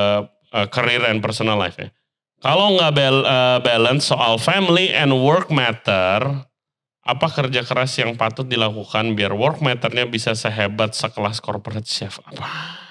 eh, 0.55 0.67
career 0.71 1.03
and 1.11 1.19
personal 1.19 1.59
life 1.59 1.75
ya. 1.75 1.91
Kalau 2.39 2.79
nggak 2.79 2.95
bal- 2.95 3.27
eh, 3.27 3.59
balance 3.67 4.07
soal 4.07 4.39
family 4.39 4.95
and 4.95 5.11
work 5.11 5.51
matter, 5.51 6.47
apa 7.03 7.27
kerja 7.27 7.67
keras 7.67 7.91
yang 7.99 8.15
patut 8.15 8.47
dilakukan 8.47 9.19
biar 9.19 9.35
work 9.35 9.59
matternya 9.59 10.07
bisa 10.07 10.39
sehebat 10.39 10.95
sekelas 10.95 11.43
corporate 11.43 11.91
chef? 11.91 12.23
Apa? 12.23 12.84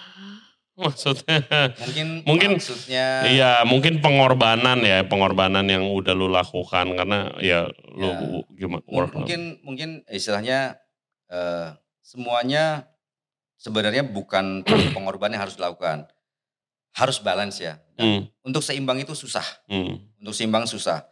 Maksudnya? 0.73 1.37
Mungkin, 1.85 2.07
Mungkin, 2.25 2.49
maksudnya 2.57 3.05
Iya, 3.29 3.51
mungkin 3.63 4.01
pengorbanan 4.01 4.81
ya, 4.81 5.05
pengorbanan 5.05 5.69
yang 5.69 5.85
udah 5.93 6.17
lu 6.17 6.25
lakukan 6.33 6.97
karena 6.97 7.29
ya 7.37 7.69
lu 7.93 8.09
Ya. 8.09 8.17
gimana 8.57 8.81
work 8.89 9.13
mungkin 9.13 9.61
mungkin 9.61 9.89
istilahnya 10.09 10.81
eh, 11.29 11.77
semuanya 12.01 12.89
sebenarnya 13.55 14.01
bukan 14.01 14.65
pengorbanan 14.97 15.37
yang 15.37 15.43
harus 15.45 15.57
dilakukan. 15.61 16.09
Harus 16.93 17.17
balance 17.17 17.57
ya. 17.57 17.81
Hmm, 17.97 18.29
Untuk 18.45 18.61
seimbang 18.61 19.01
itu 19.01 19.13
susah. 19.13 19.45
hmm, 19.65 20.21
Untuk 20.21 20.33
seimbang 20.33 20.65
susah. 20.65 21.05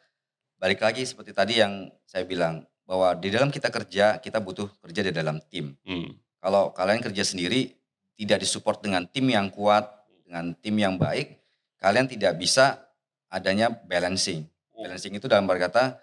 Balik 0.61 0.81
lagi 0.81 1.05
seperti 1.05 1.33
tadi 1.33 1.57
yang 1.57 1.89
saya 2.05 2.21
bilang 2.21 2.61
bahwa 2.85 3.17
di 3.17 3.33
dalam 3.33 3.49
kita 3.49 3.73
kerja 3.73 4.21
kita 4.21 4.37
butuh 4.37 4.69
kerja 4.81 5.01
di 5.01 5.13
dalam 5.13 5.41
tim. 5.49 5.73
hmm, 5.81 6.17
Kalau 6.37 6.69
kalian 6.69 7.01
kerja 7.01 7.25
sendiri 7.25 7.80
tidak 8.21 8.45
disupport 8.45 8.77
dengan 8.85 9.09
tim 9.09 9.25
yang 9.25 9.49
kuat, 9.49 9.89
dengan 10.21 10.53
tim 10.61 10.77
yang 10.77 10.93
baik, 11.01 11.41
kalian 11.81 12.05
tidak 12.05 12.37
bisa 12.37 12.77
adanya 13.33 13.73
balancing. 13.73 14.45
Balancing 14.77 15.17
itu 15.17 15.25
dalam 15.25 15.49
berkata 15.49 15.97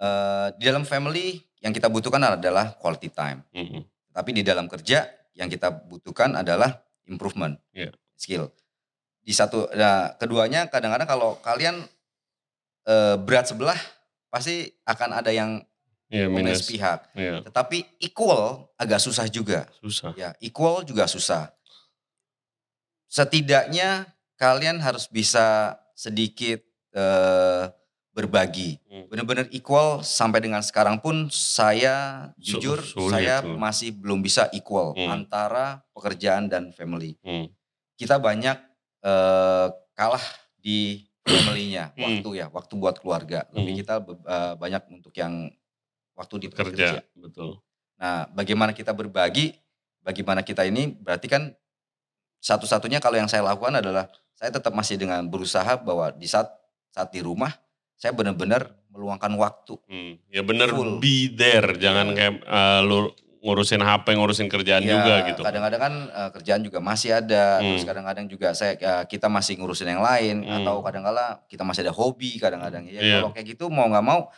eh, 0.00 0.48
di 0.56 0.64
dalam 0.64 0.88
family 0.88 1.36
yang 1.60 1.76
kita 1.76 1.92
butuhkan 1.92 2.24
adalah 2.24 2.72
quality 2.80 3.12
time. 3.12 3.44
hmm, 3.52 3.84
Tapi 4.16 4.30
di 4.32 4.40
dalam 4.40 4.64
kerja 4.66 5.04
yang 5.36 5.52
kita 5.52 5.68
butuhkan 5.68 6.32
adalah 6.40 6.80
improvement 7.04 7.60
Iya. 7.76 7.92
skill. 8.16 8.48
Di 9.22 9.30
satu, 9.36 9.68
nah, 9.76 10.16
keduanya 10.16 10.66
kadang-kadang 10.72 11.06
kalau 11.06 11.36
kalian 11.44 11.84
eh, 12.88 13.16
berat 13.20 13.46
sebelah 13.52 13.78
pasti 14.32 14.72
akan 14.88 15.22
ada 15.22 15.30
yang 15.30 15.60
Iya, 16.12 16.28
minus 16.28 16.60
minus. 16.60 16.68
pihak. 16.68 17.00
Iya, 17.16 17.40
Tetapi 17.42 17.78
equal 17.98 18.68
agak 18.76 19.00
susah 19.00 19.24
juga. 19.26 19.64
susah. 19.80 20.12
Ya, 20.12 20.36
equal 20.38 20.84
juga 20.84 21.08
susah. 21.08 21.48
Setidaknya 23.08 24.08
kalian 24.36 24.76
harus 24.78 25.04
bisa 25.06 25.76
sedikit 25.92 26.60
eh, 26.92 27.64
berbagi. 28.12 28.76
Hmm. 28.84 29.08
Benar-benar 29.08 29.48
equal 29.48 30.04
sampai 30.04 30.44
dengan 30.44 30.60
sekarang 30.60 31.00
pun 31.00 31.32
saya 31.32 32.28
jujur 32.36 32.76
sulit 32.76 33.24
saya 33.24 33.40
tuh. 33.40 33.56
masih 33.56 33.96
belum 33.96 34.20
bisa 34.20 34.52
equal 34.52 34.92
Hmm. 34.92 35.08
antara 35.10 35.80
pekerjaan 35.90 36.44
dan 36.46 36.68
family. 36.70 37.16
Hmm, 37.20 37.48
Kita 37.96 38.20
banyak 38.20 38.60
eh, 39.02 39.68
kalah 39.92 40.22
di 40.56 41.02
family-nya, 41.22 41.90
Hmm. 41.90 42.22
waktu 42.22 42.28
ya, 42.36 42.46
waktu 42.48 42.72
buat 42.76 43.00
keluarga. 43.00 43.48
Lebih 43.50 43.72
Hmm. 43.74 43.80
kita 43.80 43.94
eh, 44.04 44.54
banyak 44.54 44.82
untuk 44.92 45.10
yang 45.12 45.48
waktu 46.22 46.34
di 46.38 46.48
kerja, 46.48 47.02
betul. 47.12 47.58
Nah, 47.98 48.30
bagaimana 48.30 48.70
kita 48.70 48.94
berbagi, 48.94 49.58
bagaimana 50.00 50.40
kita 50.40 50.62
ini 50.62 50.86
berarti 50.88 51.26
kan 51.26 51.50
satu-satunya 52.38 52.98
kalau 52.98 53.18
yang 53.18 53.26
saya 53.26 53.42
lakukan 53.42 53.78
adalah 53.78 54.06
saya 54.34 54.50
tetap 54.50 54.70
masih 54.70 54.98
dengan 54.98 55.22
berusaha 55.26 55.78
bahwa 55.78 56.10
di 56.10 56.26
saat 56.26 56.50
saat 56.90 57.10
di 57.10 57.22
rumah 57.22 57.50
saya 57.94 58.10
benar-benar 58.10 58.66
meluangkan 58.90 59.30
waktu. 59.34 59.78
Hmm, 59.86 60.18
ya 60.28 60.42
Full. 60.42 60.98
be 60.98 61.30
there, 61.32 61.74
jangan 61.76 62.12
Iya. 62.12 62.16
kayak 62.18 62.34
eh, 62.42 62.80
lu 62.82 62.98
ngurusin 63.42 63.82
HP, 63.82 64.06
ngurusin 64.14 64.46
kerjaan 64.46 64.82
Ya, 64.82 64.98
juga 64.98 65.14
gitu. 65.26 65.42
Kadang-kadang 65.42 65.80
kan 65.80 65.94
eh, 66.10 66.30
kerjaan 66.34 66.62
juga 66.62 66.78
masih 66.78 67.10
ada, 67.14 67.58
terus 67.58 67.82
Hmm. 67.82 67.90
kadang-kadang 67.94 68.26
juga 68.26 68.48
saya 68.52 68.74
eh, 68.74 69.04
kita 69.06 69.26
masih 69.26 69.56
ngurusin 69.56 69.88
yang 69.88 70.02
lain 70.02 70.42
Hmm. 70.42 70.62
atau 70.62 70.82
kadang-kala 70.82 71.46
kita 71.46 71.62
masih 71.62 71.86
ada 71.86 71.94
hobi 71.94 72.36
kadang-kadang 72.36 72.86
ya. 72.86 72.98
Iya. 72.98 73.14
Kalau 73.18 73.30
kayak 73.30 73.46
gitu 73.48 73.64
mau 73.70 73.86
nggak 73.86 74.02
mau 74.04 74.28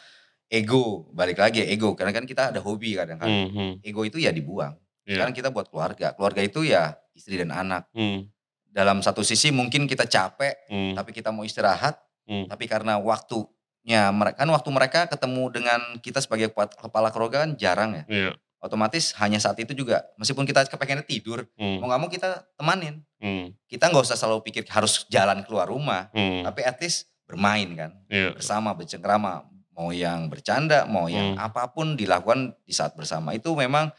ego 0.55 1.11
balik 1.11 1.43
lagi 1.43 1.67
ego. 1.67 1.99
Karena 1.99 2.15
kan 2.15 2.23
kita 2.23 2.55
ada 2.55 2.63
hobi 2.63 2.95
kadang-kadang. 2.95 3.51
Hmm, 3.51 3.51
hmm, 3.51 3.73
Ego 3.83 4.07
itu 4.07 4.23
ya 4.23 4.31
dibuang. 4.31 4.79
Iya. 5.03 5.19
Sekarang 5.19 5.35
kita 5.35 5.49
buat 5.51 5.67
keluarga. 5.67 6.15
Keluarga 6.15 6.41
itu 6.47 6.63
ya 6.63 6.95
istri 7.15 7.35
dan 7.35 7.51
anak. 7.51 7.91
hmm, 7.91 8.31
dalam 8.75 8.99
satu 9.07 9.23
sisi 9.23 9.55
mungkin 9.55 9.87
kita 9.87 10.03
capek 10.07 10.67
hmm, 10.67 10.99
tapi 10.99 11.11
kita 11.15 11.31
mau 11.35 11.43
istirahat. 11.47 11.99
Hmm. 12.25 12.49
tapi 12.49 12.65
karena 12.65 12.97
waktunya 12.97 14.09
mereka 14.09 14.41
kan 14.41 14.49
waktu 14.49 14.71
mereka 14.73 15.01
ketemu 15.13 15.45
dengan 15.53 15.77
kita 16.01 16.25
sebagai 16.25 16.49
kepala- 16.57 17.13
keluarga 17.13 17.45
kan 17.45 17.53
jarang 17.61 18.01
ya. 18.01 18.05
Iya, 18.09 18.31
otomatis 18.65 19.13
hanya 19.21 19.37
saat 19.37 19.61
itu 19.61 19.77
juga 19.77 20.09
meskipun 20.17 20.49
kita 20.49 20.65
kepengennya 20.73 21.05
tidur 21.05 21.45
hmm, 21.61 21.85
mau 21.85 21.93
nggak 21.93 22.01
mau 22.01 22.09
kita 22.09 22.49
temanin. 22.57 23.05
Hmm, 23.21 23.53
kita 23.69 23.93
nggak 23.93 24.09
usah 24.09 24.17
selalu 24.17 24.41
pikir 24.41 24.65
harus 24.73 25.05
jalan 25.13 25.45
keluar 25.45 25.69
rumah 25.69 26.09
hmm, 26.17 26.49
tapi 26.49 26.65
at 26.65 26.81
least 26.81 27.13
bermain 27.29 27.69
kan. 27.77 27.93
Iya, 28.09 28.33
bersama 28.41 28.73
bercengkrama 28.73 29.45
mau 29.75 29.91
yang 29.91 30.31
bercanda 30.31 30.87
mau 30.87 31.11
yang 31.11 31.35
Hmm. 31.35 31.45
apa 31.45 31.67
pun 31.69 31.99
dilakukan 31.99 32.55
di 32.63 32.71
saat 32.71 32.95
bersama 32.95 33.35
itu 33.35 33.51
memang 33.53 33.91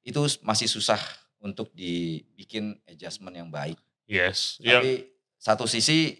itu 0.00 0.16
masih 0.40 0.64
susah 0.66 0.98
untuk 1.38 1.68
dibikin 1.72 2.76
adjustment 2.84 3.36
yang 3.36 3.48
baik 3.48 3.76
yes, 4.04 4.56
Tapi 4.58 5.06
satu 5.36 5.64
sisi 5.64 6.16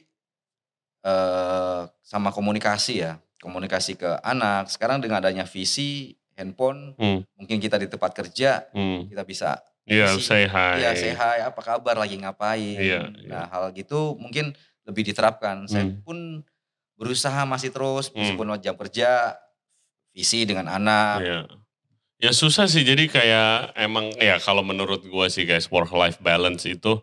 eh 1.01 1.81
sama 2.05 2.29
komunikasi 2.29 3.01
ya, 3.01 3.17
komunikasi 3.41 3.97
ke 3.97 4.21
anak. 4.21 4.69
Sekarang 4.69 5.01
dengan 5.01 5.25
adanya 5.25 5.49
visi, 5.49 6.13
handphone, 6.37 6.93
Hmm. 7.01 7.25
mungkin 7.37 7.57
kita 7.57 7.81
di 7.81 7.89
tempat 7.89 8.13
kerja 8.13 8.69
hmm, 8.71 9.09
kita 9.09 9.25
bisa 9.25 9.57
iya, 9.89 10.13
Isi- 10.13 10.23
say 10.23 10.45
hi. 10.45 10.77
ya 10.85 10.93
say 10.93 11.17
hi, 11.17 11.41
apa 11.41 11.61
kabar, 11.61 11.97
lagi 11.97 12.21
ngapain. 12.21 12.77
Iya, 12.77 13.09
Nah 13.27 13.49
hal 13.49 13.73
gitu 13.73 14.13
mungkin 14.21 14.53
lebih 14.85 15.09
diterapkan. 15.09 15.65
Saya 15.65 15.89
Hmm. 15.89 16.05
pun 16.05 16.19
berusaha 17.01 17.49
masih 17.49 17.73
terus, 17.73 18.13
Hmm. 18.13 18.21
meskipun 18.21 18.53
jam 18.61 18.77
kerja, 18.77 19.41
visi 20.13 20.45
dengan 20.45 20.69
anak. 20.69 21.17
Iya. 21.25 21.41
Ya 22.21 22.31
susah 22.37 22.69
sih 22.69 22.85
jadi 22.85 23.09
kayak 23.09 23.73
emang 23.81 24.13
ya 24.21 24.37
kalau 24.37 24.61
menurut 24.61 25.01
gua 25.09 25.33
sih 25.33 25.49
guys 25.49 25.73
work 25.73 25.89
life 25.97 26.21
balance 26.21 26.69
itu 26.69 27.01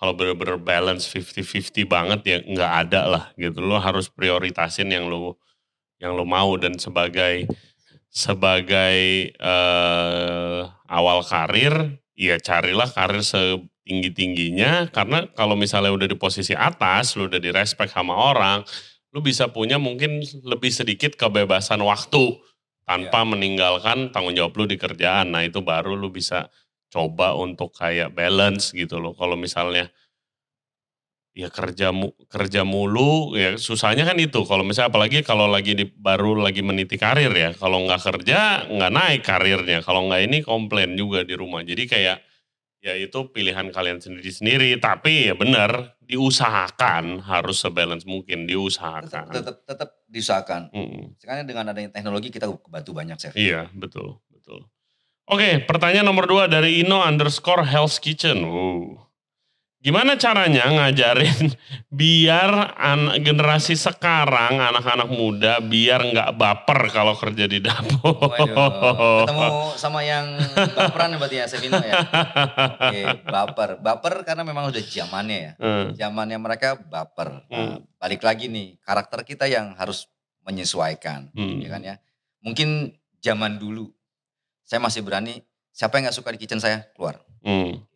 kalau 0.00 0.16
bener-bener 0.16 0.56
balance 0.56 1.04
50-50 1.12 1.84
banget 1.84 2.20
ya 2.24 2.38
nggak 2.40 2.72
ada 2.88 3.02
lah 3.04 3.24
gitu. 3.36 3.60
Lo 3.60 3.76
harus 3.76 4.08
prioritasin 4.08 4.88
yang 4.88 5.12
lo 5.12 5.36
yang 6.00 6.16
lo 6.16 6.24
mau 6.24 6.56
dan 6.56 6.80
sebagai 6.80 7.44
sebagai 8.08 8.96
eh, 9.36 10.60
awal 10.88 11.20
karir 11.20 12.00
ya 12.16 12.40
carilah 12.40 12.88
karir 12.88 13.20
setinggi-tingginya 13.20 14.88
karena 14.88 15.28
kalau 15.36 15.52
misalnya 15.52 15.92
udah 15.92 16.08
di 16.08 16.16
posisi 16.16 16.56
atas, 16.56 17.12
lo 17.20 17.28
udah 17.28 17.36
di 17.36 17.52
respect 17.52 17.92
sama 17.92 18.16
orang, 18.16 18.64
lo 19.16 19.24
bisa 19.24 19.48
punya 19.48 19.80
mungkin 19.80 20.20
lebih 20.44 20.68
sedikit 20.68 21.16
kebebasan 21.16 21.80
waktu 21.80 22.36
tanpa 22.84 23.24
meninggalkan 23.24 24.12
tanggung 24.12 24.36
jawab 24.36 24.52
lu 24.60 24.68
di 24.68 24.76
kerjaan. 24.76 25.32
Nah 25.32 25.40
itu 25.48 25.64
baru 25.64 25.96
lu 25.96 26.12
bisa 26.12 26.52
coba 26.92 27.32
untuk 27.32 27.72
kayak 27.72 28.12
balance 28.12 28.76
gitu 28.76 29.00
loh. 29.00 29.16
Kalau 29.16 29.40
misalnya 29.40 29.88
ya 31.32 31.48
kerja 31.48 31.96
mu, 31.96 32.12
kerja 32.28 32.60
mulu 32.68 33.32
ya 33.40 33.56
susahnya 33.56 34.04
kan 34.04 34.20
itu. 34.20 34.44
Kalau 34.44 34.68
misalnya 34.68 34.92
apalagi 34.92 35.24
kalau 35.24 35.48
lagi 35.48 35.72
di, 35.72 35.88
baru 35.88 36.36
lagi 36.36 36.60
meniti 36.60 37.00
karir 37.00 37.32
ya. 37.32 37.56
Kalau 37.56 37.88
nggak 37.88 38.00
kerja 38.04 38.68
nggak 38.68 38.92
naik 38.92 39.22
karirnya. 39.24 39.80
Kalau 39.80 40.12
nggak 40.12 40.22
ini 40.28 40.38
komplain 40.44 40.92
juga 40.92 41.24
di 41.24 41.32
rumah. 41.32 41.64
Jadi 41.64 41.88
kayak 41.88 42.20
ya 42.84 42.92
itu 43.00 43.32
pilihan 43.32 43.72
kalian 43.72 43.96
sendiri-sendiri. 43.96 44.76
Tapi 44.76 45.32
ya 45.32 45.34
benar 45.34 45.95
diusahakan 46.06 47.20
harus 47.26 47.58
sebalance 47.58 48.06
mungkin 48.06 48.46
diusahakan. 48.46 49.30
tetap, 49.34 49.56
tetap 49.66 49.88
diusahakan. 50.06 50.70
Mm-mm. 50.70 51.18
Sekarang 51.18 51.44
dengan 51.44 51.74
adanya 51.74 51.90
teknologi 51.90 52.30
kita 52.30 52.46
kebantu 52.46 52.90
banyak, 52.94 53.16
Chef. 53.18 53.34
Iya, 53.34 53.66
betul, 53.74 54.22
betul. 54.30 54.70
Oke, 55.26 55.66
pertanyaan 55.66 56.06
nomor 56.06 56.30
dua 56.30 56.46
dari 56.46 56.86
Ino 56.86 57.02
underscore 57.02 57.66
Hell's 57.66 57.98
Kitchen. 57.98 58.46
Wow. 58.46 59.05
Gimana 59.86 60.18
caranya 60.18 60.66
ngajarin 60.66 61.54
biar 62.02 62.74
anak 62.74 63.22
generasi 63.22 63.78
sekarang 63.78 64.58
anak-anak 64.58 65.06
muda 65.06 65.62
biar 65.62 66.10
nggak 66.10 66.34
baper 66.34 66.90
kalau 66.90 67.14
kerja 67.14 67.46
di 67.46 67.62
dapur. 67.62 68.18
Waduh, 68.18 69.22
ketemu 69.22 69.46
sama 69.86 70.02
yang 70.02 70.26
baperan 70.74 71.14
ya 71.14 71.18
berarti 71.22 71.36
ya 71.38 71.46
Sevino 71.46 71.78
ya. 71.78 72.02
Oke, 72.02 73.00
baper. 73.30 73.70
Baper 73.78 74.26
karena 74.26 74.42
memang 74.42 74.74
udah 74.74 74.82
zamannya 74.82 75.38
ya. 75.38 75.52
Hmm, 75.54 75.94
Zamannya 75.94 76.38
mereka 76.42 76.74
baper. 76.82 77.46
Nah, 77.46 77.78
Hmm. 77.78 77.86
balik 78.02 78.26
lagi 78.26 78.50
nih, 78.50 78.82
karakter 78.82 79.22
kita 79.22 79.46
yang 79.46 79.78
harus 79.78 80.10
menyesuaikan, 80.42 81.30
hmm, 81.30 81.62
ya 81.62 81.68
kan 81.70 81.82
ya. 81.86 81.94
Mungkin 82.42 82.90
zaman 83.22 83.62
dulu 83.62 83.86
saya 84.66 84.82
masih 84.82 85.06
berani 85.06 85.46
siapa 85.70 85.94
yang 85.94 86.10
nggak 86.10 86.18
suka 86.18 86.34
di 86.34 86.42
kitchen 86.42 86.58
saya 86.58 86.90
keluar. 86.98 87.22
hmm. 87.46 87.86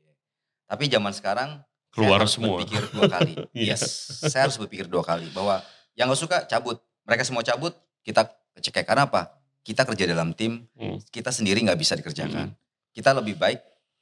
Tapi 0.71 0.87
zaman 0.87 1.11
sekarang 1.11 1.67
Keluar 1.91 2.09
saya 2.09 2.19
harus 2.21 2.33
semua. 2.33 2.49
berpikir 2.57 2.83
dua 2.89 3.05
kali. 3.07 3.33
Iya. 3.57 3.75
yes, 3.75 3.83
saya 4.23 4.43
harus 4.47 4.57
berpikir 4.57 4.87
dua 4.87 5.03
kali 5.03 5.27
bahwa 5.31 5.59
yang 5.95 6.07
nggak 6.07 6.21
suka 6.21 6.39
cabut. 6.45 6.79
Mereka 7.03 7.23
semua 7.23 7.43
cabut, 7.43 7.75
kita 8.01 8.31
cekek. 8.57 8.85
Karena 8.85 9.05
apa? 9.05 9.35
Kita 9.61 9.83
kerja 9.83 10.07
dalam 10.07 10.33
tim, 10.33 10.65
Hmm. 10.73 11.03
kita 11.09 11.29
sendiri 11.29 11.61
nggak 11.61 11.77
bisa 11.77 11.93
dikerjakan. 11.93 12.55
Kita 12.91 13.11
lebih 13.13 13.35
baik 13.35 13.61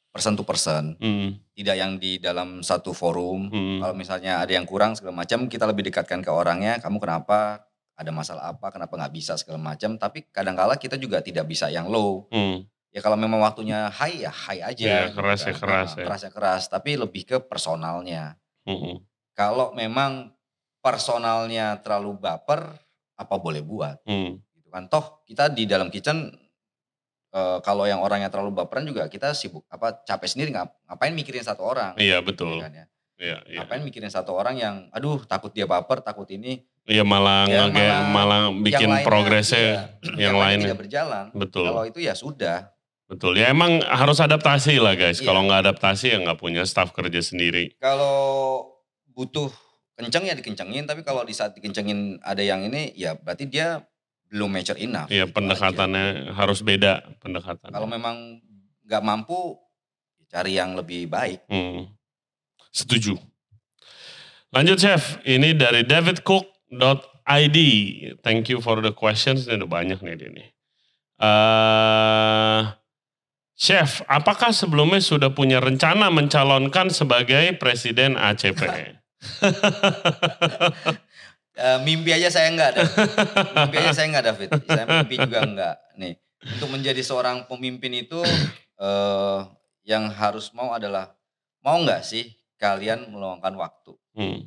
person 0.09 0.33
to 0.33 0.43
person, 0.43 0.97
Hmm, 0.97 1.37
tidak 1.53 1.77
yang 1.77 1.97
di 1.97 2.17
dalam 2.17 2.61
satu 2.61 2.93
forum. 2.93 3.49
hmm, 3.49 3.79
Kalau 3.79 3.95
misalnya 3.95 4.39
ada 4.39 4.51
yang 4.51 4.65
kurang 4.65 4.95
segala 4.95 5.15
macam, 5.17 5.47
kita 5.47 5.65
lebih 5.65 5.87
dekatkan 5.87 6.21
ke 6.21 6.29
orangnya. 6.29 6.79
Kamu 6.79 6.97
kenapa? 6.97 7.65
Ada 7.95 8.09
masalah 8.09 8.45
apa? 8.49 8.71
Kenapa 8.71 8.95
nggak 8.95 9.13
bisa 9.13 9.35
segala 9.35 9.59
macam? 9.59 9.97
Tapi 9.97 10.31
kadangkala 10.31 10.77
kita 10.77 10.95
juga 10.95 11.19
tidak 11.19 11.45
bisa 11.45 11.67
yang 11.69 11.89
low. 11.89 12.29
hmm. 12.31 12.63
Ya 12.89 13.05
kalau 13.05 13.21
memang 13.21 13.39
waktunya 13.45 13.93
high 13.93 14.25
ya 14.25 14.33
high 14.33 14.63
aja. 14.65 14.85
Ya, 14.87 15.01
gitu 15.13 15.21
keras 15.21 15.45
ya 15.45 15.53
kan. 15.53 15.61
keras 15.61 15.89
Nah, 15.93 15.99
ya. 16.01 16.05
keras 16.09 16.21
ya 16.25 16.31
keras. 16.33 16.63
Tapi 16.73 16.91
lebih 16.97 17.23
ke 17.29 17.37
personalnya. 17.41 18.37
hmm. 18.65 19.05
Kalau 19.37 19.71
memang 19.77 20.35
personalnya 20.83 21.79
terlalu 21.79 22.17
baper, 22.19 22.75
apa 23.15 23.35
boleh 23.39 23.63
buat? 23.63 23.99
Hmm, 24.09 24.41
Gitu 24.57 24.69
kan. 24.73 24.89
Toh 24.89 25.23
kita 25.29 25.53
di 25.53 25.69
dalam 25.69 25.93
kitchen 25.93 26.33
eh, 27.29 27.59
kalau 27.61 27.85
yang 27.85 28.01
orangnya 28.01 28.33
terlalu 28.33 28.57
baperan 28.57 28.89
juga 28.89 29.05
kita 29.07 29.37
sibuk 29.37 29.69
apa 29.69 30.01
capek 30.03 30.27
sendiri 30.27 30.51
ngap, 30.57 30.73
ngapain 30.89 31.13
mikirin 31.13 31.45
satu 31.45 31.63
orang? 31.63 31.93
Iya 32.01 32.19
ya 32.19 32.25
betul. 32.25 32.57
kan 32.59 32.73
ya. 32.73 32.87
Iya, 33.19 33.39
iya. 33.51 33.59
Ngapain 33.63 33.83
mikirin 33.83 34.09
satu 34.09 34.31
orang 34.33 34.57
yang 34.57 34.75
aduh 34.95 35.23
takut 35.27 35.51
dia 35.51 35.67
baper, 35.67 36.01
takut 36.01 36.27
ini 36.31 36.63
Iya 36.89 37.05
malah 37.05 37.45
Ya, 37.45 37.69
malah 37.69 38.01
malah 38.09 38.41
bikin 38.65 38.89
lainnya, 38.89 39.05
progresnya 39.05 39.93
iya, 40.17 40.33
yang 40.33 40.41
lainnya. 40.41 40.73
tidak 40.73 40.81
berjalan. 40.89 41.25
Betul. 41.37 41.69
Kalau 41.69 41.85
itu 41.85 42.01
ya 42.01 42.17
sudah. 42.17 42.73
Betul. 43.09 43.41
Ya 43.41 43.49
emang 43.49 43.81
harus 43.89 44.21
adaptasi 44.21 44.77
lah 44.85 44.93
guys. 44.93 45.25
Iya. 45.25 45.33
Kalau 45.33 45.49
nggak 45.49 45.61
adaptasi 45.65 46.13
ya 46.13 46.19
nggak 46.21 46.39
punya 46.39 46.63
staff 46.69 46.93
kerja 46.93 47.25
sendiri. 47.25 47.73
Kalau 47.81 48.69
butuh 49.17 49.49
kenceng 49.97 50.29
ya 50.29 50.37
dikencengin, 50.37 50.85
tapi 50.85 51.01
kalau 51.03 51.25
di 51.25 51.33
saat 51.33 51.57
dikencengin 51.57 52.21
ada 52.21 52.45
yang 52.45 52.63
ini 52.69 52.93
ya 52.93 53.17
berarti 53.17 53.49
dia 53.49 53.81
belum 54.29 54.53
mature 54.53 54.77
enough. 54.77 55.09
Iya 55.09 55.25
gitu 55.25 55.33
aja. 55.33 55.37
pendekatannya 55.41 56.07
harus 56.37 56.61
beda 56.61 57.17
pendekatan. 57.25 57.73
Kalau 57.73 57.89
memang 57.89 58.45
nggak 58.85 59.03
mampu, 59.03 59.57
cari 60.29 60.61
yang 60.61 60.77
lebih 60.77 61.09
baik. 61.09 61.49
Hmm. 61.49 61.89
Setuju. 62.69 63.17
Lanjut 64.53 64.77
chef, 64.81 65.17
ini 65.25 65.57
dari 65.57 65.85
davidcook.id. 65.85 67.59
Thank 68.21 68.53
you 68.53 68.61
for 68.61 68.81
the 68.85 68.93
questions. 68.93 69.49
Ini 69.49 69.65
udah 69.65 69.69
banyak 69.69 70.01
nih 70.05 70.15
dia 70.17 70.31
nih. 70.33 70.49
Eh, 71.19 72.61
chef, 73.59 74.01
apakah 74.07 74.55
sebelumnya 74.55 75.03
sudah 75.03 75.35
punya 75.35 75.59
rencana 75.59 76.09
mencalonkan 76.09 76.89
sebagai 76.89 77.59
presiden 77.59 78.15
ACP? 78.15 78.63
Eh, 81.59 81.79
mimpi 81.83 82.15
aja 82.15 82.31
saya 82.31 82.55
nggak 82.55 82.69
ada. 82.71 82.83
mimpi 83.67 83.83
aja 83.83 83.91
saya 83.91 84.07
nggak 84.15 84.27
David. 84.31 84.49
Saya 84.63 84.85
mimpi 84.87 85.19
juga 85.19 85.43
nggak. 85.43 85.75
Nih, 85.99 86.15
untuk 86.55 86.71
menjadi 86.71 87.03
seorang 87.03 87.51
pemimpin 87.51 87.99
itu 87.99 88.23
eh 88.79 89.41
yang 89.83 90.07
harus 90.07 90.55
mau 90.55 90.71
adalah 90.71 91.19
mau 91.67 91.83
nggak 91.83 92.07
sih 92.07 92.31
kalian 92.63 93.11
meluangkan 93.11 93.59
waktu. 93.59 93.91
Hmm, 94.15 94.47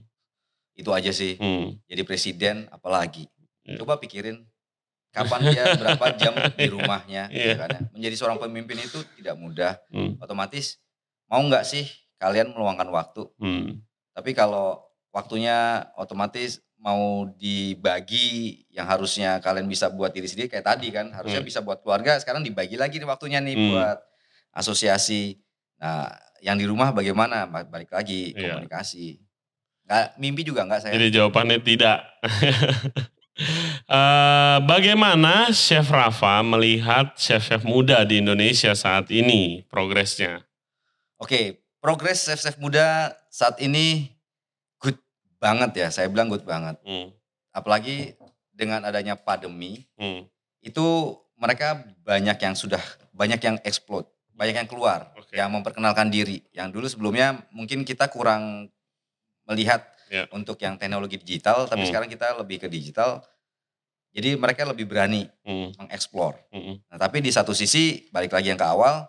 Itu 0.71 0.95
aja 0.95 1.11
sih. 1.11 1.35
hmm, 1.35 1.83
Jadi 1.83 2.01
presiden 2.07 2.71
apalagi. 2.71 3.27
Iya. 3.67 3.83
Coba 3.83 3.99
pikirin 3.99 4.47
kapan 5.11 5.41
dia 5.51 5.63
berapa 5.75 6.05
jam 6.15 6.33
di 6.51 6.67
rumahnya. 6.67 7.23
Iya. 7.31 7.43
gitu 7.45 7.55
kan 7.57 7.69
ya. 7.69 7.79
Menjadi 7.91 8.15
seorang 8.15 8.37
pemimpin 8.39 8.77
itu 8.79 8.99
tidak 9.15 9.35
mudah. 9.35 9.73
hmm, 9.89 10.17
Otomatis 10.17 10.79
mau 11.27 11.39
nggak 11.39 11.63
sih 11.63 11.83
kalian 12.17 12.51
meluangkan 12.51 12.87
waktu. 12.87 13.27
hmm, 13.37 13.79
Tapi 14.11 14.31
kalau 14.31 14.79
waktunya 15.11 15.55
otomatis 15.95 16.59
mau 16.75 17.29
dibagi 17.31 18.27
yang 18.67 18.83
harusnya 18.85 19.37
kalian 19.37 19.65
bisa 19.65 19.87
buat 19.87 20.09
diri 20.09 20.25
sendiri 20.25 20.47
kayak 20.47 20.65
tadi 20.65 20.89
kan 20.89 21.11
harusnya 21.11 21.39
Hmm. 21.39 21.47
bisa 21.47 21.59
buat 21.61 21.79
keluarga 21.79 22.17
sekarang 22.17 22.41
dibagi 22.41 22.73
lagi 22.73 22.97
nih 22.97 23.05
waktunya 23.05 23.37
nih 23.37 23.53
Hmm. 23.53 23.67
buat 23.69 23.97
asosiasi. 24.51 25.37
Nah, 25.77 26.09
yang 26.39 26.55
di 26.55 26.65
rumah 26.65 26.89
bagaimana? 26.89 27.45
Ba- 27.45 27.63
Balik 27.63 27.89
lagi 27.89 28.33
Iya. 28.33 28.57
komunikasi. 28.57 29.19
Nggak, 29.83 30.05
mimpi 30.17 30.41
juga 30.41 30.61
nggak 30.63 30.81
saya. 30.81 30.93
Jadi 30.93 31.07
jawabannya 31.11 31.57
tidak. 31.59 31.97
Eh, 33.87 34.57
bagaimana 34.63 35.49
Chef 35.51 35.83
Rafa 35.89 36.39
melihat 36.45 37.17
chef-chef 37.17 37.65
muda 37.65 38.05
di 38.05 38.21
Indonesia 38.23 38.71
saat 38.71 39.11
ini 39.11 39.65
progresnya? 39.67 40.45
Oke, 41.17 41.59
progres 41.83 42.23
chef-chef 42.23 42.55
muda 42.57 43.11
saat 43.27 43.59
ini 43.59 44.09
good 44.77 44.97
banget 45.37 45.71
ya. 45.75 45.87
Saya 45.91 46.07
bilang 46.07 46.29
good 46.29 46.45
banget. 46.45 46.79
Hmm, 46.85 47.11
Apalagi 47.51 48.15
dengan 48.53 48.85
adanya 48.87 49.19
pandemi, 49.19 49.83
hmm, 49.99 50.23
itu 50.63 51.17
mereka 51.35 51.81
banyak 52.05 52.37
yang 52.37 52.55
sudah 52.55 52.79
banyak 53.11 53.41
yang 53.41 53.57
explode, 53.65 54.07
banyak 54.31 54.55
yang 54.55 54.69
keluar, 54.69 55.11
Oke. 55.17 55.35
yang 55.35 55.51
memperkenalkan 55.51 56.07
diri. 56.07 56.39
Yang 56.53 56.67
dulu 56.79 56.85
sebelumnya 56.87 57.43
mungkin 57.51 57.83
kita 57.83 58.07
kurang 58.07 58.69
melihat 59.49 59.83
Ya. 60.11 60.27
untuk 60.35 60.59
yang 60.59 60.75
teknologi 60.75 61.15
digital, 61.15 61.71
tapi 61.71 61.87
Hmm. 61.87 61.89
sekarang 61.89 62.09
kita 62.11 62.35
lebih 62.35 62.59
ke 62.59 62.67
digital. 62.67 63.23
Jadi 64.11 64.35
mereka 64.35 64.67
lebih 64.67 64.85
berani 64.85 65.23
hmm, 65.41 65.79
mengeksplor. 65.79 66.35
hmm, 66.51 66.83
Nah, 66.87 66.97
tapi 66.99 67.23
di 67.23 67.31
satu 67.31 67.51
sisi 67.51 68.11
balik 68.11 68.31
lagi 68.31 68.51
yang 68.51 68.59
ke 68.59 68.67
awal, 68.67 69.07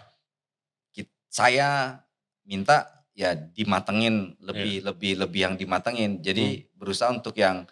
kit- 0.91 1.11
saya 1.27 1.99
minta 2.43 2.87
ya 3.13 3.35
dimatengin 3.35 4.39
lebih 4.39 4.79
Iya. 4.79 4.85
lebih 4.89 5.13
lebih 5.19 5.41
yang 5.43 5.55
dimatengin. 5.55 6.23
Jadi 6.23 6.47
Hmm. 6.65 6.79
berusaha 6.79 7.11
untuk 7.11 7.35
yang 7.35 7.67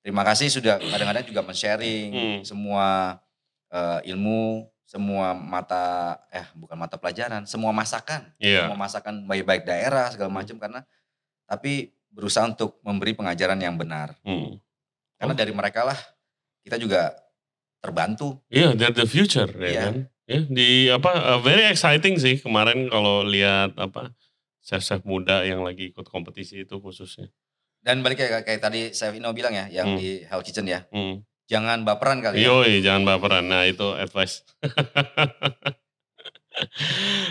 terima 0.00 0.22
kasih 0.22 0.48
sudah 0.48 0.78
kadang-kadang 0.78 1.26
juga 1.26 1.42
men-sharing 1.42 2.08
Hmm. 2.10 2.38
semua 2.42 3.18
eh, 3.70 4.10
ilmu, 4.10 4.66
semua 4.82 5.30
mata 5.30 6.18
eh 6.30 6.42
bukan 6.54 6.74
mata 6.74 6.98
pelajaran, 6.98 7.46
semua 7.46 7.70
masakan, 7.70 8.26
Iya. 8.36 8.66
semua 8.66 8.74
masakan 8.76 9.22
baik-baik 9.24 9.62
daerah 9.62 10.10
segala 10.10 10.26
macam 10.32 10.58
karena 10.58 10.82
tapi 11.46 11.94
berusaha 12.10 12.42
untuk 12.44 12.82
memberi 12.82 13.14
pengajaran 13.14 13.58
yang 13.58 13.74
benar. 13.74 14.18
hmm. 14.22 14.58
Karena 15.14 15.34
Oh. 15.34 15.38
dari 15.38 15.50
mereka 15.50 15.86
lah 15.86 15.98
kita 16.60 16.76
juga 16.76 17.16
terbantu. 17.80 18.40
Iya, 18.48 18.76
they're 18.76 18.92
the 18.92 19.04
future, 19.04 19.48
ya 19.50 19.66
Iya. 19.66 19.82
kan? 19.82 19.94
Ya, 20.24 20.40
di 20.46 20.68
apa 20.86 21.10
uh, 21.10 21.40
very 21.40 21.66
exciting 21.66 22.14
sih 22.14 22.38
kemarin 22.38 22.86
kalau 22.86 23.26
lihat 23.26 23.74
apa 23.74 24.14
chef-chef 24.62 25.02
muda 25.02 25.42
yang 25.42 25.66
lagi 25.66 25.90
ikut 25.90 26.06
kompetisi 26.06 26.62
itu 26.62 26.78
khususnya. 26.78 27.26
Dan 27.80 28.04
balik 28.04 28.20
kayak, 28.20 28.44
kayak 28.44 28.60
tadi 28.60 28.92
Chef 28.92 29.10
Ino 29.10 29.32
bilang 29.32 29.50
ya, 29.50 29.66
yang 29.66 29.96
Hmm. 29.96 29.98
di 29.98 30.20
Hell 30.22 30.44
Kitchen 30.44 30.68
ya, 30.68 30.84
Hmm. 30.92 31.24
jangan 31.48 31.82
baperan 31.82 32.20
kali 32.20 32.44
ya. 32.44 32.52
Yoi, 32.52 32.78
jangan 32.78 33.08
baperan. 33.08 33.48
Nah, 33.48 33.64
itu 33.64 33.90
advice. 33.92 34.44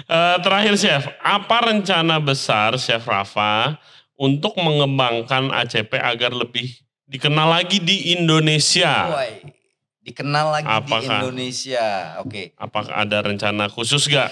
Eh, 0.09 0.37
terakhir 0.41 0.73
Chef, 0.73 1.03
apa 1.21 1.69
rencana 1.69 2.17
besar 2.17 2.73
Chef 2.81 3.03
Rafa 3.03 3.77
untuk 4.17 4.57
mengembangkan 4.57 5.53
ACP 5.53 5.95
agar 5.95 6.33
lebih 6.33 6.81
dikenal 7.09 7.49
lagi 7.49 7.81
di 7.81 8.13
Indonesia? 8.13 9.09
Woi, 9.09 9.41
dikenal 10.05 10.45
lagi 10.53 10.67
di 10.69 10.77
Apakah? 10.77 11.19
Indonesia. 11.19 11.85
Oke, 12.21 12.53
Apakah 12.55 12.93
ada 12.95 13.17
rencana 13.19 13.65
khusus 13.67 14.05
gak? 14.05 14.29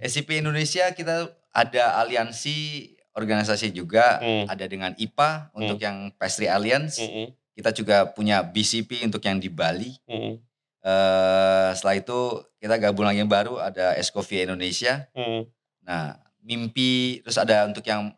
SCP 0.00 0.28
Indonesia 0.42 0.88
kita 0.90 1.28
ada 1.52 2.00
aliansi 2.00 2.88
organisasi 3.12 3.72
juga, 3.72 4.20
Hmm. 4.20 4.44
ada 4.44 4.64
dengan 4.64 4.92
IPA 4.92 5.52
untuk 5.52 5.76
yang 5.78 6.12
Pastry 6.16 6.48
Alliance. 6.48 7.00
Mm-mm, 7.00 7.32
Kita 7.52 7.72
juga 7.72 8.04
punya 8.06 8.44
BCP 8.44 9.04
untuk 9.04 9.20
yang 9.22 9.36
di 9.36 9.48
Bali. 9.48 9.92
mm-mm, 10.04 10.40
Eh, 10.86 11.68
setelah 11.74 11.98
itu 11.98 12.20
kita 12.56 12.78
gabung 12.78 13.02
lagi 13.02 13.18
yang 13.18 13.26
baru 13.26 13.58
ada 13.58 13.96
Escoffier 13.96 14.46
Indonesia. 14.46 15.08
mm-mm. 15.12 15.42
Nah, 15.82 16.14
mimpi 16.38 17.18
terus 17.20 17.34
ada 17.36 17.66
untuk 17.66 17.82
yang 17.82 18.14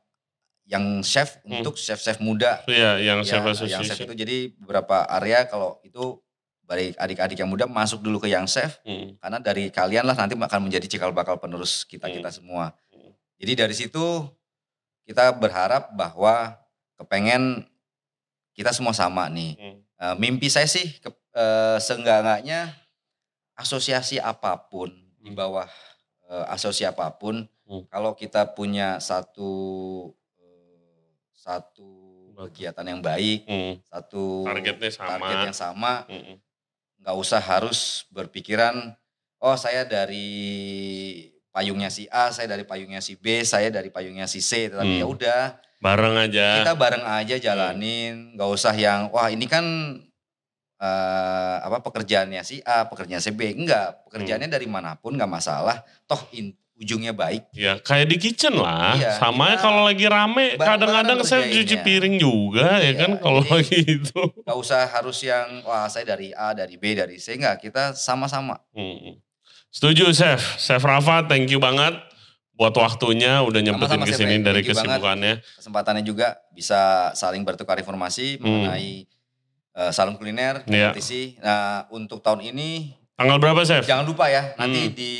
yang 0.69 1.01
chef 1.01 1.41
Hmm. 1.43 1.59
untuk 1.59 1.75
chef-chef 1.75 2.21
muda 2.21 2.61
Iya, 2.69 3.01
yang 3.01 3.25
ya, 3.25 3.27
Chef 3.27 3.41
yang 3.41 3.57
Association. 3.57 3.85
chef 3.89 4.05
itu 4.05 4.15
jadi 4.15 4.37
beberapa 4.55 5.09
area 5.11 5.49
kalau 5.49 5.81
itu 5.81 6.21
balik 6.63 6.93
adik-adik 6.95 7.41
yang 7.41 7.49
muda 7.49 7.65
masuk 7.65 7.99
dulu 7.99 8.21
ke 8.21 8.29
yang 8.29 8.45
chef 8.45 8.77
Mm, 8.85 9.17
karena 9.17 9.39
dari 9.41 9.73
kalian 9.73 10.05
lah 10.05 10.13
nanti 10.13 10.37
akan 10.37 10.61
menjadi 10.61 10.85
cikal 10.87 11.09
bakal 11.11 11.41
penerus 11.41 11.83
kita 11.83 12.05
Hmm. 12.07 12.15
kita 12.15 12.29
semua 12.29 12.77
Hmm. 12.93 13.17
jadi 13.37 13.65
dari 13.65 13.73
situ 13.73 14.29
kita 15.03 15.33
berharap 15.33 15.89
bahwa 15.91 16.61
kepengen 16.95 17.65
kita 18.53 18.71
semua 18.71 18.93
sama 18.93 19.31
nih. 19.31 19.57
Hmm. 19.57 19.79
Eh, 19.99 20.15
mimpi 20.21 20.47
saya 20.47 20.69
sih 20.69 21.01
ke, 21.01 21.09
eh, 21.33 21.79
seenggak-enggaknya 21.81 22.77
asosiasi 23.55 24.21
apa 24.21 24.55
pun 24.61 24.93
di 25.19 25.31
Hmm. 25.31 25.39
bawah 25.39 25.69
eh, 26.29 26.45
asosiasi 26.53 26.85
apa 26.85 27.09
pun 27.11 27.49
Hmm. 27.65 27.89
kalau 27.89 28.13
kita 28.13 28.45
punya 28.51 29.01
satu 29.01 29.49
satu 31.39 31.87
kegiatan 32.35 32.83
yang 32.83 32.99
baik, 32.99 33.47
Hmm. 33.47 33.75
satu 33.85 34.43
Targetnya 34.45 34.91
sama. 34.91 35.07
target 35.09 35.39
yang 35.45 35.57
sama, 35.57 35.93
Hmm. 36.05 36.37
nggak 36.99 37.17
usah 37.17 37.39
harus 37.39 37.79
berpikiran 38.11 38.95
oh 39.39 39.55
saya 39.55 39.83
dari 39.83 40.27
payungnya 41.49 41.89
si 41.89 42.07
A, 42.09 42.31
saya 42.31 42.47
dari 42.49 42.63
payungnya 42.63 42.99
si 42.99 43.15
B, 43.15 43.43
saya 43.43 43.71
dari 43.71 43.87
payungnya 43.89 44.27
si 44.27 44.39
C, 44.39 44.67
tetapi 44.69 44.99
Hmm. 44.99 45.03
ya 45.03 45.07
udah 45.07 45.43
Bareng 45.79 46.19
aja. 46.19 46.59
kita 46.59 46.75
bareng 46.75 47.07
aja 47.07 47.39
jalanin, 47.39 48.35
nggak 48.35 48.51
usah 48.51 48.75
yang 48.75 49.07
wah 49.09 49.31
ini 49.31 49.47
kan 49.47 49.65
eh, 50.77 51.57
apa 51.61 51.83
pekerjaannya 51.83 52.39
si 52.41 52.63
A, 52.63 52.87
pekerjaannya 52.87 53.19
si 53.21 53.35
B, 53.35 53.51
enggak, 53.53 54.07
pekerjaannya 54.07 54.47
Hmm. 54.47 54.55
dari 54.55 54.67
mana 54.67 54.95
pun 54.95 55.11
nggak 55.11 55.27
masalah, 55.29 55.83
toh 56.07 56.23
in- 56.31 56.55
ujungnya 56.79 57.11
baik. 57.11 57.51
Ya 57.53 57.77
kayak 57.77 58.07
di 58.07 58.17
kitchen 58.17 58.55
lah. 58.55 58.95
Iya, 58.95 59.19
Sama 59.19 59.53
kita 59.53 59.61
kalau 59.61 59.83
lagi 59.83 60.07
rame 60.07 60.55
kadang-kadang 60.55 61.21
saya 61.21 61.45
cuci 61.45 61.77
piring 61.79 62.17
juga 62.17 62.79
ya 62.79 62.89
Iya, 62.89 62.93
kan 62.97 63.11
kalau 63.19 63.43
lagi 63.45 63.83
itu. 63.83 64.21
Nggak 64.39 64.57
usah 64.57 64.87
harus 64.87 65.19
yang 65.21 65.61
wah 65.63 65.87
saya 65.87 66.07
dari 66.07 66.31
A, 66.31 66.55
dari 66.55 66.75
B, 66.75 66.95
dari 66.95 67.19
C, 67.19 67.35
enggak, 67.35 67.59
kita 67.61 67.93
sama-sama. 67.93 68.63
Hmm. 68.71 69.19
Setuju 69.69 70.11
Chef. 70.11 70.39
Chef 70.57 70.81
Rafa 70.81 71.23
thank 71.25 71.51
you 71.51 71.59
banget 71.59 71.99
buat 72.55 72.73
waktunya 72.73 73.39
udah 73.41 73.61
nyempetin 73.61 74.01
ke 74.01 74.11
sini 74.11 74.35
dari 74.39 74.63
Thank 74.63 74.69
you 74.69 74.75
banget. 74.75 74.91
kesibukannya. 74.99 75.35
Kesempatannya 75.59 76.03
juga 76.03 76.27
bisa 76.49 76.81
saling 77.13 77.43
bertukar 77.43 77.75
informasi 77.77 78.39
Hmm. 78.39 78.47
mengenai 78.65 79.07
eh, 79.75 79.93
salon 79.93 80.15
kuliner, 80.15 80.63
Iya. 80.65 80.91
kompetisi. 80.91 81.39
Nah 81.39 81.87
untuk 81.89 82.19
tahun 82.19 82.43
ini 82.45 82.99
Tanggal 83.15 83.39
berapa 83.39 83.63
Chef? 83.63 83.83
jangan 83.83 84.03
lupa 84.03 84.27
ya 84.27 84.55
nanti 84.55 84.81
Hmm. 84.85 84.95
di 84.95 85.13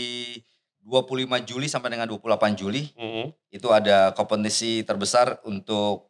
25 0.89 1.45
Juli 1.45 1.69
sampai 1.69 1.93
dengan 1.93 2.09
28 2.09 2.57
Juli 2.57 2.89
Hmm. 2.97 3.29
itu 3.53 3.69
ada 3.69 4.17
kompetisi 4.17 4.81
terbesar 4.83 5.45
untuk 5.45 6.09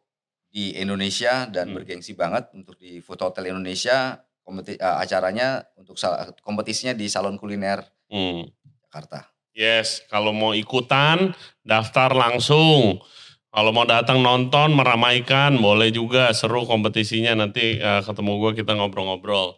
di 0.49 0.73
Indonesia 0.79 1.45
dan 1.45 1.69
Hmm. 1.69 1.75
bergengsi 1.77 2.15
banget 2.15 2.47
untuk 2.55 2.79
di 2.79 3.03
Food 3.03 3.19
Hotel 3.21 3.51
Indonesia 3.51 4.17
kompeti, 4.41 4.79
eh, 4.79 4.95
acaranya 4.97 5.61
untuk 5.75 5.99
kompetisinya 6.41 6.95
di 6.95 7.05
Salon 7.05 7.35
Kuliner 7.37 7.83
Hmm. 8.09 8.47
Jakarta. 8.87 9.27
Yes, 9.53 10.01
kalau 10.07 10.31
mau 10.31 10.55
ikutan 10.55 11.35
daftar 11.61 12.15
langsung. 12.15 13.03
Kalau 13.49 13.73
mau 13.73 13.81
datang 13.83 14.21
nonton 14.21 14.77
meramaikan 14.77 15.57
boleh 15.57 15.89
juga 15.89 16.29
seru 16.31 16.65
kompetisinya 16.65 17.33
nanti 17.35 17.77
eh, 17.77 18.01
ketemu 18.05 18.31
gue 18.41 18.51
kita 18.63 18.73
ngobrol-ngobrol. 18.77 19.57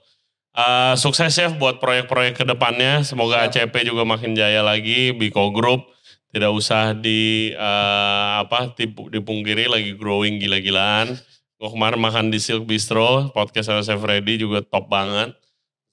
Eh, 0.51 0.93
sukses 0.99 1.31
Chef 1.31 1.55
buat 1.55 1.79
proyek-proyek 1.79 2.43
ke 2.43 2.43
depannya. 2.43 3.07
Semoga 3.07 3.47
Siap. 3.47 3.71
ACP 3.71 3.87
juga 3.87 4.03
makin 4.03 4.35
jaya 4.35 4.59
lagi. 4.59 5.15
Biko 5.15 5.55
Group 5.55 5.87
tidak 6.31 6.51
usah 6.51 6.91
di 6.91 7.51
eh, 7.55 8.31
apa 8.43 8.75
dipungkiri 9.11 9.71
lagi 9.71 9.95
growing 9.95 10.43
gila-gilaan. 10.43 11.15
Gue 11.55 11.69
kemarin 11.69 12.01
makan 12.01 12.33
di 12.33 12.41
Silk 12.41 12.65
Bistro, 12.65 13.29
podcast 13.31 13.69
sama 13.69 13.85
Chef 13.85 14.01
Freddy 14.01 14.41
juga 14.41 14.65
top 14.65 14.89
banget. 14.91 15.37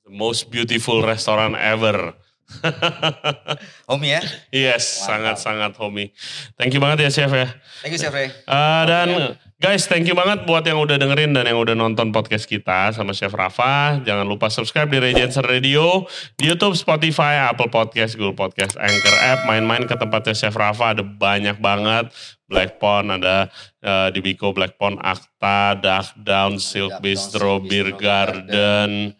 The 0.09 0.11
most 0.11 0.49
beautiful 0.49 1.05
restaurant 1.05 1.55
ever. 1.55 2.17
Homie 3.93 4.17
ya. 4.17 4.23
Yes, 4.49 5.05
sangat-sangat 5.05 5.77
homie. 5.77 6.17
Thank 6.57 6.73
you 6.73 6.81
banget 6.81 7.05
ya 7.05 7.11
Chef 7.13 7.29
ya. 7.29 7.53
Thank 7.85 7.93
you 7.95 8.01
Chef 8.01 8.09
Ray. 8.09 8.33
Eh, 8.33 8.83
dan 8.89 9.37
guys, 9.59 9.91
thank 9.91 10.07
you 10.07 10.15
banget 10.15 10.47
buat 10.47 10.63
yang 10.63 10.79
udah 10.79 11.03
dengerin 11.03 11.35
dan 11.35 11.43
yang 11.43 11.59
udah 11.59 11.75
nonton 11.75 12.15
podcast 12.15 12.47
kita 12.47 12.95
sama 12.95 13.11
Chef 13.11 13.35
Rafa. 13.35 13.99
Jangan 14.07 14.23
lupa 14.23 14.47
subscribe 14.47 14.87
di 14.87 15.03
Regency 15.03 15.43
Radio, 15.43 16.07
di 16.39 16.47
YouTube, 16.47 16.79
Spotify, 16.79 17.51
Apple 17.51 17.67
Podcast, 17.67 18.15
Google 18.15 18.39
Podcast, 18.39 18.79
Anchor 18.79 19.17
App. 19.19 19.51
Main-main 19.51 19.83
ke 19.91 19.99
tempatnya 19.99 20.39
Chef 20.39 20.55
Rafa, 20.55 20.95
ada 20.95 21.03
banyak 21.03 21.59
banget. 21.59 22.15
Black 22.47 22.79
Pond, 22.79 23.13
ada 23.13 23.51
eh, 23.83 24.09
di 24.15 24.23
Biko 24.23 24.55
Black 24.55 24.79
Pond, 24.79 24.97
Akta, 25.03 25.75
Duck 25.77 26.17
Down, 26.23 26.63
Silk 26.63 27.03
Bistro, 27.03 27.59
Beer 27.59 27.93
Bistro, 27.93 28.01
Garden, 28.01 29.13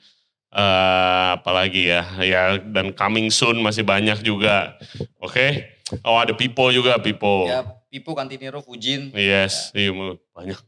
eh 0.49 1.29
apalagi 1.35 1.93
ya, 1.93 2.03
ya 2.25 2.43
dan 2.57 2.95
coming 2.95 3.29
soon 3.29 3.59
masih 3.61 3.85
banyak 3.85 4.23
juga. 4.25 4.79
Oke, 5.21 5.77
oh 6.07 6.17
ada 6.17 6.33
Pipo 6.33 6.73
juga, 6.73 6.97
Pipo. 7.03 7.51
Ya 7.51 7.78
Pipo 7.89 8.13
Kantinero 8.13 8.61
Fujin. 8.61 9.09
Yes, 9.17 9.73
iya 9.73 9.89
banyak. 10.37 10.61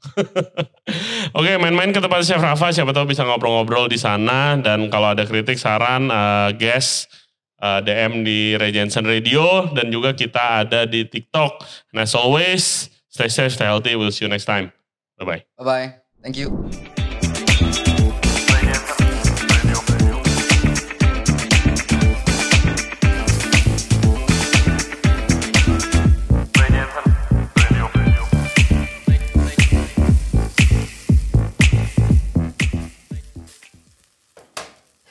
Oke, 1.38 1.52
main-main 1.60 1.92
ke 1.92 2.00
tempat 2.00 2.24
Chef 2.24 2.40
Rafa, 2.40 2.72
siapa 2.72 2.96
tahu 2.96 3.12
bisa 3.12 3.28
ngobrol-ngobrol 3.28 3.92
di 3.92 4.00
sana. 4.00 4.56
Dan 4.56 4.88
kalau 4.88 5.12
ada 5.12 5.28
kritik, 5.28 5.60
saran, 5.60 6.08
eh, 6.08 6.50
guest, 6.56 7.12
eh, 7.60 7.84
DM 7.84 8.24
di 8.24 8.56
Regensen 8.56 9.04
Radio. 9.04 9.68
Dan 9.68 9.92
juga 9.92 10.16
kita 10.16 10.64
ada 10.64 10.88
di 10.88 11.04
TikTok. 11.04 11.60
And 11.92 12.00
as 12.00 12.16
always, 12.16 12.88
stay 13.12 13.28
safe, 13.28 13.52
stay 13.52 13.68
healthy. 13.68 14.00
We'll 14.00 14.16
see 14.16 14.24
you 14.24 14.32
next 14.32 14.48
time. 14.48 14.72
Bye-bye. 15.20 15.44
Bye 15.60 15.64
bye. 15.64 15.88
Thank 16.24 16.40
you. 16.40 16.48